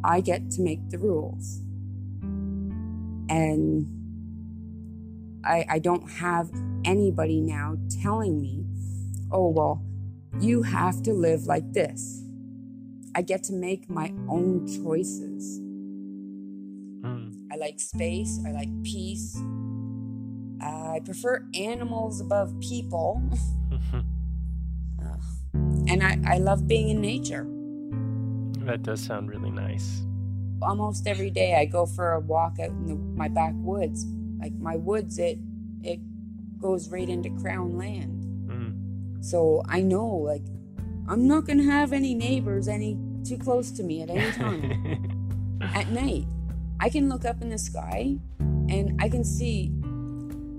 i 0.03 0.21
get 0.21 0.49
to 0.51 0.61
make 0.61 0.89
the 0.89 0.97
rules 0.97 1.61
and 3.29 3.87
i 5.43 5.65
i 5.69 5.79
don't 5.79 6.09
have 6.09 6.49
anybody 6.85 7.41
now 7.41 7.75
telling 8.01 8.39
me 8.39 8.65
oh, 9.31 9.49
well, 9.49 9.83
you 10.39 10.61
have 10.63 11.01
to 11.03 11.13
live 11.13 11.45
like 11.45 11.73
this. 11.73 12.23
I 13.15 13.21
get 13.21 13.43
to 13.45 13.53
make 13.53 13.89
my 13.89 14.13
own 14.29 14.67
choices. 14.67 15.59
Mm. 17.01 17.33
I 17.51 17.55
like 17.57 17.79
space, 17.79 18.39
I 18.45 18.51
like 18.51 18.69
peace. 18.83 19.37
I 20.65 21.01
prefer 21.03 21.45
animals 21.53 22.21
above 22.21 22.59
people. 22.59 23.21
uh, 23.73 25.17
and 25.87 26.03
I, 26.03 26.19
I 26.25 26.37
love 26.37 26.67
being 26.67 26.89
in 26.89 27.01
nature. 27.01 27.47
That 28.65 28.83
does 28.83 29.01
sound 29.01 29.29
really 29.29 29.51
nice. 29.51 30.01
Almost 30.61 31.07
every 31.07 31.29
day 31.29 31.55
I 31.55 31.65
go 31.65 31.85
for 31.85 32.13
a 32.13 32.19
walk 32.19 32.59
out 32.59 32.69
in 32.69 32.87
the, 32.87 32.95
my 32.95 33.27
backwoods. 33.27 34.05
Like 34.39 34.53
my 34.53 34.75
woods, 34.75 35.19
it 35.19 35.37
it 35.83 35.99
goes 36.59 36.89
right 36.89 37.07
into 37.07 37.29
crown 37.41 37.77
land. 37.77 38.25
So 39.25 39.63
I 39.67 39.81
know, 39.81 40.05
like, 40.05 40.43
I'm 41.07 41.27
not 41.27 41.45
going 41.45 41.57
to 41.57 41.63
have 41.63 41.93
any 41.93 42.13
neighbors 42.13 42.67
any 42.67 42.95
too 43.23 43.39
close 43.39 43.71
to 43.71 43.81
me 43.81 44.03
at 44.03 44.11
any 44.11 44.31
time. 44.33 45.57
at 45.61 45.89
night, 45.89 46.27
I 46.79 46.89
can 46.89 47.09
look 47.09 47.25
up 47.25 47.41
in 47.41 47.49
the 47.49 47.57
sky 47.57 48.19
and 48.37 48.95
I 49.01 49.09
can 49.09 49.23
see 49.23 49.71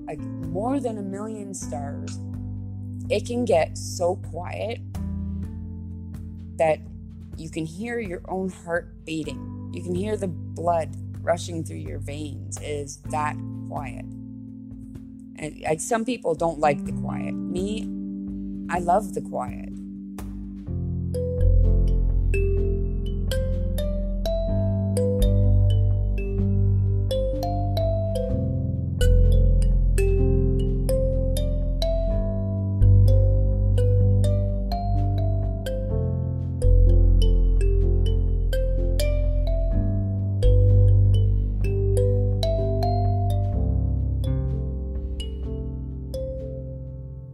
like 0.07 0.21
more 0.21 0.81
than 0.81 0.99
a 0.99 1.03
million 1.03 1.55
stars. 1.55 2.19
It 3.09 3.27
can 3.27 3.45
get 3.45 3.77
so 3.77 4.17
quiet 4.31 4.81
that 6.59 6.81
you 7.37 7.51
can 7.51 7.67
hear 7.67 7.99
your 7.99 8.23
own 8.29 8.49
heart 8.49 9.05
beating. 9.05 9.71
You 9.73 9.83
can 9.83 9.95
hear 9.95 10.17
the 10.17 10.29
blood 10.29 10.97
rushing 11.21 11.65
through 11.65 11.79
your 11.79 11.99
veins. 11.99 12.57
It 12.59 12.65
is 12.65 12.97
that 13.11 13.37
quiet. 13.69 14.05
And 15.39 15.61
like 15.63 15.81
some 15.81 16.05
people 16.05 16.35
don't 16.35 16.59
like 16.59 16.85
the 16.85 16.93
quiet. 16.93 17.35
Me, 17.35 17.83
I 18.71 18.79
love 18.79 19.15
the 19.15 19.21
quiet. 19.21 19.76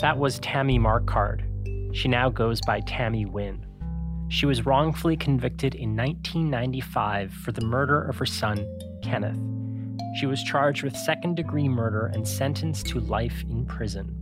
That 0.02 0.18
was 0.18 0.40
Tammy 0.40 0.80
Marquardt. 0.80 1.42
She 1.94 2.08
now 2.08 2.28
goes 2.28 2.60
by 2.60 2.80
Tammy 2.80 3.24
Wynne. 3.24 3.64
She 4.30 4.46
was 4.46 4.66
wrongfully 4.66 5.16
convicted 5.16 5.76
in 5.76 5.94
1995 5.94 7.32
for 7.32 7.52
the 7.52 7.64
murder 7.64 8.02
of 8.02 8.16
her 8.16 8.26
son, 8.26 8.66
Kenneth. 9.04 9.38
She 10.18 10.26
was 10.26 10.42
charged 10.42 10.82
with 10.82 10.96
second 10.96 11.36
degree 11.36 11.68
murder 11.68 12.10
and 12.12 12.26
sentenced 12.26 12.86
to 12.86 12.98
life 12.98 13.44
in 13.48 13.64
prison. 13.64 14.16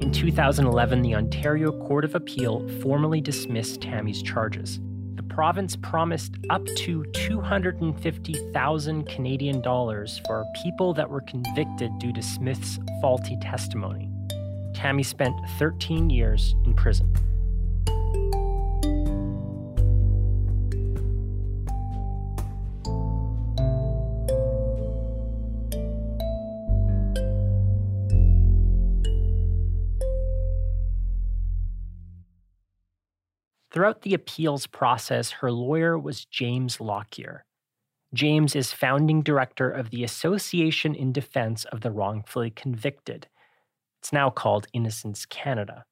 In 0.00 0.12
2011, 0.12 1.02
the 1.02 1.14
Ontario 1.14 1.72
Court 1.86 2.06
of 2.06 2.14
Appeal 2.14 2.66
formally 2.80 3.20
dismissed 3.20 3.82
Tammy's 3.82 4.22
charges. 4.22 4.80
The 5.16 5.22
province 5.24 5.76
promised 5.76 6.36
up 6.48 6.64
to 6.64 7.04
250,000 7.12 9.06
Canadian 9.06 9.60
dollars 9.60 10.22
for 10.26 10.46
people 10.62 10.94
that 10.94 11.10
were 11.10 11.20
convicted 11.20 11.90
due 11.98 12.14
to 12.14 12.22
Smith's 12.22 12.78
faulty 13.02 13.36
testimony. 13.42 14.09
Tammy 14.74 15.02
spent 15.02 15.34
13 15.58 16.10
years 16.10 16.54
in 16.64 16.74
prison. 16.74 17.12
Throughout 33.72 34.02
the 34.02 34.14
appeals 34.14 34.66
process, 34.66 35.30
her 35.30 35.52
lawyer 35.52 35.96
was 35.96 36.24
James 36.24 36.80
Lockyer. 36.80 37.44
James 38.12 38.56
is 38.56 38.72
founding 38.72 39.22
director 39.22 39.70
of 39.70 39.90
the 39.90 40.02
Association 40.02 40.94
in 40.94 41.12
Defense 41.12 41.64
of 41.66 41.80
the 41.80 41.92
Wrongfully 41.92 42.50
Convicted, 42.50 43.28
it's 44.00 44.12
now 44.12 44.30
called 44.30 44.66
Innocence 44.72 45.26
Canada. 45.26 45.84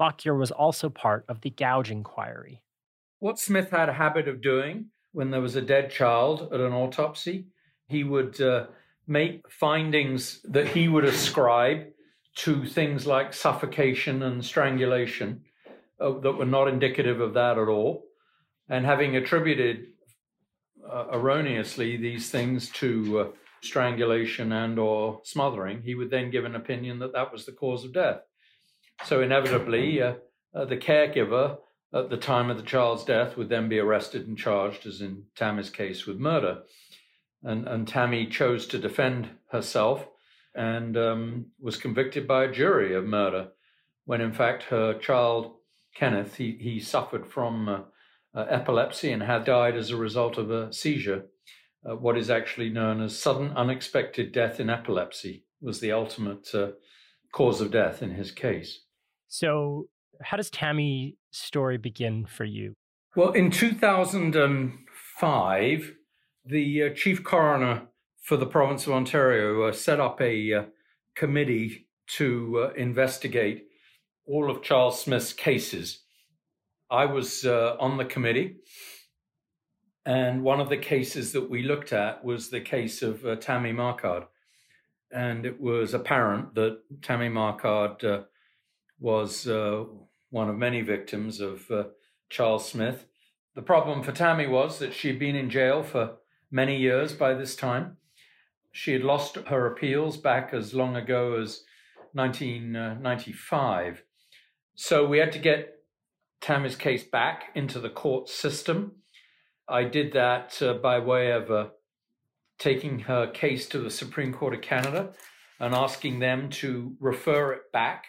Lockyer 0.00 0.34
was 0.34 0.50
also 0.50 0.88
part 0.88 1.24
of 1.28 1.42
the 1.42 1.50
Goudge 1.50 1.90
Inquiry. 1.90 2.62
What 3.18 3.38
Smith 3.38 3.70
had 3.70 3.88
a 3.88 3.92
habit 3.92 4.26
of 4.26 4.40
doing 4.40 4.86
when 5.12 5.30
there 5.30 5.42
was 5.42 5.54
a 5.54 5.62
dead 5.62 5.90
child 5.90 6.48
at 6.52 6.60
an 6.60 6.72
autopsy, 6.72 7.46
he 7.86 8.04
would 8.04 8.40
uh, 8.40 8.66
make 9.06 9.48
findings 9.50 10.40
that 10.44 10.66
he 10.68 10.88
would 10.88 11.04
ascribe 11.04 11.88
to 12.36 12.64
things 12.64 13.06
like 13.06 13.34
suffocation 13.34 14.22
and 14.22 14.42
strangulation 14.42 15.42
uh, 16.00 16.18
that 16.20 16.32
were 16.32 16.46
not 16.46 16.68
indicative 16.68 17.20
of 17.20 17.34
that 17.34 17.58
at 17.58 17.68
all. 17.68 18.04
And 18.70 18.86
having 18.86 19.16
attributed 19.16 19.88
uh, 20.90 21.08
erroneously 21.12 21.98
these 21.98 22.30
things 22.30 22.70
to 22.70 23.18
uh, 23.20 23.26
strangulation 23.62 24.52
and 24.52 24.78
or 24.78 25.20
smothering, 25.24 25.82
he 25.82 25.94
would 25.94 26.10
then 26.10 26.30
give 26.30 26.44
an 26.44 26.56
opinion 26.56 26.98
that 26.98 27.12
that 27.12 27.32
was 27.32 27.46
the 27.46 27.52
cause 27.52 27.84
of 27.84 27.92
death. 27.92 28.20
So 29.04 29.20
inevitably, 29.20 30.02
uh, 30.02 30.14
uh, 30.54 30.64
the 30.64 30.76
caregiver 30.76 31.58
at 31.94 32.10
the 32.10 32.16
time 32.16 32.50
of 32.50 32.56
the 32.56 32.62
child's 32.62 33.04
death 33.04 33.36
would 33.36 33.48
then 33.48 33.68
be 33.68 33.78
arrested 33.78 34.26
and 34.26 34.36
charged, 34.36 34.86
as 34.86 35.00
in 35.00 35.24
Tammy's 35.36 35.70
case, 35.70 36.06
with 36.06 36.18
murder. 36.18 36.62
And, 37.42 37.66
and 37.66 37.86
Tammy 37.86 38.26
chose 38.26 38.66
to 38.68 38.78
defend 38.78 39.28
herself 39.50 40.06
and 40.54 40.96
um, 40.96 41.46
was 41.60 41.76
convicted 41.76 42.26
by 42.28 42.44
a 42.44 42.52
jury 42.52 42.94
of 42.94 43.04
murder, 43.04 43.48
when 44.04 44.20
in 44.20 44.32
fact 44.32 44.64
her 44.64 44.98
child, 44.98 45.54
Kenneth, 45.94 46.36
he, 46.36 46.58
he 46.60 46.80
suffered 46.80 47.26
from 47.26 47.68
uh, 47.68 47.80
uh, 48.34 48.46
epilepsy 48.48 49.12
and 49.12 49.22
had 49.22 49.44
died 49.44 49.76
as 49.76 49.90
a 49.90 49.96
result 49.96 50.38
of 50.38 50.50
a 50.50 50.72
seizure. 50.72 51.26
Uh, 51.88 51.94
what 51.96 52.16
is 52.16 52.30
actually 52.30 52.70
known 52.70 53.02
as 53.02 53.18
sudden 53.18 53.50
unexpected 53.56 54.32
death 54.32 54.60
in 54.60 54.70
epilepsy 54.70 55.44
was 55.60 55.80
the 55.80 55.92
ultimate 55.92 56.54
uh, 56.54 56.68
cause 57.32 57.60
of 57.60 57.72
death 57.72 58.02
in 58.02 58.10
his 58.10 58.30
case. 58.30 58.82
So, 59.28 59.88
how 60.20 60.36
does 60.36 60.50
Tammy's 60.50 61.14
story 61.32 61.78
begin 61.78 62.26
for 62.26 62.44
you? 62.44 62.74
Well, 63.16 63.32
in 63.32 63.50
2005, 63.50 65.94
the 66.44 66.82
uh, 66.82 66.90
chief 66.94 67.24
coroner 67.24 67.88
for 68.22 68.36
the 68.36 68.46
province 68.46 68.86
of 68.86 68.92
Ontario 68.92 69.64
uh, 69.64 69.72
set 69.72 69.98
up 70.00 70.20
a 70.20 70.54
uh, 70.54 70.62
committee 71.16 71.88
to 72.16 72.68
uh, 72.68 72.72
investigate 72.74 73.64
all 74.26 74.50
of 74.50 74.62
Charles 74.62 75.00
Smith's 75.00 75.32
cases. 75.32 76.02
I 76.90 77.06
was 77.06 77.44
uh, 77.44 77.76
on 77.80 77.96
the 77.96 78.04
committee, 78.04 78.56
and 80.04 80.42
one 80.42 80.60
of 80.60 80.68
the 80.68 80.76
cases 80.76 81.32
that 81.32 81.48
we 81.48 81.62
looked 81.62 81.92
at 81.92 82.24
was 82.24 82.48
the 82.48 82.60
case 82.60 83.02
of 83.02 83.24
uh, 83.24 83.36
Tammy 83.36 83.72
Marquardt. 83.72 84.26
And 85.12 85.46
it 85.46 85.60
was 85.60 85.94
apparent 85.94 86.54
that 86.54 86.80
Tammy 87.02 87.28
Marquardt 87.28 88.02
uh, 88.04 88.24
was 88.98 89.46
one 90.30 90.48
of 90.48 90.56
many 90.56 90.80
victims 90.80 91.40
of 91.40 91.70
Charles 92.30 92.68
Smith. 92.68 93.04
The 93.54 93.62
problem 93.62 94.02
for 94.02 94.12
Tammy 94.12 94.46
was 94.46 94.78
that 94.78 94.94
she'd 94.94 95.18
been 95.18 95.36
in 95.36 95.50
jail 95.50 95.82
for 95.82 96.14
many 96.50 96.78
years 96.78 97.12
by 97.12 97.34
this 97.34 97.54
time. 97.54 97.98
She 98.72 98.94
had 98.94 99.02
lost 99.02 99.36
her 99.36 99.66
appeals 99.66 100.16
back 100.16 100.54
as 100.54 100.72
long 100.72 100.96
ago 100.96 101.38
as 101.38 101.64
1995. 102.14 104.02
So 104.74 105.06
we 105.06 105.18
had 105.18 105.32
to 105.32 105.38
get 105.38 105.82
Tammy's 106.40 106.76
case 106.76 107.04
back 107.04 107.50
into 107.54 107.78
the 107.78 107.90
court 107.90 108.30
system. 108.30 109.01
I 109.72 109.84
did 109.84 110.12
that 110.12 110.60
uh, 110.60 110.74
by 110.74 110.98
way 110.98 111.30
of 111.30 111.50
uh, 111.50 111.68
taking 112.58 112.98
her 113.00 113.26
case 113.26 113.66
to 113.68 113.78
the 113.78 113.88
Supreme 113.88 114.30
Court 114.34 114.52
of 114.52 114.60
Canada 114.60 115.14
and 115.58 115.74
asking 115.74 116.18
them 116.18 116.50
to 116.50 116.94
refer 117.00 117.54
it 117.54 117.72
back 117.72 118.04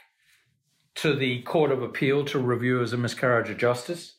to 0.95 1.15
the 1.15 1.41
Court 1.43 1.71
of 1.71 1.81
Appeal 1.81 2.25
to 2.25 2.39
review 2.39 2.81
as 2.81 2.91
a 2.91 2.97
miscarriage 2.97 3.49
of 3.49 3.57
justice, 3.57 4.15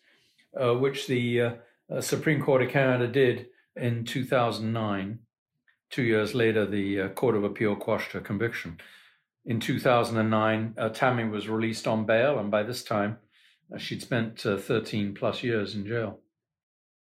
uh, 0.59 0.73
which 0.73 1.07
the 1.07 1.41
uh, 1.41 1.51
uh, 1.95 2.01
Supreme 2.01 2.43
Court 2.43 2.63
of 2.63 2.71
Canada 2.71 3.07
did 3.07 3.49
in 3.77 4.07
2009. 4.07 5.19
Two 5.91 6.03
years 6.03 6.35
later, 6.35 6.65
the 6.65 7.03
uh, 7.03 7.09
Court 7.11 7.37
of 7.37 7.45
Appeal 7.45 7.77
quashed 7.77 8.13
her 8.13 8.21
conviction. 8.21 8.79
In 9.45 9.61
2009, 9.61 10.75
uh, 10.79 10.89
Tammy 10.89 11.25
was 11.25 11.47
released 11.47 11.87
on 11.87 12.07
bail, 12.07 12.39
and 12.39 12.51
by 12.51 12.63
this 12.63 12.83
time, 12.83 13.19
she'd 13.77 14.01
spent 14.01 14.47
uh, 14.47 14.57
13 14.57 15.13
plus 15.15 15.43
years 15.43 15.75
in 15.75 15.87
jail. 15.87 16.21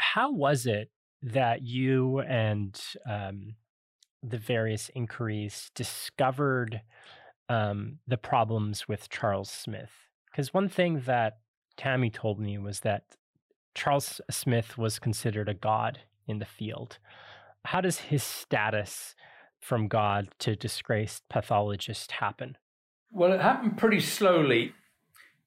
How 0.00 0.32
was 0.32 0.66
it 0.66 0.90
that 1.22 1.62
you 1.62 2.20
and 2.20 2.80
um, 3.08 3.54
the 4.22 4.38
various 4.38 4.90
inquiries 4.94 5.70
discovered 5.74 6.80
um, 7.48 7.98
the 8.08 8.16
problems 8.16 8.88
with 8.88 9.10
Charles 9.10 9.50
Smith? 9.50 9.90
Because 10.30 10.54
one 10.54 10.68
thing 10.68 11.02
that 11.06 11.38
Tammy 11.76 12.10
told 12.10 12.40
me 12.40 12.56
was 12.56 12.80
that 12.80 13.04
Charles 13.74 14.20
Smith 14.30 14.78
was 14.78 14.98
considered 14.98 15.48
a 15.48 15.54
god 15.54 16.00
in 16.26 16.38
the 16.38 16.44
field. 16.46 16.98
How 17.66 17.80
does 17.80 17.98
his 17.98 18.22
status 18.22 19.14
from 19.60 19.86
God 19.86 20.28
to 20.38 20.56
disgraced 20.56 21.28
pathologist 21.28 22.12
happen? 22.12 22.56
Well, 23.12 23.32
it 23.32 23.40
happened 23.40 23.76
pretty 23.76 24.00
slowly 24.00 24.72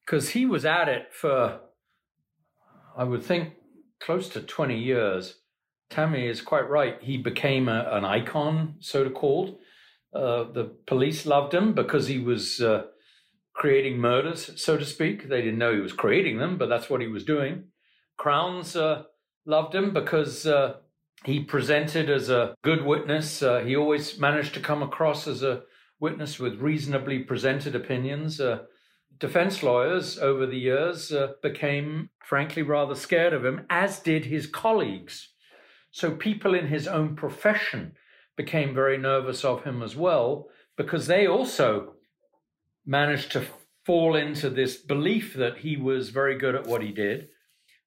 because 0.04 0.30
he 0.30 0.46
was 0.46 0.64
at 0.64 0.88
it 0.88 1.12
for, 1.12 1.60
I 2.96 3.04
would 3.04 3.24
think, 3.24 3.54
close 4.04 4.28
to 4.28 4.40
20 4.40 4.78
years. 4.78 5.40
Tammy 5.88 6.26
is 6.26 6.42
quite 6.42 6.68
right. 6.68 6.98
He 7.00 7.16
became 7.16 7.68
a, 7.68 7.88
an 7.92 8.04
icon, 8.04 8.74
so 8.80 9.02
to 9.02 9.10
called. 9.10 9.56
Uh, 10.14 10.44
the 10.52 10.76
police 10.86 11.26
loved 11.26 11.54
him 11.54 11.72
because 11.74 12.06
he 12.06 12.18
was 12.18 12.60
uh, 12.60 12.82
creating 13.54 13.98
murders, 13.98 14.50
so 14.60 14.76
to 14.76 14.84
speak. 14.84 15.28
They 15.28 15.40
didn't 15.40 15.58
know 15.58 15.74
he 15.74 15.80
was 15.80 15.92
creating 15.92 16.38
them, 16.38 16.58
but 16.58 16.68
that's 16.68 16.90
what 16.90 17.00
he 17.00 17.06
was 17.06 17.24
doing. 17.24 17.64
Crowns 18.18 18.76
uh, 18.76 19.04
loved 19.46 19.74
him 19.74 19.92
because 19.92 20.46
uh, 20.46 20.74
he 21.24 21.40
presented 21.40 22.10
as 22.10 22.28
a 22.28 22.54
good 22.62 22.84
witness. 22.84 23.42
Uh, 23.42 23.60
he 23.60 23.74
always 23.74 24.18
managed 24.18 24.54
to 24.54 24.60
come 24.60 24.82
across 24.82 25.26
as 25.26 25.42
a 25.42 25.62
witness 25.98 26.38
with 26.38 26.60
reasonably 26.60 27.20
presented 27.20 27.74
opinions. 27.74 28.40
Defense 29.18 29.62
lawyers 29.62 30.18
over 30.18 30.46
the 30.46 30.58
years 30.58 31.12
uh, 31.12 31.32
became, 31.42 32.10
frankly, 32.24 32.62
rather 32.62 32.94
scared 32.94 33.32
of 33.32 33.44
him, 33.44 33.66
as 33.70 34.00
did 34.00 34.26
his 34.26 34.46
colleagues. 34.46 35.30
So 35.90 36.10
people 36.12 36.54
in 36.54 36.66
his 36.66 36.88
own 36.88 37.14
profession 37.14 37.92
became 38.36 38.74
very 38.74 38.98
nervous 38.98 39.44
of 39.44 39.64
him 39.64 39.82
as 39.82 39.94
well 39.94 40.48
because 40.76 41.06
they 41.06 41.26
also 41.26 41.94
managed 42.84 43.30
to 43.32 43.46
fall 43.86 44.16
into 44.16 44.50
this 44.50 44.76
belief 44.76 45.34
that 45.34 45.58
he 45.58 45.76
was 45.76 46.10
very 46.10 46.36
good 46.36 46.54
at 46.54 46.66
what 46.66 46.82
he 46.82 46.90
did 46.90 47.28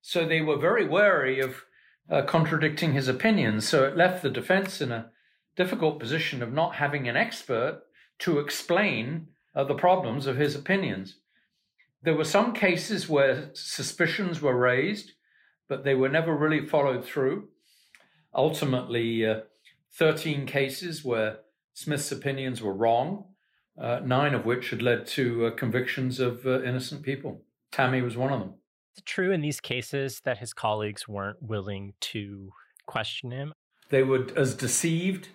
so 0.08 0.26
they 0.26 0.40
were 0.40 0.58
very 0.58 0.88
wary 0.88 1.42
of 1.42 1.66
uh, 2.10 2.22
contradicting 2.22 2.94
his 2.94 3.10
opinions. 3.10 3.68
So 3.68 3.84
it 3.84 3.98
left 3.98 4.24
the 4.24 4.30
defense 4.30 4.80
in 4.80 4.94
a 4.94 5.10
difficult 5.58 6.00
position 6.00 6.42
of 6.42 6.54
not 6.54 6.76
having 6.76 7.10
an 7.10 7.18
expert 7.18 7.82
to 8.20 8.40
explain 8.40 9.28
uh, 9.58 9.64
the 9.66 9.74
problems 9.74 10.28
of 10.28 10.38
his 10.38 10.56
opinions. 10.56 11.18
There 12.04 12.16
were 12.16 12.24
some 12.24 12.54
cases 12.54 13.10
where 13.10 13.50
suspicions 13.54 14.42
were 14.42 14.58
raised, 14.58 15.12
but 15.68 15.84
they 15.84 15.96
were 15.96 16.10
never 16.10 16.34
really 16.34 16.66
followed 16.66 17.04
through. 17.04 17.50
Ultimately, 18.34 19.26
uh, 19.26 19.42
13 19.96 20.46
cases 20.46 21.04
where 21.04 21.40
Smith's 21.74 22.12
opinions 22.12 22.62
were 22.62 22.74
wrong, 22.74 23.26
uh, 23.78 24.00
nine 24.06 24.34
of 24.34 24.46
which 24.46 24.70
had 24.70 24.82
led 24.82 25.06
to 25.08 25.48
uh, 25.48 25.52
convictions 25.52 26.22
of 26.22 26.46
uh, 26.46 26.64
innocent 26.64 27.04
people. 27.04 27.42
Tammy 27.72 28.02
was 28.02 28.16
one 28.16 28.32
of 28.32 28.40
them 28.40 28.54
it 28.98 29.06
true 29.06 29.32
in 29.32 29.42
these 29.42 29.60
cases 29.60 30.22
that 30.26 30.40
his 30.40 30.54
colleagues 30.54 31.08
weren't 31.08 31.42
willing 31.42 31.94
to 32.02 32.52
question 32.86 33.32
him? 33.32 33.54
They 33.90 34.04
were 34.04 34.28
as 34.36 34.56
deceived 34.56 35.30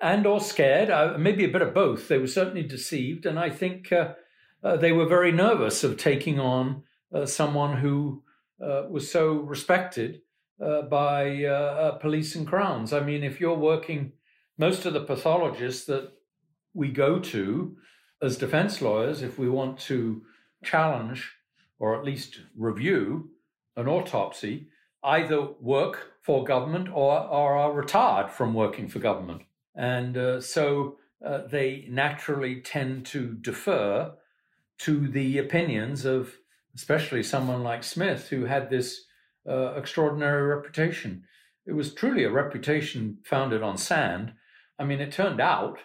and 0.00 0.26
or 0.26 0.40
scared, 0.40 0.90
uh, 0.90 1.16
maybe 1.18 1.44
a 1.44 1.48
bit 1.48 1.62
of 1.62 1.74
both. 1.74 2.08
They 2.08 2.18
were 2.18 2.26
certainly 2.26 2.62
deceived, 2.62 3.26
and 3.26 3.38
I 3.38 3.50
think 3.50 3.92
uh, 3.92 4.14
uh, 4.62 4.76
they 4.76 4.92
were 4.92 5.06
very 5.06 5.32
nervous 5.32 5.84
of 5.84 5.96
taking 5.96 6.38
on 6.38 6.82
uh, 7.14 7.26
someone 7.26 7.78
who 7.78 8.22
uh, 8.62 8.84
was 8.88 9.10
so 9.10 9.34
respected 9.34 10.22
uh, 10.62 10.82
by 10.82 11.96
police 12.00 12.34
and 12.34 12.46
crowns. 12.46 12.92
I 12.92 13.00
mean, 13.00 13.22
if 13.22 13.40
you're 13.40 13.56
working, 13.56 14.12
most 14.56 14.84
of 14.86 14.92
the 14.92 15.04
pathologists 15.04 15.86
that 15.86 16.12
we 16.74 16.88
go 16.90 17.18
to 17.18 17.76
as 18.20 18.36
defense 18.36 18.82
lawyers, 18.82 19.22
if 19.22 19.38
we 19.38 19.48
want 19.48 19.78
to 19.78 20.22
challenge 20.64 21.32
or 21.78 21.96
at 21.96 22.04
least 22.04 22.40
review 22.56 23.30
an 23.76 23.86
autopsy, 23.86 24.68
either 25.04 25.40
work 25.60 26.14
for 26.22 26.42
government 26.42 26.88
or, 26.88 27.20
or 27.20 27.56
are 27.56 27.72
retired 27.72 28.30
from 28.30 28.52
working 28.52 28.88
for 28.88 28.98
government. 28.98 29.42
And 29.78 30.16
uh, 30.18 30.40
so 30.40 30.96
uh, 31.24 31.42
they 31.46 31.86
naturally 31.88 32.60
tend 32.60 33.06
to 33.06 33.34
defer 33.34 34.12
to 34.78 35.08
the 35.08 35.38
opinions 35.38 36.04
of 36.04 36.34
especially 36.74 37.22
someone 37.22 37.62
like 37.62 37.82
Smith, 37.82 38.28
who 38.28 38.44
had 38.44 38.70
this 38.70 39.06
uh, 39.48 39.74
extraordinary 39.76 40.42
reputation. 40.42 41.24
It 41.66 41.72
was 41.72 41.94
truly 41.94 42.24
a 42.24 42.30
reputation 42.30 43.18
founded 43.24 43.62
on 43.62 43.78
sand. 43.78 44.32
I 44.78 44.84
mean, 44.84 45.00
it 45.00 45.10
turned 45.10 45.40
out 45.40 45.78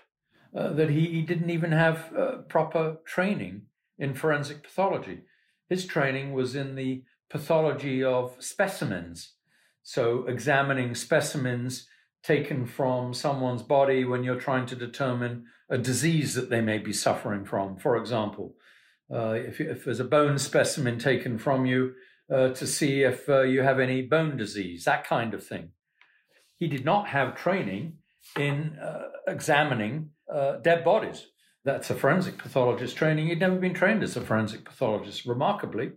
uh, 0.56 0.74
that 0.74 0.90
he, 0.90 1.08
he, 1.08 1.22
didn't 1.24 1.50
even 1.50 1.72
have 1.72 2.14
uh, 2.16 2.38
proper 2.48 2.98
training 3.06 3.64
in 3.98 4.14
forensic 4.14 4.62
pathology. 4.62 5.22
His 5.68 5.86
training 5.86 6.34
was 6.34 6.56
in 6.56 6.76
the 6.76 7.04
pathology 7.30 8.04
of 8.04 8.36
specimens. 8.40 9.34
So, 9.82 10.26
examining 10.28 10.94
specimens 10.94 11.88
taken 12.24 12.66
from 12.66 13.14
someone's 13.14 13.64
body 13.64 14.06
when 14.06 14.24
you're 14.24 14.40
trying 14.40 14.66
to 14.66 14.76
determine 14.76 15.46
a 15.70 15.78
disease 15.78 16.34
that 16.36 16.50
they 16.50 16.62
may 16.62 16.78
be 16.78 16.94
suffering 16.94 17.46
from. 17.46 17.78
For 17.78 17.98
example, 17.98 18.56
uh, 19.14 19.32
if, 19.32 19.60
if, 19.60 19.84
there's 19.84 20.00
a 20.00 20.06
bone 20.06 20.40
specimen 20.40 20.98
taken 20.98 21.38
from 21.38 21.66
you 21.66 21.94
uh, 22.34 22.50
to 22.50 22.66
see 22.66 23.04
if 23.04 23.28
uh, 23.28 23.42
you 23.42 23.62
have 23.62 23.80
any 23.80 24.02
bone 24.02 24.38
disease, 24.38 24.86
that 24.86 25.06
kind 25.06 25.34
of 25.34 25.46
thing. 25.46 25.70
He 26.58 26.68
did 26.68 26.86
not 26.86 27.10
have 27.10 27.36
training 27.36 27.98
in 28.40 28.78
uh, 28.82 29.10
examining 29.28 30.12
uh, 30.34 30.58
dead 30.58 30.84
bodies. 30.84 31.28
That's 31.66 31.90
a 31.90 31.96
forensic 31.96 32.38
pathologist 32.38 32.96
training. 32.96 33.28
He'd 33.28 33.40
never 33.40 33.58
been 33.58 33.74
trained 33.74 34.04
as 34.04 34.16
a 34.16 34.22
forensic 34.22 34.64
pathologist. 34.64 35.26
Remarkably, 35.26 35.92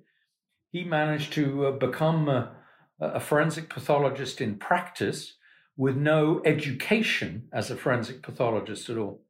he 0.71 0.85
managed 0.85 1.33
to 1.35 1.67
uh, 1.67 1.71
become 1.73 2.29
a, 2.29 2.57
a 3.01 3.21
forensic 3.21 3.71
pathologist 3.71 4.41
in 4.41 4.59
practice 4.59 5.35
with 5.77 5.97
no 5.97 6.41
education 6.45 7.49
as 7.53 7.71
a 7.71 7.77
forensic 7.77 8.23
pathologist 8.23 8.89
at 8.89 8.97
all. 8.97 9.23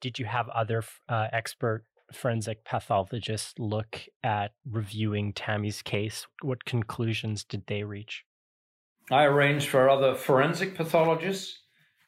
Did 0.00 0.18
you 0.18 0.24
have 0.24 0.48
other 0.48 0.82
uh, 1.08 1.28
expert 1.32 1.84
forensic 2.12 2.64
pathologists 2.64 3.54
look 3.58 4.00
at 4.24 4.52
reviewing 4.68 5.32
Tammy's 5.32 5.82
case? 5.82 6.26
What 6.42 6.64
conclusions 6.64 7.44
did 7.44 7.66
they 7.66 7.84
reach? 7.84 8.24
I 9.10 9.24
arranged 9.24 9.68
for 9.68 9.88
other 9.88 10.14
forensic 10.14 10.74
pathologists 10.74 11.60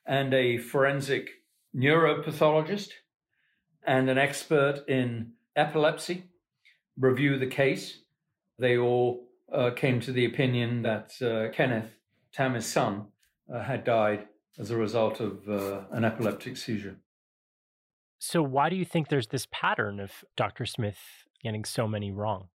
and 0.07 0.33
a 0.35 0.59
forensic 0.59 1.29
neuropathologist 1.77 2.91
and 3.87 4.09
an 4.09 4.19
expert 4.19 4.83
in 4.89 5.33
epilepsy 5.57 6.25
review 6.97 7.39
the 7.39 7.47
case. 7.47 7.99
They 8.59 8.77
all 8.77 9.29
uh, 9.53 9.71
came 9.71 10.01
to 10.01 10.13
the 10.13 10.25
opinion 10.25 10.83
that 10.83 11.13
uh, 11.21 11.53
Kenneth, 11.55 11.91
Tammy's 12.33 12.67
son, 12.67 13.07
uh, 13.53 13.63
had 13.63 13.85
died 13.85 14.27
as 14.59 14.71
a 14.71 14.77
result 14.77 15.21
of 15.21 15.49
uh, 15.49 15.83
an 15.91 16.05
epileptic 16.05 16.57
seizure. 16.57 16.97
So, 18.19 18.43
why 18.43 18.69
do 18.69 18.77
you 18.77 18.85
think 18.85 19.09
there's 19.09 19.29
this 19.29 19.47
pattern 19.51 19.99
of 19.99 20.25
Dr. 20.37 20.67
Smith 20.67 20.99
getting 21.43 21.65
so 21.65 21.89
many 21.89 22.13
wrong? 22.13 22.49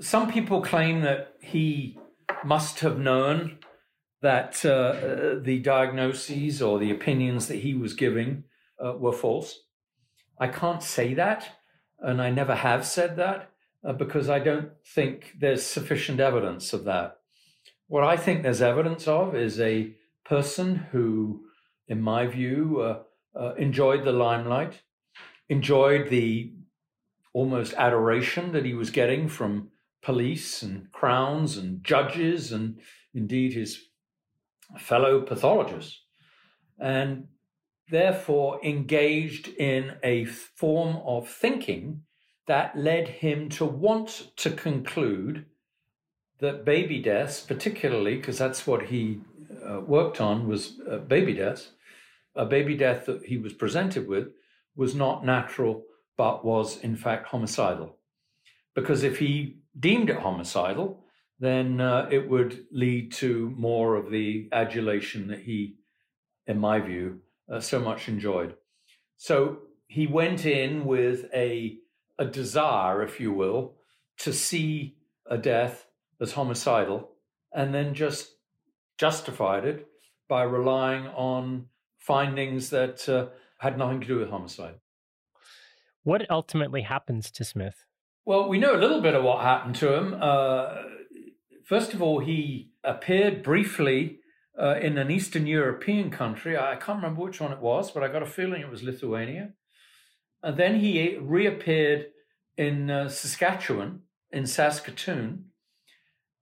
Some 0.00 0.30
people 0.30 0.60
claim 0.60 1.00
that 1.02 1.34
he 1.40 1.98
must 2.44 2.80
have 2.80 2.98
known 2.98 3.58
that 4.20 4.64
uh, 4.64 5.40
the 5.42 5.60
diagnoses 5.60 6.62
or 6.62 6.78
the 6.78 6.90
opinions 6.90 7.48
that 7.48 7.56
he 7.56 7.74
was 7.74 7.94
giving 7.94 8.44
uh, 8.84 8.92
were 8.92 9.12
false. 9.12 9.60
I 10.38 10.48
can't 10.48 10.82
say 10.82 11.14
that, 11.14 11.48
and 11.98 12.20
I 12.20 12.30
never 12.30 12.54
have 12.54 12.84
said 12.84 13.16
that 13.16 13.50
uh, 13.84 13.92
because 13.92 14.28
I 14.28 14.38
don't 14.38 14.70
think 14.84 15.36
there's 15.38 15.62
sufficient 15.64 16.20
evidence 16.20 16.72
of 16.72 16.84
that. 16.84 17.18
What 17.88 18.04
I 18.04 18.16
think 18.16 18.42
there's 18.42 18.62
evidence 18.62 19.08
of 19.08 19.34
is 19.34 19.60
a 19.60 19.94
person 20.32 20.76
who, 20.92 21.42
in 21.88 22.00
my 22.00 22.26
view, 22.26 22.80
uh, 22.80 23.02
uh, 23.38 23.54
enjoyed 23.56 24.02
the 24.02 24.12
limelight, 24.12 24.80
enjoyed 25.50 26.08
the 26.08 26.54
almost 27.34 27.74
adoration 27.74 28.50
that 28.52 28.64
he 28.64 28.72
was 28.72 28.88
getting 28.88 29.28
from 29.28 29.68
police 30.00 30.62
and 30.62 30.90
crowns 30.90 31.58
and 31.58 31.84
judges 31.84 32.50
and 32.50 32.78
indeed 33.12 33.52
his 33.52 33.78
fellow 34.78 35.20
pathologists, 35.20 36.00
and 36.78 37.28
therefore 37.90 38.58
engaged 38.64 39.48
in 39.48 39.92
a 40.02 40.24
form 40.24 40.96
of 41.04 41.28
thinking 41.28 42.04
that 42.46 42.74
led 42.74 43.06
him 43.06 43.50
to 43.50 43.66
want 43.66 44.30
to 44.36 44.50
conclude 44.50 45.44
that 46.38 46.64
baby 46.64 47.02
deaths, 47.02 47.40
particularly 47.40 48.16
because 48.16 48.38
that's 48.38 48.66
what 48.66 48.84
he 48.84 49.20
uh, 49.72 49.80
worked 49.80 50.20
on, 50.20 50.46
was 50.46 50.80
uh, 50.90 50.98
baby 50.98 51.34
deaths. 51.34 51.70
A 52.34 52.44
baby 52.44 52.76
death 52.76 53.06
that 53.06 53.24
he 53.24 53.38
was 53.38 53.52
presented 53.52 54.08
with 54.08 54.28
was 54.74 54.94
not 54.94 55.24
natural, 55.24 55.84
but 56.16 56.44
was 56.44 56.78
in 56.80 56.96
fact 56.96 57.28
homicidal. 57.28 57.98
Because 58.74 59.02
if 59.02 59.18
he 59.18 59.58
deemed 59.78 60.10
it 60.10 60.16
homicidal, 60.16 61.04
then 61.38 61.80
uh, 61.80 62.08
it 62.10 62.28
would 62.28 62.64
lead 62.70 63.12
to 63.12 63.52
more 63.56 63.96
of 63.96 64.10
the 64.10 64.48
adulation 64.52 65.28
that 65.28 65.40
he, 65.40 65.76
in 66.46 66.58
my 66.58 66.80
view, 66.80 67.20
uh, 67.52 67.60
so 67.60 67.80
much 67.80 68.08
enjoyed. 68.08 68.54
So 69.16 69.58
he 69.86 70.06
went 70.06 70.46
in 70.46 70.84
with 70.84 71.26
a 71.34 71.78
a 72.18 72.24
desire, 72.26 73.02
if 73.02 73.18
you 73.18 73.32
will, 73.32 73.74
to 74.18 74.32
see 74.32 74.96
a 75.26 75.38
death 75.38 75.86
as 76.20 76.32
homicidal 76.32 77.10
and 77.52 77.74
then 77.74 77.94
just 77.94 78.36
justified 79.02 79.64
it 79.64 79.88
by 80.28 80.44
relying 80.44 81.08
on 81.08 81.66
findings 81.98 82.70
that 82.70 83.08
uh, 83.08 83.26
had 83.58 83.76
nothing 83.76 84.00
to 84.00 84.06
do 84.06 84.18
with 84.20 84.30
homicide. 84.30 84.76
What 86.04 86.30
ultimately 86.30 86.82
happens 86.82 87.32
to 87.32 87.42
Smith? 87.42 87.78
Well, 88.24 88.48
we 88.48 88.60
know 88.60 88.76
a 88.76 88.84
little 88.84 89.00
bit 89.00 89.16
of 89.16 89.24
what 89.24 89.40
happened 89.42 89.74
to 89.76 89.92
him. 89.92 90.16
Uh, 90.20 90.82
first 91.64 91.94
of 91.94 92.00
all, 92.00 92.20
he 92.20 92.70
appeared 92.84 93.42
briefly 93.42 94.20
uh, 94.56 94.76
in 94.80 94.96
an 94.98 95.10
Eastern 95.10 95.48
European 95.48 96.08
country. 96.08 96.56
I 96.56 96.76
can't 96.76 97.02
remember 97.02 97.22
which 97.22 97.40
one 97.40 97.50
it 97.50 97.58
was, 97.58 97.90
but 97.90 98.04
I 98.04 98.08
got 98.08 98.22
a 98.22 98.36
feeling 98.38 98.60
it 98.60 98.70
was 98.70 98.84
Lithuania. 98.84 99.54
And 100.44 100.56
then 100.56 100.78
he 100.78 101.18
reappeared 101.18 102.06
in 102.56 102.88
uh, 102.88 103.08
Saskatchewan, 103.08 104.02
in 104.30 104.46
Saskatoon. 104.46 105.46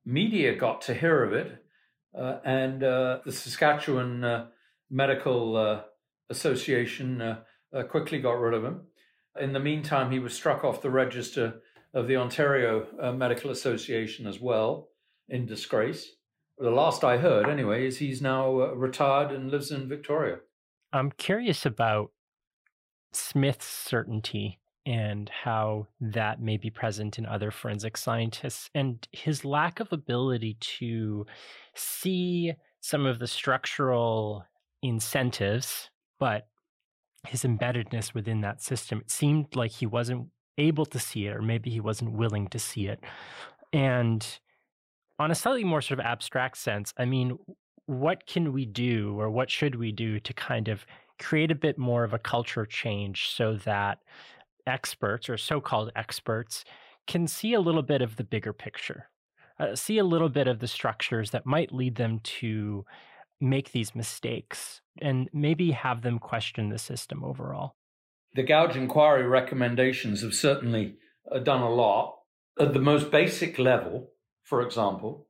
Media 0.05 0.55
got 0.55 0.83
to 0.83 0.93
hear 0.93 1.25
of 1.25 1.33
it, 1.33 1.61
and 2.15 2.83
uh, 2.83 3.19
the 3.25 3.33
Saskatchewan 3.33 4.25
uh, 4.25 4.47
Medical 4.91 5.57
uh, 5.57 5.81
Association 6.29 7.21
uh, 7.21 7.43
quickly 7.89 8.21
got 8.21 8.33
rid 8.33 8.55
of 8.55 8.65
him. 8.65 8.83
In 9.41 9.53
the 9.53 9.61
meantime, 9.61 10.11
he 10.11 10.19
was 10.19 10.35
struck 10.35 10.65
off 10.65 10.83
the 10.83 10.91
register 10.91 11.63
of 11.95 12.07
the 12.07 12.17
Ontario 12.17 12.87
Medical 13.13 13.51
Association 13.51 14.27
as 14.27 14.41
well 14.41 14.89
in 15.29 15.47
disgrace. 15.47 16.11
The 16.59 16.71
last 16.71 17.05
I 17.05 17.17
heard, 17.17 17.49
anyway, 17.49 17.87
is 17.87 17.99
he's 17.99 18.21
now 18.21 18.53
retired 18.75 19.33
and 19.33 19.51
lives 19.51 19.71
in 19.71 19.89
Victoria. 19.89 20.39
I'm 20.93 21.11
curious 21.13 21.65
about 21.65 22.11
Smith's 23.13 23.67
certainty 23.67 24.60
and 24.91 25.29
how 25.29 25.87
that 26.01 26.43
may 26.43 26.57
be 26.57 26.69
present 26.69 27.17
in 27.17 27.25
other 27.25 27.53
forensic 27.53 27.97
scientists 27.97 28.69
and 28.75 29.07
his 29.13 29.45
lack 29.45 29.79
of 29.79 29.93
ability 29.93 30.55
to 30.55 31.25
see 31.77 32.53
some 32.81 33.07
of 33.07 33.21
the 33.21 33.27
structural 33.29 34.45
incentives, 34.83 35.91
but 36.19 36.49
his 37.29 37.45
embeddedness 37.45 38.15
within 38.15 38.41
that 38.41 38.61
system. 38.63 38.99
It 38.99 39.13
seemed 39.13 39.55
like 39.55 39.71
he 39.71 39.87
wasn't 39.87 40.27
able 40.59 40.87
to 40.87 40.99
see 40.99 41.27
it, 41.27 41.37
or 41.37 41.43
maybe 41.43 41.71
he 41.71 41.79
wasn't 41.79 42.11
willing 42.11 42.49
to 42.49 42.59
see 42.59 42.89
it. 42.89 42.99
And 43.73 44.27
on 45.21 45.31
a 45.31 45.37
slightly 45.37 45.63
more 45.63 45.83
sort 45.83 46.01
of 46.01 46.07
abstract 46.07 46.57
sense, 46.57 46.93
I 46.99 47.05
mean, 47.05 47.39
what 47.87 48.27
can 48.27 48.53
we 48.53 48.67
do 48.67 49.21
or 49.21 49.31
what 49.31 49.53
should 49.53 49.77
we 49.77 49.93
do 49.93 50.19
to 50.19 50.33
kind 50.33 50.67
of 50.67 50.85
create 51.21 51.53
a 51.53 51.55
bit 51.55 51.79
more 51.79 52.03
of 52.03 52.13
a 52.13 52.19
culture 52.19 52.67
change 52.67 53.29
so 53.29 53.55
that 53.65 53.99
experts 54.67 55.29
or 55.29 55.37
so 55.37 55.61
called 55.61 55.93
experts 55.97 56.65
can 57.07 57.27
see 57.27 57.55
a 57.55 57.61
little 57.61 57.83
bit 57.83 58.03
of 58.03 58.17
the 58.17 58.25
bigger 58.25 58.53
picture, 58.53 59.09
uh, 59.59 59.75
see 59.75 59.99
a 59.99 60.05
little 60.05 60.29
bit 60.29 60.47
of 60.47 60.61
the 60.61 60.69
structures 60.69 61.31
that 61.31 61.47
might 61.47 61.73
lead 61.73 61.97
them 61.97 62.21
to 62.23 62.85
make 63.41 63.73
these 63.73 63.95
mistakes 63.95 64.81
and 65.01 65.29
maybe 65.33 65.71
have 65.71 66.03
them 66.03 66.19
question 66.19 66.69
the 66.69 66.79
system 66.79 67.25
overall. 67.25 67.75
The 68.35 68.43
Goudge 68.43 68.77
inquiry 68.77 69.27
recommendations 69.27 70.23
have 70.23 70.35
certainly 70.35 70.97
uh, 71.31 71.39
done 71.39 71.63
a 71.63 71.73
lot. 71.73 72.19
At 72.59 72.75
the 72.75 72.81
most 72.81 73.11
basic 73.11 73.59
level, 73.59 74.11
for 74.43 74.63
example, 74.63 75.27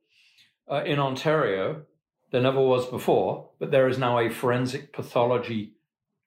uh, 0.69 0.83
in 0.83 0.99
Ontario, 0.99 1.83
there 2.31 2.41
never 2.41 2.61
was 2.61 2.85
before, 2.85 3.49
but 3.59 3.71
there 3.71 3.87
is 3.87 3.97
now 3.97 4.19
a 4.19 4.29
forensic 4.29 4.93
pathology 4.93 5.73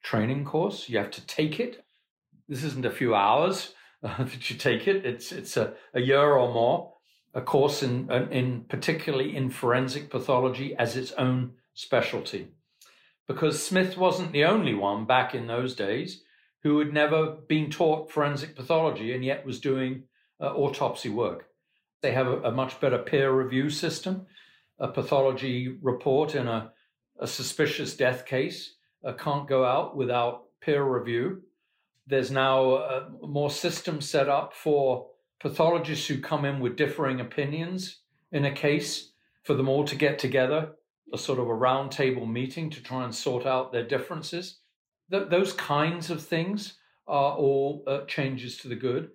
training 0.03 0.45
course. 0.45 0.89
You 0.89 0.97
have 0.97 1.11
to 1.11 1.25
take 1.25 1.59
it. 1.59 1.84
This 2.47 2.63
isn't 2.63 2.85
a 2.85 2.91
few 2.91 3.15
hours 3.15 3.73
uh, 4.03 4.17
that 4.23 4.49
you 4.49 4.55
take 4.55 4.87
it. 4.87 5.05
It's 5.05 5.31
it's 5.31 5.57
a, 5.57 5.73
a 5.93 6.01
year 6.01 6.33
or 6.33 6.53
more. 6.53 6.93
A 7.33 7.41
course 7.41 7.83
in 7.83 8.09
in 8.31 8.65
particularly 8.69 9.35
in 9.35 9.49
forensic 9.49 10.09
pathology 10.09 10.75
as 10.75 10.95
its 10.95 11.11
own 11.13 11.53
specialty, 11.73 12.47
because 13.27 13.61
Smith 13.61 13.97
wasn't 13.97 14.31
the 14.31 14.45
only 14.45 14.73
one 14.73 15.05
back 15.05 15.35
in 15.35 15.47
those 15.47 15.75
days 15.75 16.23
who 16.65 16.79
had 16.79 16.91
never 16.91 17.37
been 17.47 17.69
taught 17.69 18.09
forensic 18.09 18.55
pathology 18.55 19.13
and 19.13 19.23
yet 19.23 19.45
was 19.45 19.59
doing 19.59 20.03
uh, 20.41 20.47
autopsy 20.47 21.09
work. 21.09 21.47
They 22.01 22.11
have 22.11 22.25
a, 22.25 22.41
a, 22.41 22.51
much 22.51 22.79
better 22.79 22.97
peer 22.97 23.31
review 23.31 23.69
system. 23.69 24.25
A 24.79 24.87
pathology 24.87 25.77
report 25.83 26.33
in 26.33 26.47
a, 26.47 26.71
a 27.19 27.27
suspicious 27.27 27.95
death 27.95 28.25
case 28.25 28.75
uh, 29.05 29.13
can't 29.13 29.47
go 29.47 29.63
out 29.63 29.95
without 29.95 30.45
peer 30.59 30.83
review. 30.83 31.43
There's 32.07 32.31
now 32.31 33.09
more 33.21 33.49
systems 33.49 34.09
set 34.09 34.29
up 34.29 34.53
for 34.53 35.07
pathologists 35.39 36.07
who 36.07 36.19
come 36.19 36.45
in 36.45 36.59
with 36.59 36.75
differing 36.75 37.19
opinions 37.19 38.01
in 38.31 38.45
a 38.45 38.51
case 38.51 39.11
for 39.43 39.53
them 39.53 39.69
all 39.69 39.85
to 39.85 39.95
get 39.95 40.19
together, 40.19 40.71
a 41.13 41.17
sort 41.17 41.39
of 41.39 41.47
a 41.47 41.51
roundtable 41.51 42.29
meeting 42.29 42.69
to 42.71 42.81
try 42.81 43.03
and 43.03 43.13
sort 43.13 43.45
out 43.45 43.71
their 43.71 43.87
differences. 43.87 44.59
Th- 45.11 45.29
those 45.29 45.53
kinds 45.53 46.09
of 46.09 46.23
things 46.23 46.77
are 47.07 47.35
all 47.35 47.83
uh, 47.85 48.05
changes 48.05 48.57
to 48.57 48.67
the 48.67 48.75
good. 48.75 49.11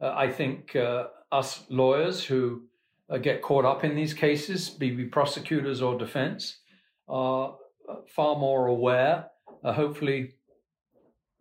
Uh, 0.00 0.14
I 0.16 0.30
think 0.30 0.74
uh, 0.74 1.08
us 1.30 1.64
lawyers 1.68 2.24
who 2.24 2.62
uh, 3.10 3.18
get 3.18 3.42
caught 3.42 3.66
up 3.66 3.84
in 3.84 3.94
these 3.94 4.14
cases, 4.14 4.70
be 4.70 4.96
we 4.96 5.04
prosecutors 5.04 5.82
or 5.82 5.98
defense, 5.98 6.60
are 7.08 7.56
uh, 7.88 7.96
far 8.08 8.36
more 8.36 8.66
aware. 8.66 9.26
Hopefully, 9.62 10.34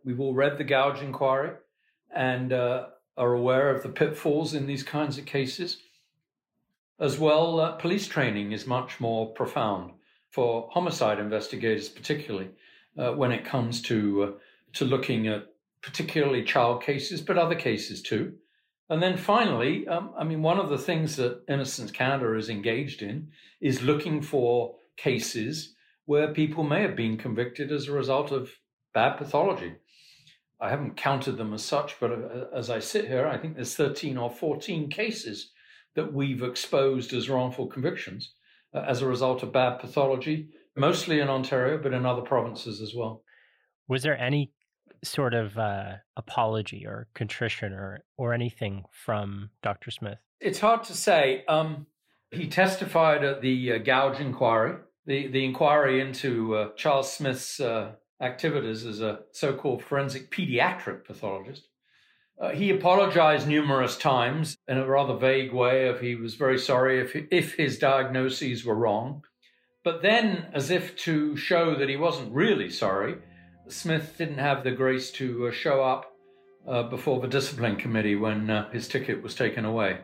we've 0.06 0.20
all 0.20 0.34
read 0.34 0.58
the 0.58 0.64
Goudge 0.64 1.02
inquiry 1.02 1.52
and 2.16 2.54
are 3.18 3.34
aware 3.34 3.70
of 3.70 3.84
the 3.84 3.90
pitfalls 3.90 4.54
in 4.54 4.68
these 4.68 4.84
kinds 4.84 5.18
of 5.18 5.26
cases. 5.26 5.78
As 7.00 7.20
well, 7.20 7.60
uh, 7.60 7.72
police 7.74 8.08
training 8.08 8.52
is 8.52 8.66
much 8.66 9.00
more 9.00 9.34
profound 9.34 9.92
for 10.30 10.70
homicide 10.72 11.20
investigators, 11.20 11.90
particularly 11.90 12.50
uh, 12.98 13.12
when 13.12 13.32
it 13.32 13.46
comes 13.46 13.82
to 13.84 14.24
uh, 14.24 14.32
to 14.74 14.86
looking 14.86 15.28
at 15.28 15.48
particularly 15.82 16.44
child 16.44 16.84
cases, 16.84 17.22
but 17.22 17.38
other 17.38 17.56
cases 17.56 18.02
too. 18.02 18.34
And 18.90 19.02
then 19.02 19.18
finally, 19.18 19.88
um, 19.88 20.12
I 20.18 20.24
mean, 20.24 20.42
one 20.42 20.60
of 20.60 20.70
the 20.70 20.78
things 20.78 21.16
that 21.16 21.44
Innocence 21.48 21.92
Canada 21.92 22.36
is 22.36 22.50
engaged 22.50 23.02
in 23.02 23.30
is 23.62 23.82
looking 23.82 24.22
for 24.22 24.76
cases 24.98 25.76
where 26.06 26.34
people 26.34 26.64
may 26.64 26.82
have 26.82 26.96
been 26.96 27.18
convicted 27.18 27.72
as 27.72 27.88
a 27.88 27.94
result 27.94 28.32
of 28.32 28.52
bad 28.94 29.18
pathology. 29.18 29.76
I 30.60 30.70
haven't 30.70 30.98
counted 30.98 31.34
them 31.34 31.54
as 31.54 31.64
such, 31.64 32.00
but 32.00 32.12
uh, 32.12 32.46
as 32.56 32.70
I 32.70 32.80
sit 32.80 33.08
here, 33.08 33.28
I 33.28 33.38
think 33.38 33.56
there's 33.56 33.76
13 33.76 34.18
or 34.18 34.30
14 34.30 34.90
cases 34.90 35.52
that 35.96 36.14
we've 36.14 36.44
exposed 36.44 37.14
as 37.14 37.30
wrongful 37.30 37.68
convictions 37.68 38.34
uh, 38.74 38.84
as 38.88 39.02
a 39.02 39.08
result 39.08 39.44
of 39.44 39.52
bad 39.52 39.80
pathology, 39.80 40.50
mostly 40.76 41.20
in 41.20 41.30
Ontario, 41.30 41.78
but 41.82 41.94
in 41.94 42.06
other 42.06 42.22
provinces 42.22 42.82
as 42.82 42.94
well. 42.96 43.24
Was 43.88 44.04
there 44.04 44.18
any 44.18 44.52
sort 45.04 45.34
of 45.34 45.58
uh, 45.58 45.94
apology 46.18 46.86
or 46.86 47.08
contrition 47.14 47.74
or, 47.74 48.04
or 48.18 48.34
anything 48.34 48.84
from 48.92 49.50
Dr. 49.62 49.92
Smith? 49.92 50.18
It's 50.40 50.60
hard 50.60 50.84
to 50.86 50.94
say. 50.94 51.44
Um, 51.48 51.88
he 52.32 52.48
testified 52.48 53.24
at 53.24 53.42
the 53.42 53.74
uh, 53.74 53.78
Goudge 53.80 54.20
inquiry, 54.20 54.78
the, 55.06 55.28
the 55.28 55.46
inquiry 55.46 56.02
into 56.02 56.56
uh, 56.56 56.70
Charles 56.76 57.12
Smith's 57.12 57.60
uh, 57.60 57.94
activities 58.22 58.86
as 58.86 59.02
a 59.02 59.20
so 59.32 59.54
called 59.54 59.84
forensic 59.84 60.32
pediatric 60.32 61.06
pathologist. 61.06 61.68
Uh, 62.40 62.50
he 62.50 62.70
apologized 62.70 63.48
numerous 63.48 63.98
times 63.98 64.58
in 64.68 64.78
a 64.78 64.86
rather 64.86 65.16
vague 65.16 65.54
way 65.54 65.88
if 65.88 66.02
he 66.02 66.16
was 66.16 66.36
very 66.36 66.60
sorry 66.60 67.00
if, 67.00 67.16
if 67.32 67.56
his 67.56 67.78
diagnoses 67.78 68.66
were 68.66 68.76
wrong. 68.76 69.24
But 69.84 70.02
then, 70.02 70.48
as 70.52 70.72
if 70.72 70.98
to 70.98 71.38
show 71.38 71.76
that 71.76 71.90
he 71.90 71.96
wasn't 71.96 72.34
really 72.34 72.70
sorry, 72.70 73.18
Smith 73.68 74.16
didn't 74.18 74.40
have 74.40 74.64
the 74.64 74.72
grace 74.72 75.12
to 75.12 75.48
uh, 75.48 75.52
show 75.52 75.84
up 75.84 76.12
uh, 76.68 76.84
before 76.84 77.22
the 77.22 77.28
discipline 77.28 77.76
committee 77.78 78.16
when 78.16 78.50
uh, 78.50 78.70
his 78.72 78.88
ticket 78.88 79.22
was 79.22 79.36
taken 79.36 79.64
away. 79.64 80.00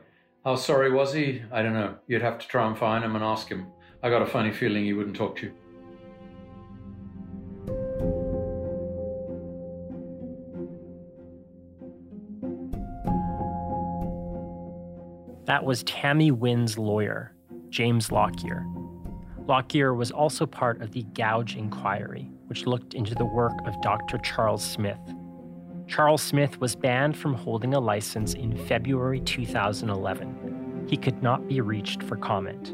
How 0.46 0.56
sorry 0.56 0.92
was 0.92 1.14
he? 1.14 1.42
I 1.52 1.62
don't 1.62 1.74
know. 1.74 1.96
You'd 2.08 2.22
have 2.22 2.40
to 2.40 2.48
try 2.48 2.68
and 2.68 2.78
find 2.78 3.04
him 3.04 3.16
and 3.16 3.24
ask 3.24 3.50
him. 3.50 3.68
I 4.02 4.10
got 4.10 4.22
a 4.22 4.28
funny 4.28 4.52
feeling 4.52 4.86
he 4.86 4.94
wouldn't 4.94 5.16
talk 5.16 5.38
to 5.38 5.48
you. 5.48 5.54
That 15.52 15.66
was 15.66 15.84
Tammy 15.84 16.32
Wynne's 16.32 16.78
lawyer, 16.78 17.36
James 17.68 18.10
Lockyer. 18.10 18.66
Lockyer 19.48 19.94
was 19.94 20.10
also 20.10 20.46
part 20.46 20.82
of 20.82 20.94
the 20.94 21.04
Goudge 21.04 21.58
Inquiry, 21.58 22.32
which 22.48 22.66
looked 22.66 22.94
into 22.94 23.14
the 23.16 23.26
work 23.26 23.52
of 23.66 23.82
Dr. 23.82 24.18
Charles 24.20 24.64
Smith. 24.64 24.98
Charles 25.88 26.22
Smith 26.22 26.62
was 26.62 26.74
banned 26.74 27.18
from 27.18 27.34
holding 27.34 27.74
a 27.74 27.82
license 27.82 28.34
in 28.34 28.56
February 28.66 29.20
2011. 29.20 30.86
He 30.90 30.96
could 30.96 31.22
not 31.22 31.46
be 31.50 31.60
reached 31.60 32.02
for 32.02 32.16
comment. 32.16 32.74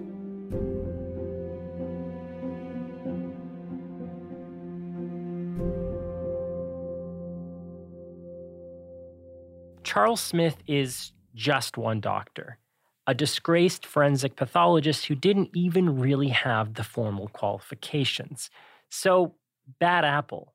Charles 9.84 10.22
Smith 10.22 10.58
is 10.68 11.12
just 11.34 11.76
one 11.76 12.00
doctor 12.00 12.60
a 13.08 13.14
disgraced 13.14 13.86
forensic 13.86 14.36
pathologist 14.36 15.06
who 15.06 15.16
didn't 15.16 15.50
even 15.56 15.98
really 15.98 16.28
have 16.28 16.74
the 16.74 16.84
formal 16.84 17.30
qualifications. 17.30 18.50
So, 18.92 19.36
bad 19.80 20.04
apple. 20.04 20.54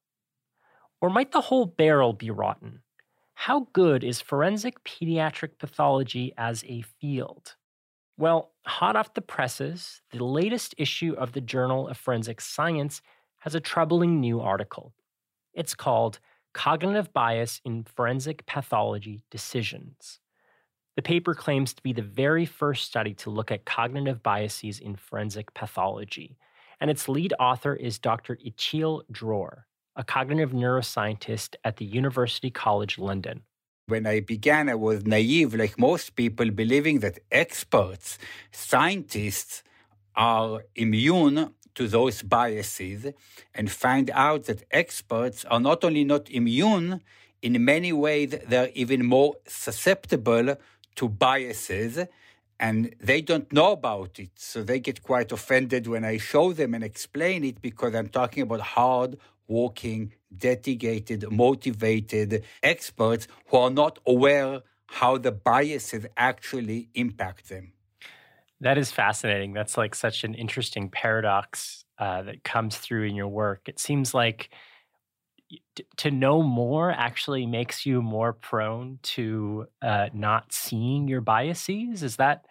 Or 1.00 1.08
might 1.08 1.32
the 1.32 1.40
whole 1.40 1.64
barrel 1.64 2.12
be 2.12 2.30
rotten? 2.30 2.82
How 3.34 3.68
good 3.72 4.04
is 4.04 4.20
forensic 4.20 4.84
pediatric 4.84 5.58
pathology 5.58 6.34
as 6.36 6.62
a 6.68 6.82
field? 7.00 7.56
Well, 8.18 8.52
hot 8.66 8.94
off 8.94 9.14
the 9.14 9.22
presses, 9.22 10.02
the 10.12 10.22
latest 10.22 10.74
issue 10.76 11.14
of 11.16 11.32
the 11.32 11.40
Journal 11.40 11.88
of 11.88 11.96
Forensic 11.96 12.40
Science 12.40 13.00
has 13.38 13.54
a 13.54 13.60
troubling 13.60 14.20
new 14.20 14.40
article. 14.40 14.92
It's 15.54 15.74
called 15.74 16.20
Cognitive 16.52 17.12
Bias 17.12 17.60
in 17.64 17.84
Forensic 17.84 18.44
Pathology 18.46 19.24
Decisions. 19.30 20.20
The 20.94 21.02
paper 21.02 21.34
claims 21.34 21.72
to 21.72 21.82
be 21.82 21.94
the 21.94 22.02
very 22.02 22.44
first 22.44 22.84
study 22.84 23.14
to 23.14 23.30
look 23.30 23.50
at 23.50 23.64
cognitive 23.64 24.22
biases 24.22 24.78
in 24.78 24.96
forensic 24.96 25.54
pathology, 25.54 26.36
and 26.80 26.90
its 26.90 27.08
lead 27.08 27.32
author 27.40 27.74
is 27.74 27.98
Dr. 27.98 28.36
Itiel 28.36 29.00
Dror, 29.10 29.66
a 29.96 30.04
cognitive 30.04 30.50
neuroscientist 30.50 31.54
at 31.64 31.78
the 31.78 31.86
University 31.86 32.50
College 32.50 32.98
London. 32.98 33.42
When 33.86 34.06
I 34.06 34.20
began, 34.20 34.68
I 34.68 34.74
was 34.74 35.06
naive, 35.06 35.54
like 35.54 35.78
most 35.78 36.14
people, 36.14 36.50
believing 36.50 37.00
that 37.00 37.20
experts, 37.30 38.18
scientists, 38.50 39.62
are 40.14 40.66
immune 40.74 41.54
to 41.74 41.88
those 41.88 42.20
biases 42.20 43.06
and 43.54 43.70
find 43.70 44.10
out 44.12 44.44
that 44.44 44.62
experts 44.70 45.46
are 45.46 45.58
not 45.58 45.84
only 45.84 46.04
not 46.04 46.28
immune, 46.28 47.00
in 47.40 47.64
many 47.64 47.92
ways, 47.92 48.36
they're 48.46 48.70
even 48.74 49.04
more 49.04 49.34
susceptible 49.46 50.56
to 50.96 51.08
biases 51.08 51.98
and 52.60 52.94
they 53.00 53.20
don't 53.20 53.52
know 53.52 53.72
about 53.72 54.18
it. 54.18 54.30
So 54.36 54.62
they 54.62 54.78
get 54.78 55.02
quite 55.02 55.32
offended 55.32 55.86
when 55.86 56.04
I 56.04 56.18
show 56.18 56.52
them 56.52 56.74
and 56.74 56.84
explain 56.84 57.44
it 57.44 57.60
because 57.60 57.94
I'm 57.94 58.08
talking 58.08 58.44
about 58.44 58.60
hard 58.60 59.18
working, 59.48 60.12
dedicated, 60.36 61.30
motivated 61.30 62.44
experts 62.62 63.26
who 63.46 63.56
are 63.56 63.70
not 63.70 63.98
aware 64.06 64.62
how 64.86 65.18
the 65.18 65.32
biases 65.32 66.06
actually 66.16 66.88
impact 66.94 67.48
them. 67.48 67.72
That 68.60 68.78
is 68.78 68.92
fascinating. 68.92 69.52
That's 69.54 69.76
like 69.76 69.94
such 69.94 70.22
an 70.22 70.34
interesting 70.34 70.88
paradox 70.88 71.84
uh, 71.98 72.22
that 72.22 72.44
comes 72.44 72.76
through 72.76 73.04
in 73.04 73.16
your 73.16 73.28
work. 73.28 73.68
It 73.68 73.80
seems 73.80 74.14
like 74.14 74.50
to 75.96 76.10
know 76.10 76.42
more 76.42 76.90
actually 76.90 77.46
makes 77.46 77.86
you 77.86 78.02
more 78.02 78.32
prone 78.32 78.98
to 79.02 79.66
uh, 79.80 80.08
not 80.12 80.52
seeing 80.52 81.08
your 81.08 81.20
biases. 81.20 82.02
Is 82.02 82.16
that, 82.16 82.46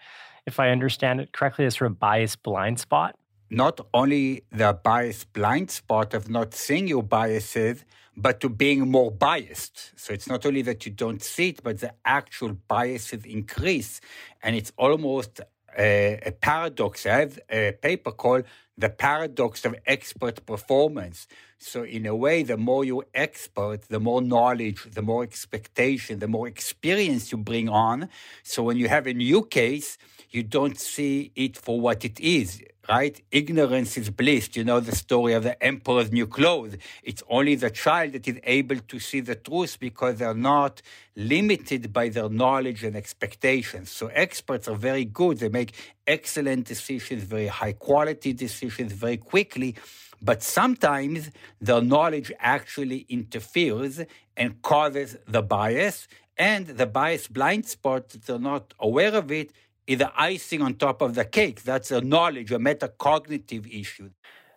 if 0.45 0.59
I 0.59 0.69
understand 0.69 1.21
it 1.21 1.31
correctly, 1.31 1.65
a 1.65 1.71
sort 1.71 1.91
of 1.91 1.99
bias 1.99 2.35
blind 2.35 2.79
spot? 2.79 3.17
Not 3.49 3.81
only 3.93 4.43
the 4.51 4.77
bias 4.83 5.25
blind 5.25 5.71
spot 5.71 6.13
of 6.13 6.29
not 6.29 6.53
seeing 6.53 6.87
your 6.87 7.03
biases, 7.03 7.83
but 8.15 8.39
to 8.41 8.49
being 8.49 8.89
more 8.91 9.11
biased. 9.11 9.91
So 9.95 10.13
it's 10.13 10.27
not 10.27 10.45
only 10.45 10.61
that 10.63 10.85
you 10.85 10.91
don't 10.91 11.23
see 11.23 11.49
it, 11.49 11.63
but 11.63 11.79
the 11.79 11.93
actual 12.05 12.53
biases 12.67 13.25
increase. 13.25 14.01
And 14.43 14.55
it's 14.55 14.71
almost 14.77 15.41
a, 15.77 16.19
a 16.25 16.31
paradox. 16.31 17.05
I 17.05 17.19
have 17.19 17.39
a 17.49 17.71
paper 17.73 18.11
called 18.11 18.45
The 18.77 18.89
Paradox 18.89 19.65
of 19.65 19.75
Expert 19.85 20.45
Performance. 20.45 21.27
So, 21.64 21.84
in 21.84 22.07
a 22.07 22.16
way, 22.16 22.41
the 22.41 22.57
more 22.57 22.84
you're 22.84 23.05
expert, 23.14 23.84
the 23.88 23.99
more 23.99 24.20
knowledge, 24.20 24.84
the 24.91 25.03
more 25.03 25.22
expectation, 25.22 26.18
the 26.18 26.28
more 26.28 26.47
experience 26.47 27.32
you 27.32 27.38
bring 27.38 27.70
on. 27.70 28.09
So, 28.41 28.64
when 28.64 28.78
you 28.78 28.89
have 28.89 29.05
a 29.05 29.14
new 29.14 29.43
case, 29.45 29.99
you 30.32 30.41
don't 30.41 30.80
see 30.80 31.32
it 31.36 31.55
for 31.55 31.80
what 31.80 32.03
it 32.03 32.20
is, 32.20 32.64
right? 32.89 33.22
Ignorance 33.30 33.95
is 33.95 34.09
bliss. 34.09 34.49
You 34.55 34.64
know 34.64 34.80
the 34.80 34.95
story 34.95 35.34
of 35.34 35.43
the 35.43 35.64
emperor's 35.64 36.12
new 36.12 36.26
clothes. 36.26 36.78
It's 37.03 37.22
only 37.30 37.53
the 37.53 37.70
child 37.70 38.14
that 38.14 38.28
is 38.28 38.39
able 38.43 38.78
to 38.80 38.97
see 38.97 39.20
the 39.20 39.36
truth 39.36 39.78
because 39.80 40.16
they're 40.18 40.34
not 40.34 40.82
limited 41.16 41.93
by 41.93 42.09
their 42.09 42.30
knowledge 42.30 42.84
and 42.84 42.95
expectations. 42.95 43.91
So 43.91 44.07
experts 44.07 44.68
are 44.68 44.76
very 44.76 45.05
good. 45.05 45.38
They 45.38 45.49
make 45.49 45.74
excellent 46.07 46.66
decisions, 46.66 47.22
very 47.24 47.47
high 47.47 47.74
quality 47.74 48.34
decisions 48.34 48.93
very 48.93 49.18
quickly. 49.18 49.76
But 50.22 50.43
sometimes 50.43 51.32
their 51.59 51.82
knowledge 51.82 52.32
actually 52.39 53.05
interferes 53.09 54.01
and 54.38 54.61
causes 54.61 55.17
the 55.28 55.41
bias. 55.41 56.07
And 56.38 56.67
the 56.67 56.86
bias 56.86 57.28
blind 57.28 57.65
spot, 57.65 58.09
that 58.09 58.26
they're 58.26 58.39
not 58.39 58.74
aware 58.80 59.13
of 59.15 59.32
it, 59.32 59.51
is 59.88 59.97
the 59.99 60.11
icing 60.15 60.61
on 60.61 60.76
top 60.76 61.01
of 61.01 61.15
the 61.15 61.26
cake. 61.26 61.63
That's 61.63 61.91
a 61.91 62.01
knowledge, 62.01 62.51
a 62.51 62.59
metacognitive 62.59 63.67
issue. 63.67 64.11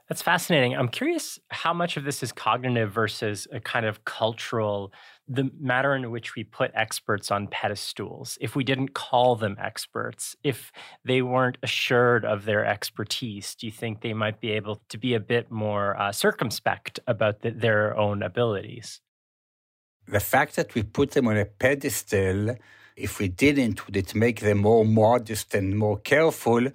That's 0.09 0.21
fascinating. 0.21 0.77
I'm 0.77 0.89
curious 0.89 1.39
how 1.49 1.73
much 1.73 1.97
of 1.97 2.05
this 2.05 2.23
is 2.23 2.31
cognitive 2.31 2.93
versus 2.93 3.49
a 3.51 3.59
kind 3.59 3.87
of 3.87 4.05
cultural, 4.05 4.93
the 5.27 5.51
matter 5.59 5.95
in 5.95 6.11
which 6.11 6.35
we 6.35 6.45
put 6.45 6.70
experts 6.75 7.31
on 7.31 7.47
pedestals. 7.47 8.37
If 8.41 8.55
we 8.55 8.64
didn't 8.64 8.93
call 8.93 9.37
them 9.37 9.57
experts, 9.59 10.37
if 10.43 10.70
they 11.05 11.22
weren't 11.22 11.57
assured 11.62 12.25
of 12.25 12.45
their 12.45 12.64
expertise, 12.64 13.55
do 13.55 13.66
you 13.66 13.72
think 13.72 14.03
they 14.03 14.12
might 14.12 14.41
be 14.41 14.51
able 14.53 14.83
to 14.91 14.99
be 14.99 15.14
a 15.14 15.20
bit 15.20 15.51
more 15.51 15.99
uh, 15.99 16.12
circumspect 16.12 17.01
about 17.07 17.41
the, 17.41 17.51
their 17.51 17.97
own 17.97 18.22
abilities? 18.22 19.01
The 20.07 20.20
fact 20.20 20.57
that 20.57 20.75
we 20.75 20.83
put 20.83 21.12
them 21.12 21.29
on 21.29 21.39
a 21.39 21.47
pedestal, 21.47 22.57
if 22.95 23.18
we 23.18 23.29
didn't, 23.29 23.87
would 23.87 23.97
it 23.97 24.14
make 24.14 24.41
them 24.41 24.59
more 24.59 24.85
modest 24.85 25.55
and 25.55 25.79
more 25.79 25.99
careful? 25.99 26.68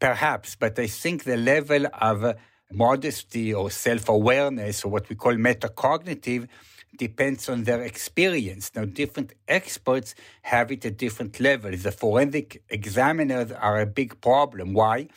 Perhaps, 0.00 0.56
but 0.56 0.76
I 0.76 0.88
think 0.88 1.22
the 1.22 1.36
level 1.36 1.86
of 1.92 2.34
modesty 2.72 3.54
or 3.54 3.70
self 3.70 4.08
awareness, 4.08 4.84
or 4.84 4.90
what 4.90 5.08
we 5.08 5.14
call 5.14 5.34
metacognitive, 5.34 6.48
depends 6.96 7.48
on 7.48 7.64
their 7.64 7.82
experience. 7.82 8.70
Now, 8.74 8.84
different 8.84 9.32
experts 9.48 10.14
have 10.42 10.70
it 10.70 10.84
at 10.84 10.96
different 10.96 11.40
levels. 11.40 11.82
The 11.82 11.92
forensic 11.92 12.62
examiners 12.68 13.50
are 13.52 13.80
a 13.80 13.86
big 13.86 14.20
problem. 14.20 14.74
Why? 14.74 15.08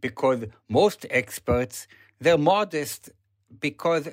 Because 0.00 0.44
most 0.68 1.06
experts, 1.10 1.86
they're 2.20 2.38
modest 2.38 3.10
because 3.60 4.08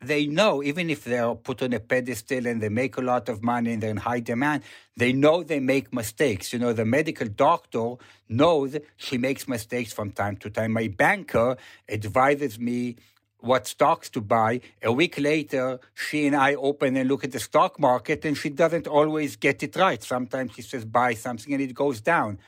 they 0.00 0.26
know, 0.26 0.62
even 0.62 0.90
if 0.90 1.04
they 1.04 1.18
are 1.18 1.34
put 1.34 1.62
on 1.62 1.72
a 1.72 1.80
pedestal 1.80 2.46
and 2.46 2.62
they 2.62 2.68
make 2.68 2.96
a 2.96 3.00
lot 3.00 3.28
of 3.28 3.42
money 3.42 3.72
and 3.72 3.82
they're 3.82 3.90
in 3.90 3.96
high 3.96 4.20
demand, 4.20 4.62
they 4.96 5.12
know 5.12 5.42
they 5.42 5.60
make 5.60 5.92
mistakes. 5.92 6.52
You 6.52 6.58
know, 6.58 6.72
the 6.72 6.84
medical 6.84 7.26
doctor 7.26 7.94
knows 8.28 8.76
she 8.96 9.18
makes 9.18 9.48
mistakes 9.48 9.92
from 9.92 10.10
time 10.10 10.36
to 10.38 10.50
time. 10.50 10.72
My 10.72 10.88
banker 10.88 11.56
advises 11.88 12.58
me 12.58 12.96
what 13.44 13.66
stocks 13.66 14.08
to 14.10 14.20
buy. 14.20 14.60
A 14.82 14.92
week 14.92 15.18
later, 15.18 15.78
she 15.94 16.26
and 16.26 16.34
I 16.34 16.54
open 16.54 16.96
and 16.96 17.08
look 17.08 17.24
at 17.24 17.32
the 17.32 17.40
stock 17.40 17.78
market, 17.78 18.24
and 18.24 18.36
she 18.36 18.48
doesn't 18.48 18.86
always 18.86 19.36
get 19.36 19.62
it 19.62 19.76
right. 19.76 20.02
Sometimes 20.02 20.52
she 20.54 20.62
says 20.62 20.84
buy 20.84 21.14
something 21.14 21.52
and 21.52 21.62
it 21.62 21.74
goes 21.74 22.00
down. 22.00 22.38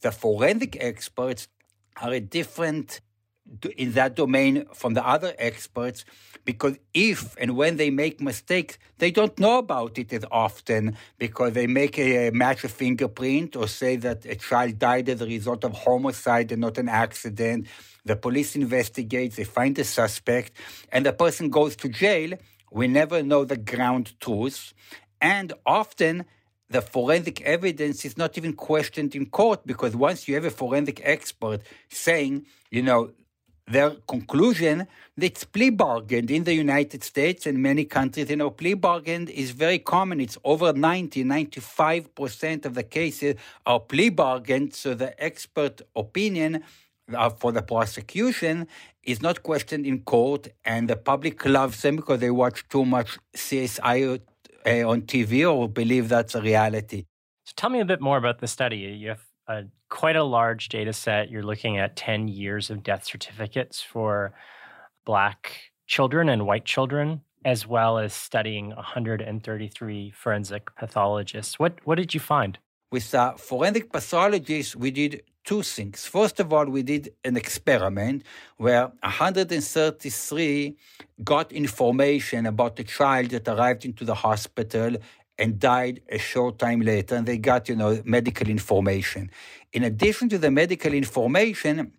The 0.00 0.12
forensic 0.12 0.76
experts 0.80 1.48
are 2.00 2.12
a 2.12 2.20
different 2.20 3.00
in 3.76 3.92
that 3.92 4.16
domain 4.16 4.66
from 4.74 4.94
the 4.94 5.06
other 5.06 5.34
experts 5.38 6.04
because 6.46 6.78
if 6.94 7.36
and 7.38 7.56
when 7.56 7.76
they 7.76 7.90
make 7.90 8.20
mistakes, 8.20 8.78
they 8.98 9.10
don't 9.10 9.38
know 9.38 9.58
about 9.58 9.98
it 9.98 10.12
as 10.12 10.24
often 10.30 10.96
because 11.18 11.52
they 11.52 11.66
make 11.66 11.98
a, 11.98 12.30
match 12.30 12.62
a 12.64 12.68
fingerprint 12.68 13.56
or 13.56 13.66
say 13.66 13.96
that 13.96 14.24
a 14.24 14.36
child 14.36 14.78
died 14.78 15.08
as 15.08 15.20
a 15.20 15.26
result 15.26 15.64
of 15.64 15.72
homicide 15.72 16.52
and 16.52 16.60
not 16.60 16.78
an 16.78 16.88
accident. 16.88 17.66
The 18.04 18.16
police 18.16 18.54
investigates, 18.54 19.36
they 19.36 19.44
find 19.44 19.74
the 19.74 19.82
suspect, 19.84 20.52
and 20.92 21.04
the 21.04 21.12
person 21.12 21.50
goes 21.50 21.74
to 21.76 21.88
jail. 21.88 22.38
We 22.70 22.86
never 22.86 23.22
know 23.22 23.44
the 23.44 23.56
ground 23.56 24.18
truth. 24.20 24.72
And 25.20 25.52
often 25.66 26.26
the 26.70 26.82
forensic 26.82 27.40
evidence 27.42 28.04
is 28.04 28.16
not 28.16 28.38
even 28.38 28.52
questioned 28.52 29.16
in 29.16 29.26
court 29.26 29.66
because 29.66 29.96
once 29.96 30.28
you 30.28 30.34
have 30.34 30.44
a 30.44 30.50
forensic 30.50 31.00
expert 31.02 31.62
saying, 31.88 32.46
you 32.70 32.82
know, 32.82 33.10
their 33.66 33.90
conclusion 34.06 34.86
that 35.16 35.44
plea 35.52 35.70
bargained 35.70 36.30
in 36.30 36.44
the 36.44 36.54
United 36.54 37.02
States 37.02 37.46
and 37.46 37.58
many 37.62 37.84
countries. 37.84 38.30
You 38.30 38.36
know, 38.36 38.50
plea 38.50 38.74
bargained 38.74 39.30
is 39.30 39.50
very 39.50 39.78
common. 39.78 40.20
It's 40.20 40.38
over 40.44 40.72
90, 40.72 41.24
95% 41.24 42.64
of 42.64 42.74
the 42.74 42.82
cases 42.82 43.34
are 43.64 43.80
plea 43.80 44.10
bargained. 44.10 44.74
So 44.74 44.94
the 44.94 45.20
expert 45.22 45.82
opinion 45.96 46.62
uh, 47.12 47.30
for 47.30 47.52
the 47.52 47.62
prosecution 47.62 48.68
is 49.02 49.22
not 49.22 49.42
questioned 49.42 49.86
in 49.86 50.00
court, 50.00 50.48
and 50.64 50.88
the 50.88 50.96
public 50.96 51.44
loves 51.46 51.80
them 51.82 51.96
because 51.96 52.20
they 52.20 52.30
watch 52.30 52.68
too 52.68 52.84
much 52.84 53.18
CSI 53.36 54.20
uh, 54.66 54.70
on 54.88 55.02
TV 55.02 55.48
or 55.50 55.68
believe 55.68 56.08
that's 56.08 56.34
a 56.34 56.42
reality. 56.42 57.04
So 57.44 57.52
tell 57.56 57.70
me 57.70 57.80
a 57.80 57.84
bit 57.84 58.00
more 58.00 58.16
about 58.16 58.40
the 58.40 58.48
study. 58.48 58.78
You 58.78 59.10
have 59.10 59.24
a 59.48 59.64
quite 59.88 60.16
a 60.16 60.24
large 60.24 60.68
data 60.68 60.92
set. 60.92 61.30
You're 61.30 61.42
looking 61.42 61.78
at 61.78 61.96
10 61.96 62.28
years 62.28 62.70
of 62.70 62.82
death 62.82 63.04
certificates 63.04 63.80
for 63.80 64.32
Black 65.04 65.72
children 65.86 66.28
and 66.28 66.46
white 66.46 66.64
children, 66.64 67.22
as 67.44 67.66
well 67.66 67.98
as 67.98 68.12
studying 68.12 68.70
133 68.70 70.10
forensic 70.10 70.74
pathologists. 70.74 71.58
What, 71.58 71.78
what 71.84 71.94
did 71.96 72.14
you 72.14 72.20
find? 72.20 72.58
With 72.90 73.14
uh, 73.14 73.34
forensic 73.34 73.92
pathologists, 73.92 74.74
we 74.74 74.90
did 74.90 75.22
two 75.44 75.62
things. 75.62 76.06
First 76.06 76.40
of 76.40 76.52
all, 76.52 76.66
we 76.66 76.82
did 76.82 77.14
an 77.24 77.36
experiment 77.36 78.24
where 78.56 78.90
133 79.02 80.76
got 81.22 81.52
information 81.52 82.46
about 82.46 82.78
a 82.80 82.84
child 82.84 83.30
that 83.30 83.46
arrived 83.48 83.84
into 83.84 84.04
the 84.04 84.14
hospital 84.14 84.96
and 85.38 85.58
died 85.58 86.00
a 86.08 86.18
short 86.18 86.58
time 86.58 86.80
later, 86.80 87.16
and 87.16 87.26
they 87.26 87.38
got, 87.38 87.68
you 87.68 87.76
know, 87.76 88.00
medical 88.04 88.48
information. 88.48 89.30
In 89.72 89.82
addition 89.84 90.28
to 90.30 90.38
the 90.38 90.50
medical 90.50 90.92
information, 90.92 91.92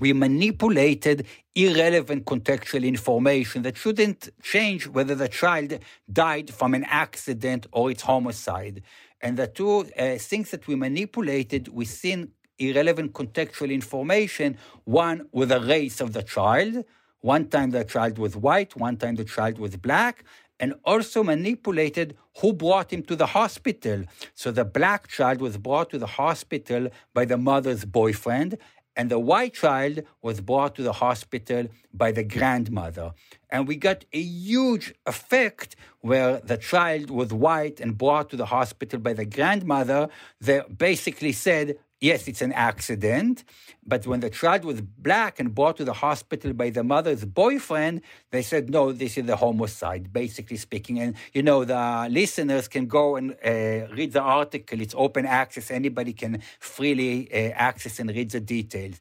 we 0.00 0.12
manipulated 0.12 1.26
irrelevant 1.54 2.24
contextual 2.24 2.84
information 2.84 3.62
that 3.62 3.76
shouldn't 3.76 4.28
change 4.42 4.88
whether 4.88 5.14
the 5.14 5.28
child 5.28 5.78
died 6.12 6.52
from 6.52 6.74
an 6.74 6.84
accident 6.84 7.66
or 7.72 7.90
it's 7.90 8.02
homicide. 8.02 8.82
And 9.20 9.36
the 9.36 9.46
two 9.46 9.86
uh, 9.96 10.16
things 10.18 10.50
that 10.50 10.66
we 10.66 10.74
manipulated 10.74 11.68
within 11.68 12.32
irrelevant 12.58 13.12
contextual 13.12 13.72
information 13.72 14.58
one 14.84 15.26
with 15.32 15.48
the 15.48 15.60
race 15.60 16.00
of 16.00 16.12
the 16.12 16.22
child. 16.22 16.84
One 17.20 17.48
time 17.48 17.70
the 17.70 17.84
child 17.84 18.18
was 18.18 18.36
white, 18.36 18.76
one 18.76 18.96
time 18.98 19.14
the 19.14 19.24
child 19.24 19.58
was 19.58 19.76
black, 19.76 20.24
and 20.60 20.74
also 20.84 21.22
manipulated 21.22 22.16
who 22.38 22.52
brought 22.52 22.92
him 22.92 23.02
to 23.02 23.16
the 23.16 23.26
hospital. 23.26 24.04
So 24.34 24.50
the 24.50 24.64
black 24.64 25.08
child 25.08 25.40
was 25.40 25.56
brought 25.56 25.90
to 25.90 25.98
the 25.98 26.06
hospital 26.06 26.88
by 27.12 27.24
the 27.24 27.36
mother's 27.36 27.84
boyfriend, 27.84 28.58
and 28.96 29.10
the 29.10 29.18
white 29.18 29.54
child 29.54 30.02
was 30.22 30.40
brought 30.40 30.76
to 30.76 30.82
the 30.82 30.92
hospital 30.92 31.66
by 31.92 32.12
the 32.12 32.22
grandmother. 32.22 33.12
And 33.50 33.66
we 33.66 33.76
got 33.76 34.04
a 34.12 34.20
huge 34.20 34.94
effect 35.06 35.74
where 36.00 36.38
the 36.38 36.56
child 36.56 37.10
was 37.10 37.32
white 37.32 37.80
and 37.80 37.98
brought 37.98 38.30
to 38.30 38.36
the 38.36 38.46
hospital 38.46 39.00
by 39.00 39.12
the 39.12 39.24
grandmother. 39.24 40.08
They 40.40 40.62
basically 40.76 41.32
said, 41.32 41.78
yes, 42.04 42.28
it's 42.28 42.42
an 42.42 42.52
accident. 42.52 43.44
But 43.86 44.06
when 44.06 44.20
the 44.20 44.30
child 44.30 44.64
was 44.64 44.80
black 44.80 45.40
and 45.40 45.54
brought 45.54 45.76
to 45.78 45.84
the 45.84 45.94
hospital 45.94 46.52
by 46.52 46.70
the 46.70 46.84
mother's 46.84 47.24
boyfriend, 47.24 48.02
they 48.30 48.42
said, 48.42 48.70
no, 48.70 48.92
this 48.92 49.16
is 49.18 49.28
a 49.28 49.36
homicide, 49.36 50.12
basically 50.12 50.58
speaking. 50.58 51.00
And, 51.00 51.16
you 51.32 51.42
know, 51.42 51.64
the 51.64 52.08
listeners 52.10 52.68
can 52.68 52.86
go 52.86 53.16
and 53.16 53.32
uh, 53.44 53.88
read 53.98 54.12
the 54.12 54.20
article. 54.20 54.80
It's 54.80 54.94
open 54.96 55.24
access. 55.26 55.70
Anybody 55.70 56.12
can 56.12 56.42
freely 56.60 57.32
uh, 57.32 57.52
access 57.70 57.98
and 57.98 58.10
read 58.10 58.30
the 58.30 58.40
details. 58.40 58.96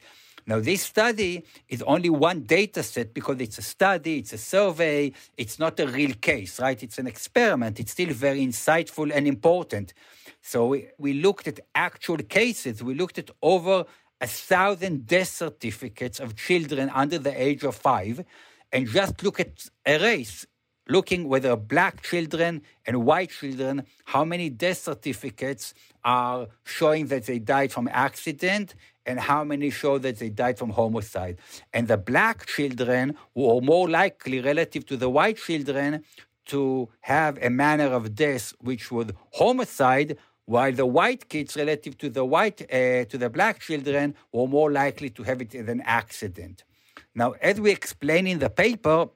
Now, 0.46 0.60
this 0.60 0.84
study 0.84 1.44
is 1.70 1.82
only 1.84 2.10
one 2.10 2.42
data 2.42 2.84
set 2.84 3.14
because 3.14 3.40
it's 3.40 3.58
a 3.58 3.62
study, 3.62 4.20
it's 4.20 4.34
a 4.34 4.38
survey, 4.38 5.14
it's 5.38 5.58
not 5.58 5.80
a 5.80 5.88
real 5.88 6.14
case, 6.16 6.60
right? 6.60 6.82
It's 6.82 6.98
an 6.98 7.08
experiment. 7.08 7.80
It's 7.80 7.92
still 7.94 8.14
very 8.14 8.46
insightful 8.46 9.12
and 9.14 9.28
important. 9.28 9.94
So 10.42 10.68
we, 10.68 10.88
we 10.98 11.14
looked 11.14 11.48
at 11.48 11.62
actual 11.74 12.18
cases. 12.18 12.84
We 12.84 12.94
looked 12.94 13.18
at 13.18 13.32
over 13.42 13.86
a 14.20 14.28
thousand 14.28 15.06
death 15.06 15.30
certificates 15.30 16.20
of 16.20 16.36
children 16.36 16.90
under 16.94 17.18
the 17.18 17.42
age 17.42 17.64
of 17.64 17.76
five 17.76 18.24
and 18.72 18.88
just 18.88 19.24
look 19.24 19.40
at 19.40 19.70
a 19.86 20.00
race, 20.00 20.46
looking 20.88 21.28
whether 21.28 21.56
black 21.56 22.02
children 22.02 22.62
and 22.86 23.06
white 23.06 23.30
children, 23.30 23.84
how 24.06 24.24
many 24.26 24.50
death 24.50 24.80
certificates 24.80 25.74
are 26.04 26.48
showing 26.64 27.08
that 27.08 27.26
they 27.26 27.40
died 27.40 27.72
from 27.72 27.88
accident 27.92 28.76
and 29.06 29.20
how 29.20 29.44
many 29.44 29.70
show 29.70 29.98
that 29.98 30.20
they 30.20 30.30
died 30.30 30.58
from 30.58 30.70
homicide. 30.70 31.38
And 31.74 31.88
the 31.88 31.98
black 31.98 32.46
children 32.46 33.18
were 33.34 33.62
more 33.62 33.90
likely 33.90 34.40
relative 34.40 34.86
to 34.88 34.98
the 34.98 35.10
white 35.10 35.38
children 35.38 36.04
to 36.46 36.90
have 37.02 37.38
a 37.42 37.50
manner 37.50 37.86
of 37.86 38.16
death 38.16 38.54
which 38.60 38.92
was 38.92 39.08
homicide 39.34 40.18
while 40.46 40.74
the 40.74 40.86
white 40.86 41.30
kids 41.30 41.56
relative 41.56 41.98
to 41.98 42.10
the 42.10 42.26
white 42.26 42.62
uh, 42.64 43.06
to 43.06 43.18
the 43.18 43.30
black 43.30 43.60
children 43.60 44.14
were 44.34 44.48
more 44.48 44.72
likely 44.72 45.10
to 45.10 45.24
have 45.24 45.42
it 45.42 45.56
as 45.56 45.68
an 45.70 45.82
accident 45.86 46.64
now 47.16 47.32
as 47.42 47.62
we 47.62 47.72
explain 47.72 48.28
in 48.28 48.40
the 48.40 48.50
paper 48.50 49.08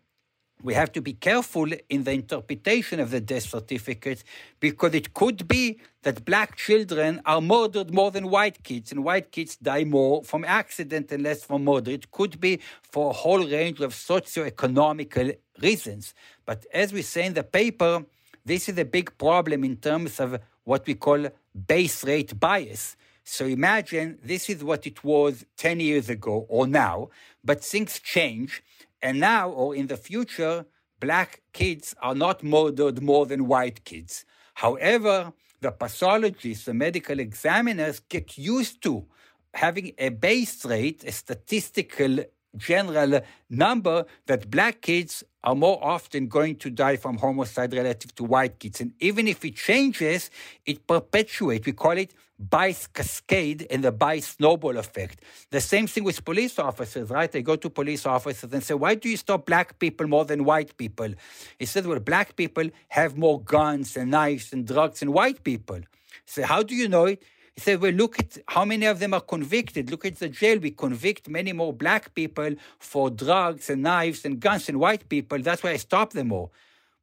we 0.64 0.74
have 0.74 0.92
to 0.94 1.02
be 1.02 1.14
careful 1.14 1.68
in 1.90 2.04
the 2.04 2.12
interpretation 2.12 3.00
of 3.00 3.12
the 3.12 3.22
death 3.22 3.44
certificates 3.44 4.24
because 4.60 4.94
it 4.96 5.14
could 5.14 5.48
be 5.48 5.80
that 6.02 6.26
black 6.26 6.56
children 6.56 7.22
are 7.26 7.42
murdered 7.42 7.94
more 7.94 8.12
than 8.12 8.30
white 8.30 8.64
kids 8.64 8.92
and 8.92 9.04
white 9.04 9.32
kids 9.32 9.56
die 9.58 9.84
more 9.84 10.24
from 10.24 10.44
accident 10.44 11.12
and 11.12 11.24
less 11.24 11.44
from 11.44 11.64
murder 11.64 11.92
it 11.92 12.12
could 12.12 12.40
be 12.40 12.60
for 12.82 13.12
a 13.12 13.14
whole 13.14 13.46
range 13.48 13.80
of 13.82 13.94
socio-economical 13.94 15.32
reasons 15.62 16.14
but 16.46 16.66
as 16.74 16.92
we 16.92 17.02
say 17.02 17.26
in 17.26 17.34
the 17.34 17.44
paper 17.44 18.04
this 18.48 18.70
is 18.70 18.78
a 18.78 18.86
big 18.86 19.18
problem 19.18 19.66
in 19.66 19.76
terms 19.76 20.22
of 20.22 20.40
what 20.64 20.88
we 20.88 20.96
call 20.96 21.28
base 21.68 22.06
rate 22.06 22.40
bias. 22.40 22.96
So 23.24 23.46
imagine 23.46 24.20
this 24.24 24.50
is 24.50 24.64
what 24.64 24.88
it 24.88 25.04
was 25.04 25.46
10 25.58 25.82
years 25.82 26.10
ago 26.10 26.46
or 26.48 26.66
now, 26.66 27.10
but 27.44 27.62
things 27.62 28.00
change. 28.00 28.64
And 29.08 29.22
now 29.22 29.50
or 29.52 29.74
in 29.74 29.88
the 29.88 29.96
future, 29.96 30.66
black 31.00 31.42
kids 31.54 31.96
are 32.02 32.14
not 32.14 32.44
murdered 32.44 33.02
more 33.02 33.26
than 33.26 33.48
white 33.48 33.86
kids. 33.86 34.26
However, 34.56 35.32
the 35.62 35.72
pathologists, 35.72 36.66
the 36.66 36.74
medical 36.74 37.18
examiners 37.18 38.02
get 38.02 38.38
used 38.38 38.84
to 38.84 39.06
having 39.54 39.94
a 39.98 40.10
base 40.10 40.66
rate, 40.66 41.06
a 41.06 41.14
statistical 41.14 42.20
general 42.58 43.22
number 43.50 44.06
that 44.26 44.50
black 44.50 44.82
kids 44.82 45.24
are 45.44 45.56
more 45.56 45.80
often 45.82 46.28
going 46.28 46.56
to 46.58 46.70
die 46.70 46.98
from 46.98 47.18
homicide 47.18 47.74
relative 47.74 48.14
to 48.16 48.24
white 48.24 48.60
kids. 48.60 48.82
And 48.82 48.94
even 49.00 49.28
if 49.28 49.46
it 49.46 49.56
changes, 49.56 50.30
it 50.66 50.86
perpetuates. 50.86 51.66
We 51.66 51.72
call 51.74 51.98
it 51.98 52.14
bias 52.40 52.88
cascade 52.88 53.66
and 53.70 53.84
the 53.84 53.92
bias 53.92 54.28
snowball 54.28 54.78
effect. 54.78 55.22
The 55.50 55.62
same 55.62 55.88
thing 55.88 56.04
with 56.04 56.24
police 56.24 56.60
officers, 56.60 57.10
right? 57.10 57.32
They 57.32 57.42
go 57.42 57.56
to 57.56 57.70
police 57.70 58.06
officers 58.06 58.52
and 58.52 58.64
say, 58.64 58.74
Why 58.74 58.96
do 58.96 59.10
you 59.10 59.18
stop 59.18 59.46
black 59.46 59.80
people 59.80 60.08
more 60.08 60.26
than 60.26 60.44
white 60.44 60.78
people? 60.78 61.10
He 61.58 61.66
said, 61.66 61.86
Well, 61.86 62.00
black 62.00 62.36
people 62.36 62.70
have 62.90 63.18
more 63.18 63.42
guns 63.42 63.98
and 63.98 64.12
knives 64.12 64.54
and 64.54 64.68
drugs 64.68 65.00
than 65.00 65.12
white 65.12 65.44
people. 65.44 65.80
So, 66.26 66.44
how 66.44 66.62
do 66.62 66.76
you 66.76 66.90
know 66.90 67.06
it? 67.06 67.24
He 67.58 67.62
said, 67.62 67.82
well, 67.82 67.92
look 67.92 68.20
at 68.20 68.38
how 68.48 68.66
many 68.66 68.86
of 68.86 69.00
them 69.00 69.16
are 69.16 69.22
convicted. 69.22 69.90
Look 69.90 70.06
at 70.06 70.18
the 70.18 70.30
jail. 70.30 70.60
We 70.60 70.70
convict 70.70 71.28
many 71.28 71.54
more 71.54 71.74
black 71.74 72.14
people 72.14 72.54
for 72.78 73.10
drugs 73.10 73.72
and 73.72 73.82
knives 73.82 74.26
and 74.26 74.40
guns 74.40 74.68
than 74.68 74.78
white 74.78 75.10
people. 75.10 75.40
That's 75.40 75.64
why 75.64 75.72
I 75.72 75.78
stop 75.78 76.14
them 76.14 76.32
all. 76.32 76.54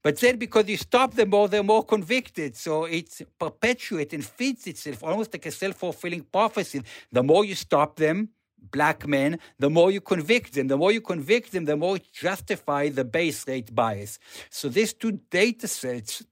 But 0.04 0.20
then 0.20 0.36
because 0.36 0.68
you 0.68 0.76
stop 0.76 1.14
them 1.14 1.34
all, 1.34 1.48
they're 1.48 1.64
more 1.64 1.84
convicted. 1.84 2.54
So 2.54 2.84
it 2.84 3.20
perpetuates 3.36 4.14
and 4.14 4.24
feeds 4.24 4.68
itself 4.68 5.02
almost 5.02 5.34
like 5.34 5.44
a 5.46 5.50
self-fulfilling 5.50 6.26
prophecy. 6.30 6.82
The 7.10 7.24
more 7.24 7.44
you 7.44 7.56
stop 7.56 7.96
them, 7.96 8.28
black 8.70 9.08
men, 9.08 9.40
the 9.58 9.70
more 9.70 9.90
you 9.90 10.00
convict 10.00 10.54
them. 10.54 10.68
The 10.68 10.76
more 10.76 10.92
you 10.92 11.00
convict 11.00 11.50
them, 11.50 11.64
the 11.64 11.76
more 11.76 11.96
you 11.96 12.04
justify 12.12 12.90
the 12.90 13.04
base 13.04 13.48
rate 13.48 13.74
bias. 13.74 14.20
So 14.50 14.68
these 14.68 14.92
two 14.92 15.18
data 15.30 15.66
sets 15.66 16.22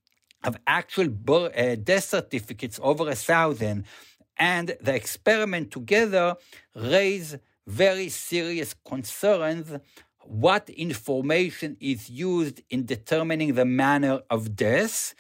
of 0.45 0.57
actual 0.67 1.09
uh, 1.29 1.77
death 1.77 2.05
certificates 2.05 2.81
over 2.83 3.09
a 3.09 3.15
thousand 3.15 3.85
and 4.43 4.77
the 4.81 4.95
experiment 5.03 5.71
together 5.71 6.35
raise 6.75 7.39
very 7.65 8.09
serious 8.09 8.75
concerns 8.93 9.69
what 10.25 10.69
information 10.71 11.77
is 11.79 12.11
used 12.11 12.61
in 12.69 12.85
determining 12.85 13.55
the 13.55 13.65
manner 13.65 14.17
of 14.31 14.57
death. 14.57 15.15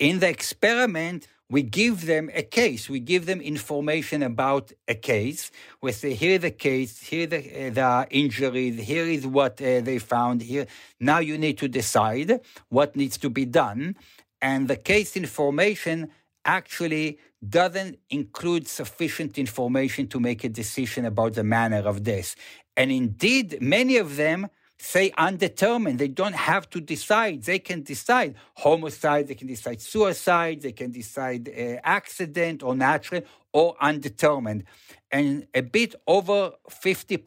In 0.00 0.18
the 0.18 0.28
experiment, 0.28 1.28
we 1.48 1.62
give 1.62 2.06
them 2.06 2.24
a 2.34 2.42
case. 2.42 2.82
We 2.88 2.98
give 2.98 3.26
them 3.26 3.40
information 3.40 4.24
about 4.24 4.72
a 4.88 4.96
case. 4.96 5.52
We 5.80 5.92
say, 5.92 6.14
here 6.14 6.38
the 6.38 6.50
case, 6.50 7.00
here 7.10 7.28
the, 7.28 7.38
uh, 7.38 7.70
the 7.78 8.06
injuries, 8.10 8.76
here 8.92 9.06
is 9.06 9.24
what 9.24 9.54
uh, 9.62 9.82
they 9.88 9.98
found 9.98 10.42
here. 10.42 10.66
Now 10.98 11.20
you 11.20 11.38
need 11.38 11.58
to 11.58 11.68
decide 11.68 12.40
what 12.70 12.96
needs 12.96 13.18
to 13.18 13.30
be 13.30 13.44
done. 13.44 13.94
And 14.42 14.66
the 14.66 14.76
case 14.76 15.16
information 15.16 16.10
actually 16.44 17.18
doesn't 17.50 17.98
include 18.10 18.68
sufficient 18.68 19.38
information 19.38 20.06
to 20.08 20.20
make 20.20 20.44
a 20.44 20.48
decision 20.48 21.04
about 21.04 21.34
the 21.34 21.44
manner 21.44 21.78
of 21.78 22.02
death. 22.02 22.36
And 22.76 22.90
indeed, 22.90 23.58
many 23.60 23.96
of 23.96 24.16
them 24.16 24.48
say 24.78 25.12
undetermined. 25.16 25.98
They 25.98 26.08
don't 26.08 26.34
have 26.34 26.68
to 26.70 26.80
decide. 26.80 27.42
They 27.42 27.58
can 27.58 27.82
decide 27.82 28.34
homicide, 28.56 29.28
they 29.28 29.34
can 29.34 29.46
decide 29.46 29.80
suicide, 29.80 30.62
they 30.62 30.72
can 30.72 30.90
decide 30.90 31.48
uh, 31.48 31.80
accident 31.82 32.62
or 32.62 32.74
natural 32.74 33.22
or 33.52 33.76
undetermined. 33.80 34.64
And 35.10 35.46
a 35.54 35.62
bit 35.62 35.94
over 36.06 36.52
50%, 36.68 37.22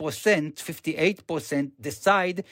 58% 0.56 1.72
decide 1.80 2.44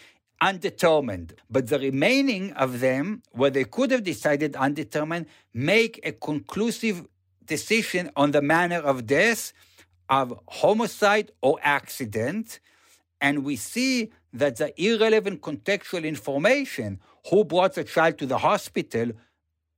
undetermined. 0.42 1.34
But 1.50 1.68
the 1.68 1.80
remaining 1.80 2.54
of 2.54 2.80
them, 2.80 3.22
where 3.32 3.50
they 3.50 3.66
could 3.66 3.92
have 3.92 4.04
decided 4.04 4.56
undetermined, 4.56 5.28
make 5.54 6.00
a 6.04 6.14
conclusive 6.14 7.06
decision 7.46 8.12
on 8.16 8.32
the 8.32 8.42
manner 8.42 8.78
of 8.78 9.06
death 9.06 9.54
of 10.10 10.40
homicide 10.48 11.32
or 11.42 11.60
accident. 11.62 12.60
And 13.22 13.44
we 13.44 13.56
see 13.56 14.12
that 14.34 14.58
the 14.58 14.74
irrelevant 14.82 15.42
contextual 15.42 16.04
information, 16.04 17.00
who 17.30 17.44
brought 17.44 17.74
the 17.74 17.84
child 17.84 18.18
to 18.20 18.26
the 18.26 18.38
hospital, 18.38 19.12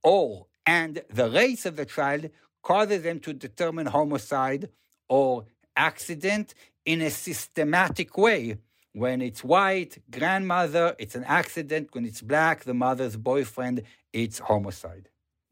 or 0.02 0.46
and 0.66 1.02
the 1.08 1.30
race 1.30 1.64
of 1.64 1.76
the 1.76 1.86
child, 1.86 2.30
causes 2.62 3.02
them 3.02 3.20
to 3.20 3.32
determine 3.32 3.86
homicide 3.86 4.68
or 5.08 5.46
accident 5.76 6.54
in 6.84 7.00
a 7.00 7.10
systematic 7.10 8.18
way. 8.18 8.58
When 8.92 9.22
it's 9.22 9.44
white, 9.44 10.02
grandmother, 10.10 10.94
it's 10.98 11.14
an 11.14 11.24
accident. 11.24 11.88
When 11.92 12.04
it's 12.04 12.20
black, 12.20 12.64
the 12.64 12.74
mother's 12.74 13.16
boyfriend, 13.16 13.82
it's 14.12 14.40
homicide 14.40 15.08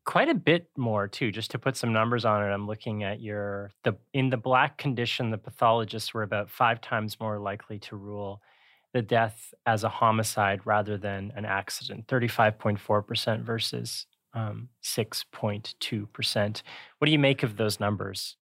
quite 0.07 0.29
a 0.29 0.35
bit 0.35 0.71
more 0.77 1.09
too 1.09 1.31
just 1.31 1.51
to 1.51 1.59
put 1.59 1.77
some 1.77 1.93
numbers 1.93 2.25
on 2.25 2.43
it 2.43 2.47
i'm 2.47 2.67
looking 2.67 3.03
at 3.03 3.21
your 3.21 3.71
the 3.83 3.95
in 4.15 4.31
the 4.31 4.37
black 4.37 4.79
condition 4.79 5.31
the 5.31 5.37
pathologists 5.37 6.15
were 6.15 6.23
about 6.23 6.49
five 6.49 6.81
times 6.81 7.21
more 7.21 7.39
likely 7.39 7.79
to 7.79 7.97
rule 7.97 8.41
the 8.93 9.03
death 9.03 9.53
as 9.67 9.85
a 9.85 9.89
homicide 9.89 10.61
rather 10.65 10.97
than 10.97 11.33
an 11.37 11.45
accident 11.45 12.07
35.4% 12.07 13.43
versus 13.43 14.07
um, 14.33 14.69
6.2% 14.83 16.63
what 16.99 17.07
do 17.07 17.13
you 17.13 17.19
make 17.19 17.43
of 17.43 17.57
those 17.57 17.81
numbers? 17.81 18.37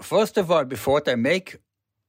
First 0.00 0.36
of 0.36 0.50
all 0.52 0.64
before 0.64 1.02
i 1.06 1.14
make 1.14 1.56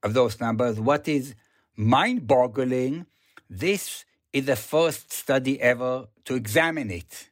of 0.03 0.13
those 0.13 0.39
numbers 0.39 0.79
what 0.79 1.07
is 1.07 1.35
mind-boggling 1.75 3.05
this 3.49 4.03
is 4.33 4.45
the 4.45 4.55
first 4.57 5.13
study 5.13 5.59
ever 5.61 6.07
to 6.25 6.35
examine 6.35 6.91
it 6.91 7.28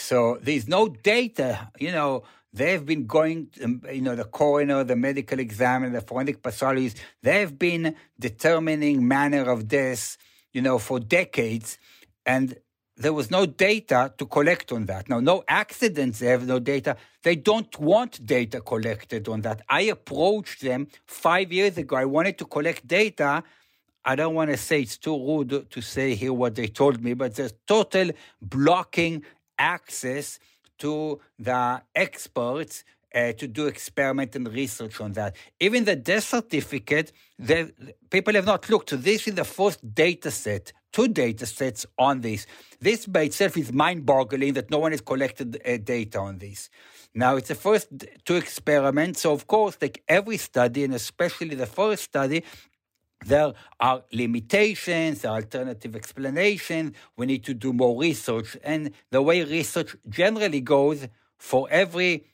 so 0.00 0.38
there's 0.40 0.66
no 0.66 0.88
data, 0.88 1.70
you 1.78 1.92
know, 1.92 2.24
they've 2.52 2.84
been 2.84 3.06
going, 3.06 3.48
um, 3.62 3.82
you 3.92 4.00
know, 4.00 4.16
the 4.16 4.24
coroner, 4.24 4.82
the 4.82 4.96
medical 4.96 5.38
examiner, 5.38 6.00
the 6.00 6.06
forensic 6.06 6.42
pathologist, 6.42 6.98
they've 7.22 7.56
been 7.56 7.94
determining 8.18 9.06
manner 9.06 9.48
of 9.50 9.68
death, 9.68 10.16
you 10.52 10.62
know, 10.62 10.78
for 10.78 10.98
decades. 10.98 11.78
And 12.26 12.56
there 12.96 13.12
was 13.12 13.30
no 13.30 13.46
data 13.46 14.12
to 14.18 14.26
collect 14.26 14.72
on 14.72 14.86
that. 14.86 15.08
Now, 15.08 15.20
no 15.20 15.44
accidents, 15.48 16.18
they 16.18 16.26
have 16.26 16.46
no 16.46 16.58
data. 16.58 16.96
They 17.22 17.36
don't 17.36 17.78
want 17.78 18.24
data 18.26 18.60
collected 18.60 19.28
on 19.28 19.42
that. 19.42 19.62
I 19.68 19.82
approached 19.82 20.60
them 20.62 20.88
five 21.06 21.52
years 21.52 21.78
ago. 21.78 21.96
I 21.96 22.04
wanted 22.04 22.36
to 22.38 22.44
collect 22.44 22.86
data. 22.86 23.42
I 24.04 24.16
don't 24.16 24.34
want 24.34 24.50
to 24.50 24.56
say 24.56 24.80
it's 24.82 24.96
too 24.96 25.16
rude 25.16 25.70
to 25.70 25.80
say 25.80 26.14
here 26.14 26.32
what 26.32 26.54
they 26.54 26.68
told 26.68 27.02
me, 27.02 27.14
but 27.14 27.34
there's 27.34 27.54
total 27.66 28.10
blocking 28.40 29.24
access 29.60 30.40
to 30.78 31.20
the 31.38 31.82
experts 31.94 32.84
uh, 33.14 33.32
to 33.32 33.46
do 33.46 33.66
experiment 33.66 34.34
and 34.36 34.52
research 34.52 35.00
on 35.00 35.12
that. 35.12 35.36
Even 35.58 35.84
the 35.84 35.96
death 35.96 36.24
certificate, 36.24 37.12
the, 37.38 37.72
people 38.08 38.34
have 38.34 38.46
not 38.46 38.68
looked. 38.70 38.90
So 38.90 38.96
this 38.96 39.28
is 39.28 39.34
the 39.34 39.44
first 39.44 39.94
data 39.94 40.30
set, 40.30 40.72
two 40.92 41.08
data 41.08 41.44
sets 41.46 41.86
on 41.98 42.20
this. 42.20 42.46
This 42.80 43.06
by 43.06 43.22
itself 43.22 43.56
is 43.56 43.72
mind-boggling 43.72 44.54
that 44.54 44.70
no 44.70 44.78
one 44.78 44.92
has 44.92 45.00
collected 45.00 45.60
uh, 45.66 45.76
data 45.78 46.18
on 46.18 46.38
this. 46.38 46.70
Now, 47.12 47.36
it's 47.36 47.48
the 47.48 47.56
first 47.56 47.88
two 48.24 48.36
experiments. 48.36 49.22
So, 49.22 49.32
of 49.32 49.48
course, 49.48 49.76
like 49.82 50.02
every 50.06 50.36
study, 50.36 50.84
and 50.84 50.94
especially 50.94 51.56
the 51.56 51.66
first 51.66 52.04
study, 52.04 52.44
there 53.24 53.52
are 53.78 54.02
limitations, 54.12 55.22
there 55.22 55.30
are 55.30 55.36
alternative 55.36 55.94
explanations. 55.94 56.96
We 57.16 57.26
need 57.26 57.44
to 57.44 57.54
do 57.54 57.72
more 57.72 57.98
research. 58.00 58.56
And 58.62 58.92
the 59.10 59.22
way 59.22 59.42
research 59.44 59.96
generally 60.08 60.60
goes, 60.60 61.06
for 61.36 61.68
every 61.70 62.26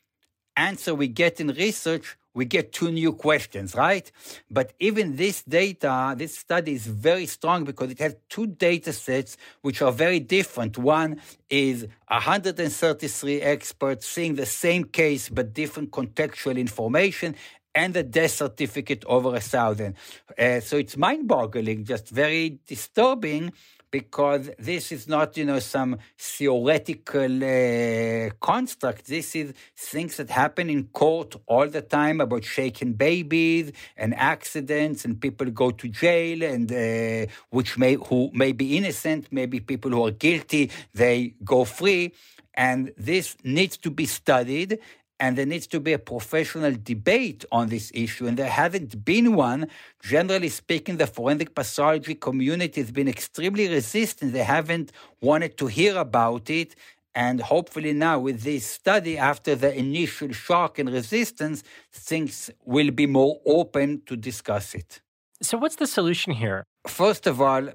answer 0.56 0.94
we 0.94 1.08
get 1.08 1.40
in 1.40 1.48
research, 1.48 2.16
we 2.36 2.44
get 2.44 2.70
two 2.70 2.92
new 2.92 3.14
questions, 3.14 3.74
right? 3.74 4.12
But 4.50 4.74
even 4.78 5.16
this 5.16 5.42
data, 5.42 6.14
this 6.16 6.36
study 6.36 6.74
is 6.74 6.86
very 6.86 7.24
strong 7.24 7.64
because 7.64 7.90
it 7.90 7.98
has 7.98 8.14
two 8.28 8.46
data 8.46 8.92
sets 8.92 9.38
which 9.62 9.80
are 9.80 9.90
very 9.90 10.20
different. 10.20 10.76
One 10.76 11.22
is 11.48 11.86
133 12.08 13.40
experts 13.40 14.06
seeing 14.06 14.34
the 14.34 14.44
same 14.44 14.84
case 14.84 15.30
but 15.30 15.54
different 15.54 15.92
contextual 15.92 16.58
information, 16.58 17.36
and 17.76 17.92
the 17.92 18.02
death 18.02 18.32
certificate 18.32 19.04
over 19.06 19.36
a 19.36 19.40
thousand. 19.40 19.94
Uh, 20.36 20.60
so 20.60 20.78
it's 20.78 20.96
mind 20.96 21.28
boggling, 21.28 21.84
just 21.84 22.08
very 22.08 22.58
disturbing 22.66 23.52
because 23.90 24.50
this 24.58 24.90
is 24.90 25.06
not, 25.06 25.36
you 25.36 25.44
know, 25.44 25.60
some 25.60 25.98
theoretical 26.18 27.32
uh, 27.44 28.30
construct. 28.40 29.06
This 29.06 29.36
is 29.36 29.52
things 29.76 30.16
that 30.16 30.30
happen 30.30 30.68
in 30.70 30.84
court 30.88 31.36
all 31.46 31.68
the 31.68 31.82
time 31.82 32.20
about 32.20 32.44
shaken 32.44 32.94
babies 32.94 33.72
and 33.96 34.14
accidents, 34.14 35.04
and 35.04 35.20
people 35.20 35.50
go 35.50 35.70
to 35.70 35.88
jail, 35.88 36.42
and 36.42 36.66
uh, 36.72 37.30
which 37.50 37.78
may 37.78 37.94
who 37.94 38.30
may 38.32 38.52
be 38.52 38.76
innocent, 38.76 39.28
maybe 39.30 39.60
people 39.60 39.90
who 39.90 40.04
are 40.06 40.16
guilty, 40.26 40.70
they 40.94 41.34
go 41.44 41.64
free. 41.64 42.12
And 42.54 42.92
this 42.96 43.36
needs 43.44 43.76
to 43.78 43.90
be 43.90 44.06
studied 44.06 44.78
and 45.18 45.36
there 45.36 45.46
needs 45.46 45.66
to 45.68 45.80
be 45.80 45.92
a 45.92 45.98
professional 45.98 46.74
debate 46.82 47.44
on 47.50 47.68
this 47.68 47.90
issue, 47.94 48.26
and 48.26 48.36
there 48.36 48.50
hasn't 48.50 49.04
been 49.04 49.34
one. 49.34 49.68
Generally 50.02 50.50
speaking, 50.50 50.98
the 50.98 51.06
forensic 51.06 51.54
pathology 51.54 52.14
community 52.14 52.80
has 52.80 52.90
been 52.90 53.08
extremely 53.08 53.68
resistant. 53.68 54.32
They 54.32 54.44
haven't 54.44 54.92
wanted 55.20 55.56
to 55.58 55.66
hear 55.66 55.96
about 55.96 56.50
it. 56.50 56.76
And 57.14 57.40
hopefully, 57.40 57.94
now 57.94 58.18
with 58.18 58.42
this 58.42 58.66
study, 58.66 59.16
after 59.16 59.54
the 59.54 59.74
initial 59.74 60.32
shock 60.32 60.78
and 60.78 60.92
resistance, 60.92 61.62
things 61.90 62.50
will 62.66 62.90
be 62.90 63.06
more 63.06 63.40
open 63.46 64.02
to 64.04 64.16
discuss 64.16 64.74
it. 64.74 65.00
So, 65.40 65.56
what's 65.56 65.76
the 65.76 65.86
solution 65.86 66.34
here? 66.34 66.64
First 66.86 67.26
of 67.26 67.40
all, 67.40 67.70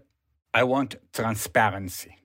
I 0.54 0.64
want 0.64 0.96
transparency. 1.12 2.18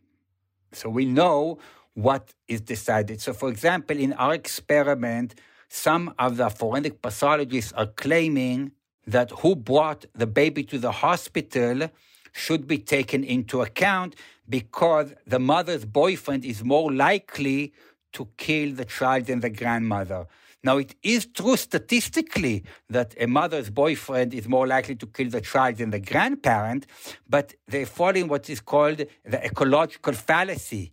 So, 0.73 0.91
we 0.91 1.07
know 1.07 1.59
what 1.97 2.35
is 2.47 2.61
decided. 2.61 3.21
So, 3.23 3.33
for 3.33 3.49
example, 3.49 3.97
in 3.99 4.13
our 4.13 4.35
experiment, 4.35 5.35
some 5.69 6.15
of 6.19 6.37
the 6.37 6.51
forensic 6.51 7.01
pathologists 7.01 7.73
are 7.73 7.87
claiming 7.87 8.73
that 9.07 9.31
who 9.31 9.57
brought 9.57 10.05
the 10.15 10.27
baby 10.27 10.63
to 10.65 10.79
the 10.79 10.93
hospital 10.93 11.91
should 12.33 12.67
be 12.67 12.77
taken 12.77 13.25
into 13.25 13.63
account 13.63 14.15
because 14.47 15.15
the 15.27 15.39
mother's 15.39 15.87
boyfriend 15.87 16.45
is 16.45 16.63
more 16.63 16.93
likely 16.93 17.73
to 18.13 18.29
kill 18.37 18.75
the 18.75 18.85
child 18.85 19.25
than 19.27 19.41
the 19.41 19.51
grandmother. 19.51 20.27
Now, 20.63 20.77
it 20.77 20.95
is 21.03 21.27
true 21.27 21.57
statistically 21.57 22.65
that 22.91 23.15
a 23.19 23.27
mother's 23.27 23.71
boyfriend 23.71 24.35
is 24.35 24.47
more 24.49 24.67
likely 24.67 24.97
to 24.97 25.07
kill 25.07 25.31
the 25.31 25.41
child 25.41 25.77
than 25.77 25.91
the 25.91 26.01
grandparent, 26.01 26.87
but 27.27 27.55
they 27.69 27.87
fall 27.87 28.15
in 28.15 28.29
what 28.29 28.51
is 28.51 28.61
called 28.61 28.99
the 29.25 29.45
ecological 29.45 30.13
fallacy 30.13 30.93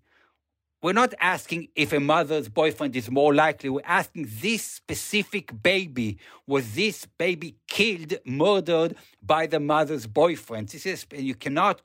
we're 0.83 0.91
not 0.91 1.13
asking 1.21 1.69
if 1.75 1.93
a 1.93 1.99
mother's 2.01 2.49
boyfriend 2.49 2.93
is 2.97 3.09
more 3.09 3.33
likely. 3.33 3.69
We're 3.69 3.81
asking 3.85 4.27
this 4.41 4.63
specific 4.63 5.63
baby. 5.63 6.17
Was 6.45 6.75
this 6.75 7.07
baby 7.17 7.55
killed, 7.67 8.15
murdered 8.25 8.97
by 9.21 9.47
the 9.47 9.61
mother's 9.61 10.07
boyfriend? 10.07 10.67
This 10.67 10.85
is, 10.85 11.05
and 11.11 11.25
you 11.25 11.35
cannot 11.35 11.81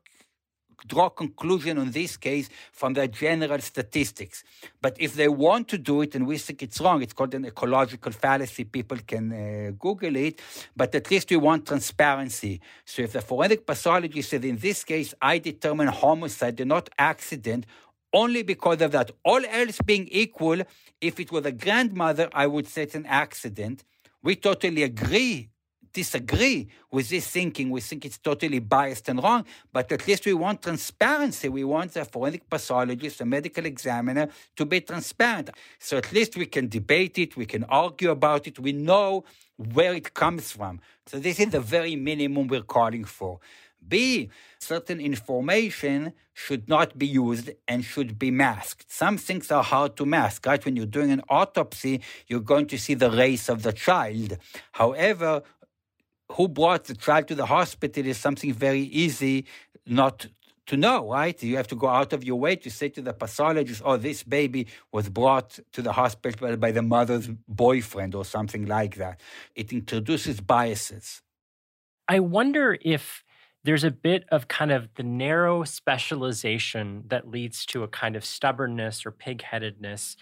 draw 0.86 1.08
conclusion 1.08 1.78
on 1.78 1.90
this 1.90 2.16
case 2.16 2.48
from 2.72 2.94
the 2.94 3.06
general 3.08 3.60
statistics. 3.60 4.44
But 4.80 4.96
if 4.98 5.14
they 5.14 5.28
want 5.28 5.68
to 5.68 5.78
do 5.78 6.02
it, 6.02 6.14
and 6.14 6.26
we 6.26 6.38
think 6.38 6.62
it's 6.62 6.80
wrong, 6.80 7.02
it's 7.02 7.12
called 7.12 7.34
an 7.34 7.44
ecological 7.44 8.12
fallacy. 8.12 8.64
People 8.64 8.98
can 9.06 9.32
uh, 9.32 9.70
Google 9.78 10.16
it. 10.16 10.40
But 10.76 10.94
at 10.94 11.10
least 11.10 11.30
we 11.30 11.36
want 11.36 11.66
transparency. 11.66 12.60
So 12.84 13.02
if 13.02 13.12
the 13.12 13.20
forensic 13.20 13.66
pathologist 13.66 14.30
said, 14.30 14.44
in 14.44 14.56
this 14.56 14.84
case, 14.84 15.14
I 15.20 15.38
determine 15.38 15.88
homicide, 15.88 16.64
not 16.66 16.88
accident, 16.98 17.66
only 18.12 18.42
because 18.42 18.80
of 18.80 18.92
that. 18.92 19.10
All 19.24 19.44
else 19.44 19.78
being 19.84 20.08
equal, 20.10 20.62
if 21.00 21.20
it 21.20 21.30
was 21.30 21.44
a 21.46 21.52
grandmother, 21.52 22.28
I 22.32 22.46
would 22.46 22.66
say 22.66 22.82
it's 22.82 22.94
an 22.94 23.06
accident. 23.06 23.84
We 24.22 24.36
totally 24.36 24.82
agree, 24.82 25.50
disagree 25.92 26.68
with 26.90 27.08
this 27.08 27.26
thinking. 27.28 27.70
We 27.70 27.80
think 27.80 28.04
it's 28.04 28.18
totally 28.18 28.58
biased 28.58 29.08
and 29.08 29.22
wrong, 29.22 29.44
but 29.72 29.90
at 29.92 30.06
least 30.06 30.26
we 30.26 30.34
want 30.34 30.62
transparency. 30.62 31.48
We 31.48 31.64
want 31.64 31.94
the 31.94 32.04
forensic 32.04 32.48
pathologist, 32.48 33.18
the 33.18 33.26
medical 33.26 33.64
examiner, 33.64 34.28
to 34.56 34.66
be 34.66 34.80
transparent. 34.80 35.50
So 35.78 35.98
at 35.98 36.12
least 36.12 36.36
we 36.36 36.46
can 36.46 36.68
debate 36.68 37.18
it, 37.18 37.36
we 37.36 37.46
can 37.46 37.64
argue 37.64 38.10
about 38.10 38.46
it, 38.46 38.58
we 38.58 38.72
know 38.72 39.24
where 39.56 39.94
it 39.94 40.14
comes 40.14 40.52
from. 40.52 40.80
So 41.06 41.18
this 41.18 41.40
is 41.40 41.50
the 41.50 41.60
very 41.60 41.96
minimum 41.96 42.48
we're 42.48 42.62
calling 42.62 43.04
for. 43.04 43.40
B, 43.88 44.30
certain 44.58 45.00
information 45.00 46.12
should 46.34 46.68
not 46.68 46.98
be 46.98 47.06
used 47.06 47.50
and 47.66 47.84
should 47.84 48.18
be 48.18 48.30
masked. 48.30 48.90
Some 48.92 49.16
things 49.18 49.50
are 49.50 49.62
hard 49.62 49.96
to 49.96 50.06
mask, 50.06 50.46
right? 50.46 50.64
When 50.64 50.76
you're 50.76 50.86
doing 50.86 51.10
an 51.10 51.22
autopsy, 51.28 52.00
you're 52.26 52.40
going 52.40 52.66
to 52.66 52.78
see 52.78 52.94
the 52.94 53.10
race 53.10 53.48
of 53.48 53.62
the 53.62 53.72
child. 53.72 54.38
However, 54.72 55.42
who 56.32 56.48
brought 56.48 56.84
the 56.84 56.94
child 56.94 57.28
to 57.28 57.34
the 57.34 57.46
hospital 57.46 58.06
is 58.06 58.18
something 58.18 58.52
very 58.52 58.82
easy 58.82 59.46
not 59.86 60.26
to 60.66 60.76
know, 60.76 61.10
right? 61.10 61.42
You 61.42 61.56
have 61.56 61.68
to 61.68 61.74
go 61.74 61.88
out 61.88 62.12
of 62.12 62.22
your 62.22 62.38
way 62.38 62.54
to 62.56 62.70
say 62.70 62.90
to 62.90 63.00
the 63.00 63.14
pathologist, 63.14 63.82
oh, 63.84 63.96
this 63.96 64.22
baby 64.22 64.66
was 64.92 65.08
brought 65.08 65.58
to 65.72 65.82
the 65.82 65.92
hospital 65.92 66.56
by 66.56 66.72
the 66.72 66.82
mother's 66.82 67.28
boyfriend 67.48 68.14
or 68.14 68.24
something 68.24 68.66
like 68.66 68.96
that. 68.96 69.20
It 69.54 69.72
introduces 69.72 70.40
biases. 70.40 71.22
I 72.06 72.20
wonder 72.20 72.78
if 72.82 73.24
there's 73.64 73.84
a 73.84 73.90
bit 73.90 74.24
of 74.30 74.48
kind 74.48 74.70
of 74.70 74.88
the 74.94 75.02
narrow 75.02 75.64
specialization 75.64 77.04
that 77.08 77.28
leads 77.28 77.66
to 77.66 77.82
a 77.82 77.88
kind 77.88 78.16
of 78.16 78.24
stubbornness 78.24 79.04
or 79.04 79.12
pigheadedness 79.12 80.16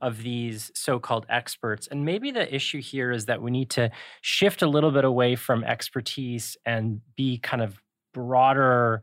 of 0.00 0.22
these 0.22 0.70
so 0.74 0.98
called 0.98 1.24
experts. 1.28 1.86
And 1.86 2.04
maybe 2.04 2.30
the 2.30 2.52
issue 2.54 2.82
here 2.82 3.12
is 3.12 3.26
that 3.26 3.40
we 3.40 3.50
need 3.50 3.70
to 3.70 3.90
shift 4.20 4.60
a 4.60 4.66
little 4.66 4.90
bit 4.90 5.04
away 5.04 5.36
from 5.36 5.64
expertise 5.64 6.56
and 6.66 7.00
be 7.16 7.38
kind 7.38 7.62
of 7.62 7.80
broader 8.12 9.02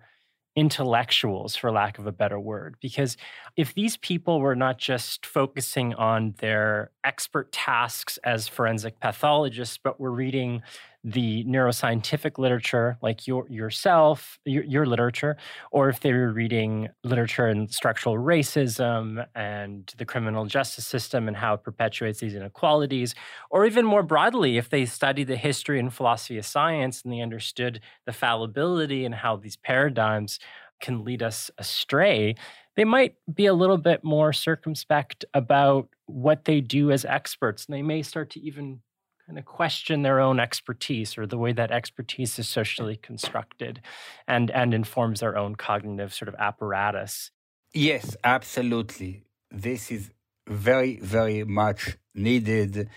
intellectuals, 0.56 1.56
for 1.56 1.72
lack 1.72 2.00
of 2.00 2.06
a 2.06 2.12
better 2.12 2.38
word. 2.38 2.76
Because 2.82 3.16
if 3.56 3.74
these 3.74 3.96
people 3.96 4.42
were 4.42 4.56
not 4.56 4.78
just 4.78 5.26
focusing 5.26 5.94
on 5.94 6.36
their 6.40 6.92
expert 7.06 7.52
tasks 7.54 8.18
as 8.26 8.50
forensic 8.50 9.00
pathologists, 9.00 9.80
but 9.82 10.02
were 10.02 10.12
reading 10.12 10.62
the 11.04 11.46
neuroscientific 11.46 12.38
literature, 12.38 12.98
like 13.02 13.26
your 13.26 13.48
yourself, 13.50 14.38
your, 14.44 14.64
your 14.64 14.86
literature, 14.86 15.38
or 15.72 15.88
if 15.88 16.02
they 16.02 16.12
were 16.12 16.32
reading 16.32 16.90
literature 17.04 17.48
in 17.48 17.70
structural 17.70 18.16
racism 18.16 19.26
and 19.34 19.94
the 19.98 20.06
criminal 20.06 20.46
justice 20.46 20.86
system 20.86 21.28
and 21.28 21.38
how 21.38 21.54
it 21.54 21.64
perpetuates 21.64 22.20
these 22.20 22.36
inequalities, 22.36 23.16
or 23.50 23.66
even 23.66 23.86
more 23.86 24.04
broadly, 24.04 24.58
if 24.58 24.70
they 24.70 24.86
studied 24.86 25.28
the 25.28 25.38
history 25.38 25.80
and 25.80 25.94
philosophy 25.94 26.38
of 26.38 26.46
science 26.46 27.02
and 27.02 27.14
they 27.14 27.22
understood 27.22 27.80
the 28.06 28.14
fallibility 28.14 29.06
and 29.06 29.16
how 29.16 29.38
these 29.38 29.56
paradigms 29.56 30.38
can 30.82 31.04
lead 31.04 31.24
us 31.24 31.50
astray, 31.58 32.36
they 32.76 32.86
might 32.86 33.16
be 33.34 33.46
a 33.46 33.54
little 33.54 33.78
bit 33.78 34.04
more 34.04 34.34
circumspect 34.34 35.26
about 35.34 35.90
what 36.06 36.46
they 36.46 36.62
do 36.62 36.92
as 36.92 37.06
experts. 37.06 37.66
And 37.66 37.76
they 37.76 37.82
may 37.82 38.02
start 38.02 38.30
to 38.32 38.40
even 38.42 38.82
kind 39.30 39.38
of 39.38 39.46
question 39.46 40.02
their 40.02 40.20
own 40.20 40.40
expertise 40.40 41.16
or 41.16 41.28
the 41.28 41.38
way 41.38 41.52
that 41.54 41.70
expertise 41.70 42.40
is 42.40 42.50
socially 42.50 42.96
constructed 42.96 43.80
and, 44.28 44.50
and 44.50 44.74
informs 44.74 45.20
their 45.20 45.38
own 45.38 45.54
cognitive 45.56 46.12
sort 46.12 46.28
of 46.30 46.34
apparatus. 46.40 47.30
Yes, 47.72 48.18
absolutely. 48.24 49.22
This 49.52 49.92
is 49.92 50.10
very, 50.48 50.96
very 51.00 51.44
much 51.44 51.96
needed 52.16 52.90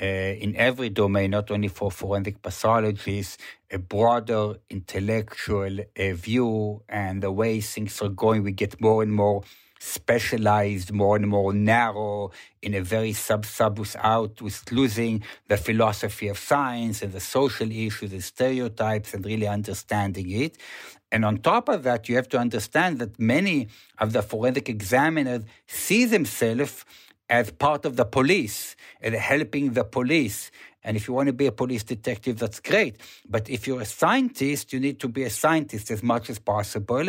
uh, 0.00 0.04
in 0.44 0.56
every 0.56 0.88
domain, 0.88 1.32
not 1.32 1.50
only 1.50 1.68
for 1.68 1.90
forensic 1.90 2.40
pathologists, 2.40 3.36
a 3.70 3.78
broader 3.78 4.54
intellectual 4.70 5.80
uh, 5.80 6.14
view 6.14 6.82
and 6.88 7.22
the 7.22 7.30
way 7.30 7.60
things 7.60 8.00
are 8.00 8.08
going. 8.08 8.42
We 8.42 8.52
get 8.52 8.80
more 8.80 9.02
and 9.02 9.12
more 9.12 9.42
specialized, 9.78 10.92
more 10.92 11.16
and 11.16 11.28
more 11.28 11.52
narrow, 11.52 12.30
in 12.62 12.74
a 12.74 12.80
very 12.80 13.12
sub 13.12 13.44
subus 13.44 13.96
out, 14.00 14.40
with 14.40 14.70
losing 14.72 15.22
the 15.48 15.56
philosophy 15.56 16.28
of 16.28 16.38
science 16.38 17.02
and 17.02 17.12
the 17.12 17.20
social 17.20 17.70
issues, 17.70 18.12
and 18.12 18.24
stereotypes, 18.24 19.14
and 19.14 19.24
really 19.24 19.46
understanding 19.46 20.30
it. 20.30 20.56
And 21.12 21.24
on 21.24 21.38
top 21.38 21.68
of 21.68 21.82
that, 21.84 22.08
you 22.08 22.16
have 22.16 22.28
to 22.30 22.38
understand 22.38 22.98
that 22.98 23.20
many 23.20 23.68
of 23.98 24.12
the 24.12 24.22
forensic 24.22 24.68
examiners 24.68 25.44
see 25.66 26.04
themselves 26.04 26.84
as 27.30 27.50
part 27.50 27.84
of 27.84 27.96
the 27.96 28.04
police 28.04 28.76
and 29.00 29.14
helping 29.14 29.72
the 29.72 29.84
police. 29.84 30.50
And 30.82 30.96
if 30.96 31.08
you 31.08 31.14
want 31.14 31.28
to 31.28 31.32
be 31.32 31.46
a 31.46 31.52
police 31.52 31.82
detective, 31.82 32.38
that's 32.38 32.60
great. 32.60 32.96
But 33.28 33.48
if 33.48 33.66
you're 33.66 33.80
a 33.80 33.86
scientist, 33.86 34.72
you 34.72 34.80
need 34.80 35.00
to 35.00 35.08
be 35.08 35.22
a 35.22 35.30
scientist 35.30 35.90
as 35.90 36.02
much 36.02 36.28
as 36.28 36.38
possible. 36.38 37.08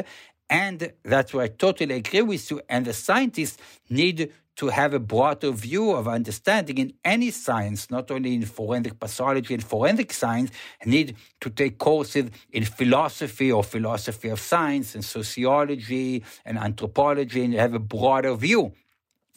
And 0.49 0.93
that's 1.03 1.34
where 1.34 1.45
I 1.45 1.47
totally 1.47 1.95
agree 1.95 2.22
with 2.22 2.51
you. 2.51 2.61
And 2.69 2.85
the 2.85 2.93
scientists 2.93 3.57
need 3.89 4.31
to 4.57 4.67
have 4.67 4.93
a 4.93 4.99
broader 4.99 5.51
view 5.51 5.91
of 5.91 6.07
understanding 6.07 6.77
in 6.77 6.93
any 7.03 7.30
science, 7.30 7.91
not 7.91 8.09
only 8.09 8.34
in 8.35 8.45
forensic 8.45 8.99
pathology 8.99 9.53
and 9.53 9.63
forensic 9.63 10.13
science, 10.13 10.51
need 10.85 11.15
to 11.41 11.49
take 11.49 11.77
courses 11.77 12.30
in 12.51 12.63
philosophy 12.63 13.51
or 13.51 13.63
philosophy 13.63 14.30
of 14.30 14.39
science 14.39 14.95
and 14.95 15.03
sociology 15.03 16.23
and 16.45 16.57
anthropology 16.57 17.43
and 17.43 17.53
have 17.53 17.73
a 17.73 17.80
broader 17.80 18.34
view. 18.35 18.72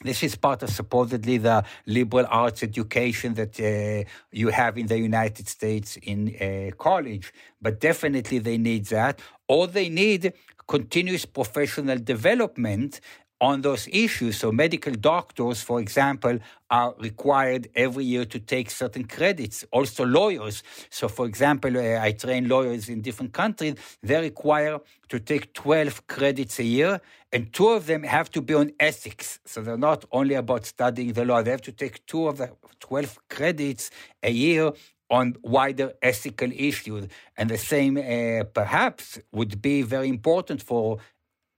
This 0.04 0.22
is 0.22 0.36
part 0.36 0.62
of 0.62 0.70
supposedly 0.70 1.38
the 1.38 1.64
liberal 1.86 2.24
arts 2.30 2.62
education 2.62 3.34
that 3.34 3.58
uh, 3.58 4.08
you 4.30 4.48
have 4.50 4.78
in 4.78 4.86
the 4.86 4.96
United 4.96 5.48
States 5.48 5.98
in 6.00 6.36
uh, 6.40 6.70
college, 6.76 7.32
but 7.60 7.80
definitely 7.80 8.38
they 8.38 8.58
need 8.58 8.84
that. 8.86 9.20
Or 9.48 9.66
they 9.66 9.88
need 9.88 10.34
continuous 10.68 11.24
professional 11.24 11.98
development 11.98 13.00
on 13.40 13.62
those 13.62 13.88
issues. 13.92 14.36
So 14.38 14.50
medical 14.50 14.92
doctors, 14.92 15.62
for 15.62 15.80
example, 15.80 16.38
are 16.70 16.94
required 16.98 17.68
every 17.74 18.04
year 18.04 18.24
to 18.24 18.38
take 18.38 18.70
certain 18.70 19.04
credits. 19.04 19.64
Also 19.70 20.04
lawyers. 20.04 20.62
So 20.90 21.08
for 21.08 21.26
example, 21.26 21.76
uh, 21.76 22.00
I 22.00 22.12
train 22.12 22.48
lawyers 22.48 22.88
in 22.88 23.00
different 23.00 23.32
countries. 23.32 23.76
They 24.02 24.20
require 24.20 24.80
to 25.08 25.20
take 25.20 25.52
12 25.54 26.06
credits 26.08 26.58
a 26.58 26.64
year 26.64 27.00
and 27.32 27.52
two 27.52 27.68
of 27.68 27.86
them 27.86 28.02
have 28.02 28.30
to 28.32 28.42
be 28.42 28.54
on 28.54 28.72
ethics. 28.80 29.38
So 29.44 29.62
they're 29.62 29.78
not 29.78 30.04
only 30.10 30.34
about 30.34 30.66
studying 30.66 31.12
the 31.12 31.24
law. 31.24 31.42
They 31.42 31.52
have 31.52 31.62
to 31.62 31.72
take 31.72 32.04
two 32.06 32.26
of 32.26 32.38
the 32.38 32.50
12 32.80 33.18
credits 33.28 33.90
a 34.22 34.30
year 34.30 34.72
on 35.10 35.36
wider 35.42 35.92
ethical 36.02 36.50
issues. 36.52 37.08
And 37.36 37.50
the 37.50 37.58
same, 37.58 37.96
uh, 37.96 38.44
perhaps, 38.44 39.18
would 39.32 39.62
be 39.62 39.82
very 39.82 40.08
important 40.08 40.62
for 40.62 40.98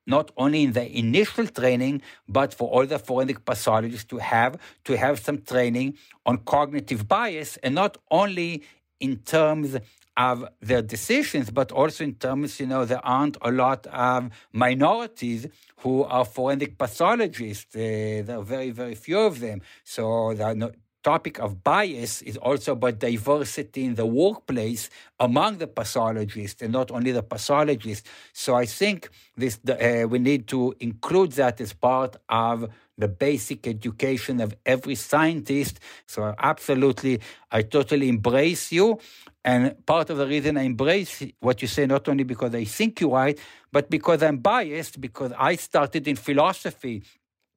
not 0.07 0.31
only 0.37 0.63
in 0.65 0.73
the 0.73 0.99
initial 0.99 1.47
training, 1.47 2.03
but 2.29 2.53
for 2.55 2.69
all 2.69 2.87
the 2.87 2.99
forensic 2.99 3.45
pathologists 3.45 4.07
to 4.07 4.19
have 4.19 4.59
to 4.85 4.97
have 4.97 5.21
some 5.21 5.39
training 5.43 5.97
on 6.27 6.39
cognitive 6.39 7.07
bias, 7.07 7.59
and 7.59 7.75
not 7.75 7.99
only 8.11 8.63
in 8.99 9.17
terms 9.19 9.77
of 10.17 10.47
their 10.61 10.83
decisions, 10.83 11.51
but 11.51 11.73
also 11.73 12.05
in 12.05 12.15
terms, 12.15 12.61
you 12.61 12.67
know, 12.67 12.85
there 12.85 13.05
aren't 13.05 13.37
a 13.41 13.51
lot 13.51 13.87
of 13.87 14.31
minorities 14.53 15.47
who 15.79 16.05
are 16.05 16.25
forensic 16.25 16.77
pathologists. 16.77 17.75
Uh, 17.75 18.23
there 18.27 18.39
are 18.39 18.43
very, 18.43 18.71
very 18.71 18.95
few 18.95 19.19
of 19.19 19.41
them. 19.41 19.63
So 19.85 20.35
there 20.35 20.49
are 20.49 20.55
no, 20.55 20.73
topic 21.03 21.39
of 21.39 21.63
bias 21.65 22.23
is 22.23 22.37
also 22.37 22.73
about 22.73 22.99
diversity 22.99 23.85
in 23.85 23.95
the 23.95 24.07
workplace 24.07 24.91
among 25.19 25.59
the 25.59 25.67
pathologists 25.67 26.63
and 26.63 26.73
not 26.73 26.91
only 26.91 27.13
the 27.13 27.23
pathologists. 27.23 28.09
So 28.33 28.55
I 28.55 28.67
think 28.67 29.09
this 29.37 29.59
uh, 29.69 30.07
we 30.09 30.19
need 30.19 30.47
to 30.49 30.75
include 30.81 31.33
that 31.33 31.61
as 31.61 31.73
part 31.73 32.17
of 32.29 32.69
the 32.99 33.09
basic 33.09 33.67
education 33.67 34.41
of 34.41 34.55
every 34.67 34.95
scientist. 34.95 35.81
So 36.07 36.35
absolutely, 36.39 37.21
I 37.51 37.63
totally 37.63 38.09
embrace 38.09 38.71
you. 38.71 38.99
And 39.43 39.75
part 39.87 40.11
of 40.11 40.19
the 40.19 40.27
reason 40.27 40.59
I 40.59 40.63
embrace 40.63 41.25
what 41.41 41.63
you 41.63 41.69
say, 41.69 41.87
not 41.87 42.09
only 42.09 42.25
because 42.25 42.55
I 42.55 42.65
think 42.65 43.01
you're 43.01 43.11
right, 43.11 43.39
but 43.73 43.89
because 43.89 44.23
I'm 44.23 44.37
biased, 44.37 45.01
because 45.01 45.33
I 45.39 45.57
started 45.57 46.07
in 46.07 46.17
philosophy 46.17 47.03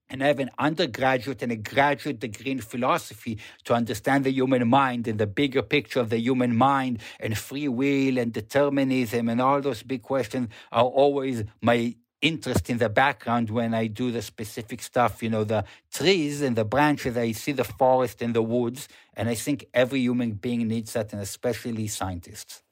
and 0.10 0.22
have 0.22 0.40
an 0.40 0.50
undergraduate 0.58 1.42
and 1.42 1.52
a 1.52 1.56
graduate 1.56 2.20
degree 2.20 2.52
in 2.52 2.62
philosophy 2.62 3.40
to 3.64 3.74
understand 3.74 4.24
the 4.24 4.32
human 4.32 4.68
mind 4.68 5.08
and 5.08 5.20
the 5.20 5.28
bigger 5.28 5.62
picture 5.62 6.00
of 6.00 6.10
the 6.10 6.20
human 6.20 6.56
mind 6.56 7.00
and 7.20 7.38
free 7.38 7.68
will 7.68 8.18
and 8.18 8.34
determinism 8.34 9.30
and 9.30 9.42
all 9.42 9.62
those 9.62 9.84
big 9.84 10.02
questions 10.02 10.50
are 10.72 10.86
always 10.86 11.44
my 11.62 11.96
interest 12.24 12.70
in 12.70 12.78
the 12.78 12.90
background 12.90 13.50
when 13.50 13.74
I 13.74 13.88
do 13.88 14.10
the 14.10 14.22
specific 14.22 14.82
stuff, 14.82 15.22
you 15.22 15.30
know, 15.30 15.44
the 15.44 15.66
trees 15.92 16.42
and 16.42 16.56
the 16.56 16.66
branches, 16.66 17.18
I 17.18 17.34
see 17.34 17.52
the 17.52 17.66
forest 17.66 18.22
and 18.22 18.34
the 18.34 18.42
woods. 18.42 18.88
And 19.16 19.30
I 19.30 19.36
think 19.36 19.66
every 19.74 20.00
human 20.00 20.32
being 20.32 20.68
needs 20.68 20.94
that, 20.94 21.12
and 21.14 21.22
especially 21.22 21.88
scientists. 21.88 22.62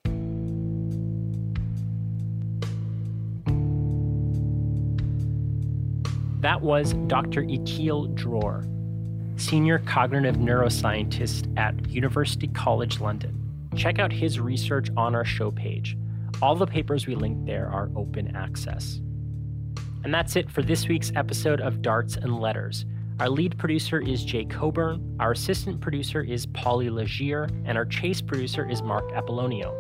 That 6.42 6.60
was 6.60 6.94
Dr. 7.06 7.44
Itiel 7.44 8.16
Dror, 8.16 8.66
Senior 9.40 9.78
Cognitive 9.78 10.38
Neuroscientist 10.38 11.56
at 11.56 11.88
University 11.88 12.48
College 12.48 13.00
London. 13.00 13.38
Check 13.76 14.00
out 14.00 14.12
his 14.12 14.40
research 14.40 14.90
on 14.98 15.14
our 15.14 15.24
show 15.24 15.52
page. 15.52 15.96
All 16.42 16.56
the 16.56 16.66
papers 16.66 17.06
we 17.06 17.14
link 17.14 17.46
there 17.46 17.68
are 17.68 17.92
open 17.96 18.36
access. 18.36 19.00
And 20.04 20.12
that's 20.12 20.36
it 20.36 20.50
for 20.50 20.64
this 20.64 20.88
week's 20.88 21.12
episode 21.16 21.62
of 21.62 21.84
Darts 21.84 22.16
and 22.16 22.40
Letters. 22.40 22.88
Our 23.20 23.30
lead 23.30 23.56
producer 23.60 24.02
is 24.02 24.26
Jay 24.26 24.46
Cockburn, 24.46 25.18
our 25.20 25.34
assistant 25.34 25.80
producer 25.80 26.24
is 26.24 26.48
Polly 26.48 26.90
Leger, 26.90 27.50
and 27.66 27.78
our 27.78 27.86
chase 27.86 28.20
producer 28.20 28.68
is 28.68 28.82
Mark 28.82 29.08
Apollonio. 29.12 29.76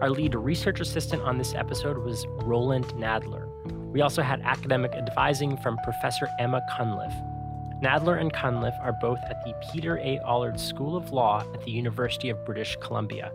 Our 0.00 0.08
lead 0.08 0.34
research 0.36 0.80
assistant 0.80 1.20
on 1.20 1.36
this 1.36 1.52
episode 1.54 1.98
was 1.98 2.24
Roland 2.44 2.86
Nadler. 2.94 3.45
We 3.96 4.02
also 4.02 4.20
had 4.20 4.42
academic 4.42 4.92
advising 4.92 5.56
from 5.56 5.78
Professor 5.78 6.28
Emma 6.38 6.60
Cunliffe. 6.76 7.14
Nadler 7.82 8.20
and 8.20 8.30
Cunliffe 8.30 8.78
are 8.82 8.92
both 8.92 9.18
at 9.30 9.42
the 9.42 9.54
Peter 9.72 9.96
A. 10.00 10.18
Allard 10.18 10.60
School 10.60 10.98
of 10.98 11.12
Law 11.12 11.40
at 11.54 11.64
the 11.64 11.70
University 11.70 12.28
of 12.28 12.44
British 12.44 12.76
Columbia. 12.82 13.32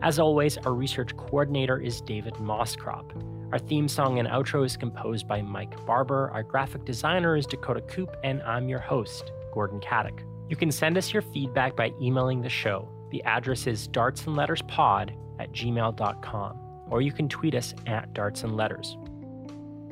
As 0.00 0.18
always, 0.18 0.56
our 0.56 0.72
research 0.72 1.14
coordinator 1.18 1.78
is 1.78 2.00
David 2.00 2.32
Moscrop. 2.40 3.12
Our 3.52 3.58
theme 3.58 3.86
song 3.86 4.18
and 4.18 4.26
outro 4.26 4.64
is 4.64 4.78
composed 4.78 5.28
by 5.28 5.42
Mike 5.42 5.84
Barber. 5.84 6.30
Our 6.30 6.42
graphic 6.42 6.86
designer 6.86 7.36
is 7.36 7.44
Dakota 7.44 7.82
Coop, 7.82 8.16
and 8.24 8.40
I'm 8.44 8.70
your 8.70 8.80
host, 8.80 9.30
Gordon 9.52 9.80
Katic. 9.80 10.20
You 10.48 10.56
can 10.56 10.72
send 10.72 10.96
us 10.96 11.12
your 11.12 11.20
feedback 11.20 11.76
by 11.76 11.92
emailing 12.00 12.40
the 12.40 12.48
show. 12.48 12.88
The 13.10 13.22
address 13.24 13.66
is 13.66 13.88
dartsandletterspod 13.88 15.14
at 15.38 15.52
gmail.com, 15.52 16.60
or 16.88 17.02
you 17.02 17.12
can 17.12 17.28
tweet 17.28 17.54
us 17.54 17.74
at 17.86 18.14
dartsandletters. 18.14 18.96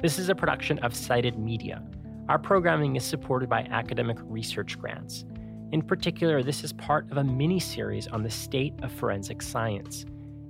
This 0.05 0.19
is 0.19 0.29
a 0.29 0.35
production 0.35 0.79
of 0.81 0.95
Cited 0.95 1.39
Media. 1.39 1.83
Our 2.29 2.39
programming 2.39 2.95
is 2.95 3.03
supported 3.03 3.49
by 3.49 3.61
academic 3.71 4.19
research 4.21 4.79
grants. 4.79 5.25
In 5.73 5.81
particular, 5.81 6.43
this 6.43 6.63
is 6.63 6.75
part 6.75 7.11
of 7.11 7.17
a 7.17 7.25
mini 7.25 7.59
series 7.59 8.07
on 8.09 8.23
the 8.23 8.29
state 8.29 8.75
of 8.83 8.93
forensic 8.93 9.41
science. 9.41 10.05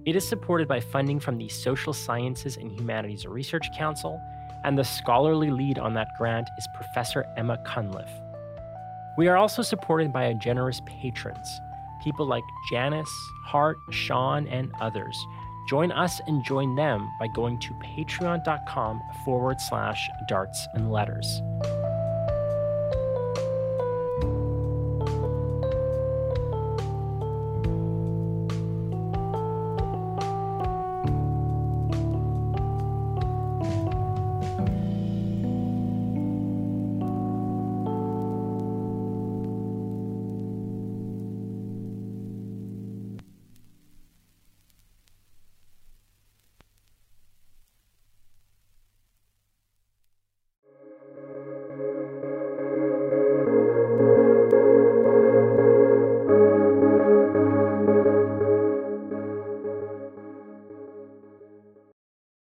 It 0.07 0.17
is 0.17 0.29
supported 0.29 0.67
by 0.67 0.81
funding 0.81 1.21
from 1.21 1.39
the 1.39 1.49
Social 1.49 1.93
Sciences 1.93 2.57
and 2.57 2.73
Humanities 2.73 3.27
Research 3.27 3.69
Council, 3.79 4.21
and 4.65 4.77
the 4.77 4.83
scholarly 4.83 5.53
lead 5.53 5.79
on 5.79 5.95
that 5.95 6.09
grant 6.19 6.49
is 6.59 6.67
Professor 6.75 7.25
Emma 7.37 7.57
Cunliffe. 7.65 8.11
We 9.17 9.29
are 9.29 9.37
also 9.37 9.63
supported 9.63 10.13
by 10.13 10.25
a 10.25 10.35
generous 10.35 10.81
patrons, 10.85 11.49
people 12.03 12.27
like 12.27 12.43
Janice, 12.73 13.31
Hart, 13.45 13.77
Sean, 13.93 14.49
and 14.49 14.73
others 14.81 15.17
Join 15.66 15.93
us 15.93 16.20
and 16.27 16.45
join 16.45 16.74
them 16.74 17.11
by 17.19 17.27
going 17.28 17.59
to 17.61 17.74
patreon.com 17.74 19.03
forward 19.24 19.61
slash 19.61 20.09
darts 20.28 20.66
and 20.74 20.91
letters. 20.93 21.41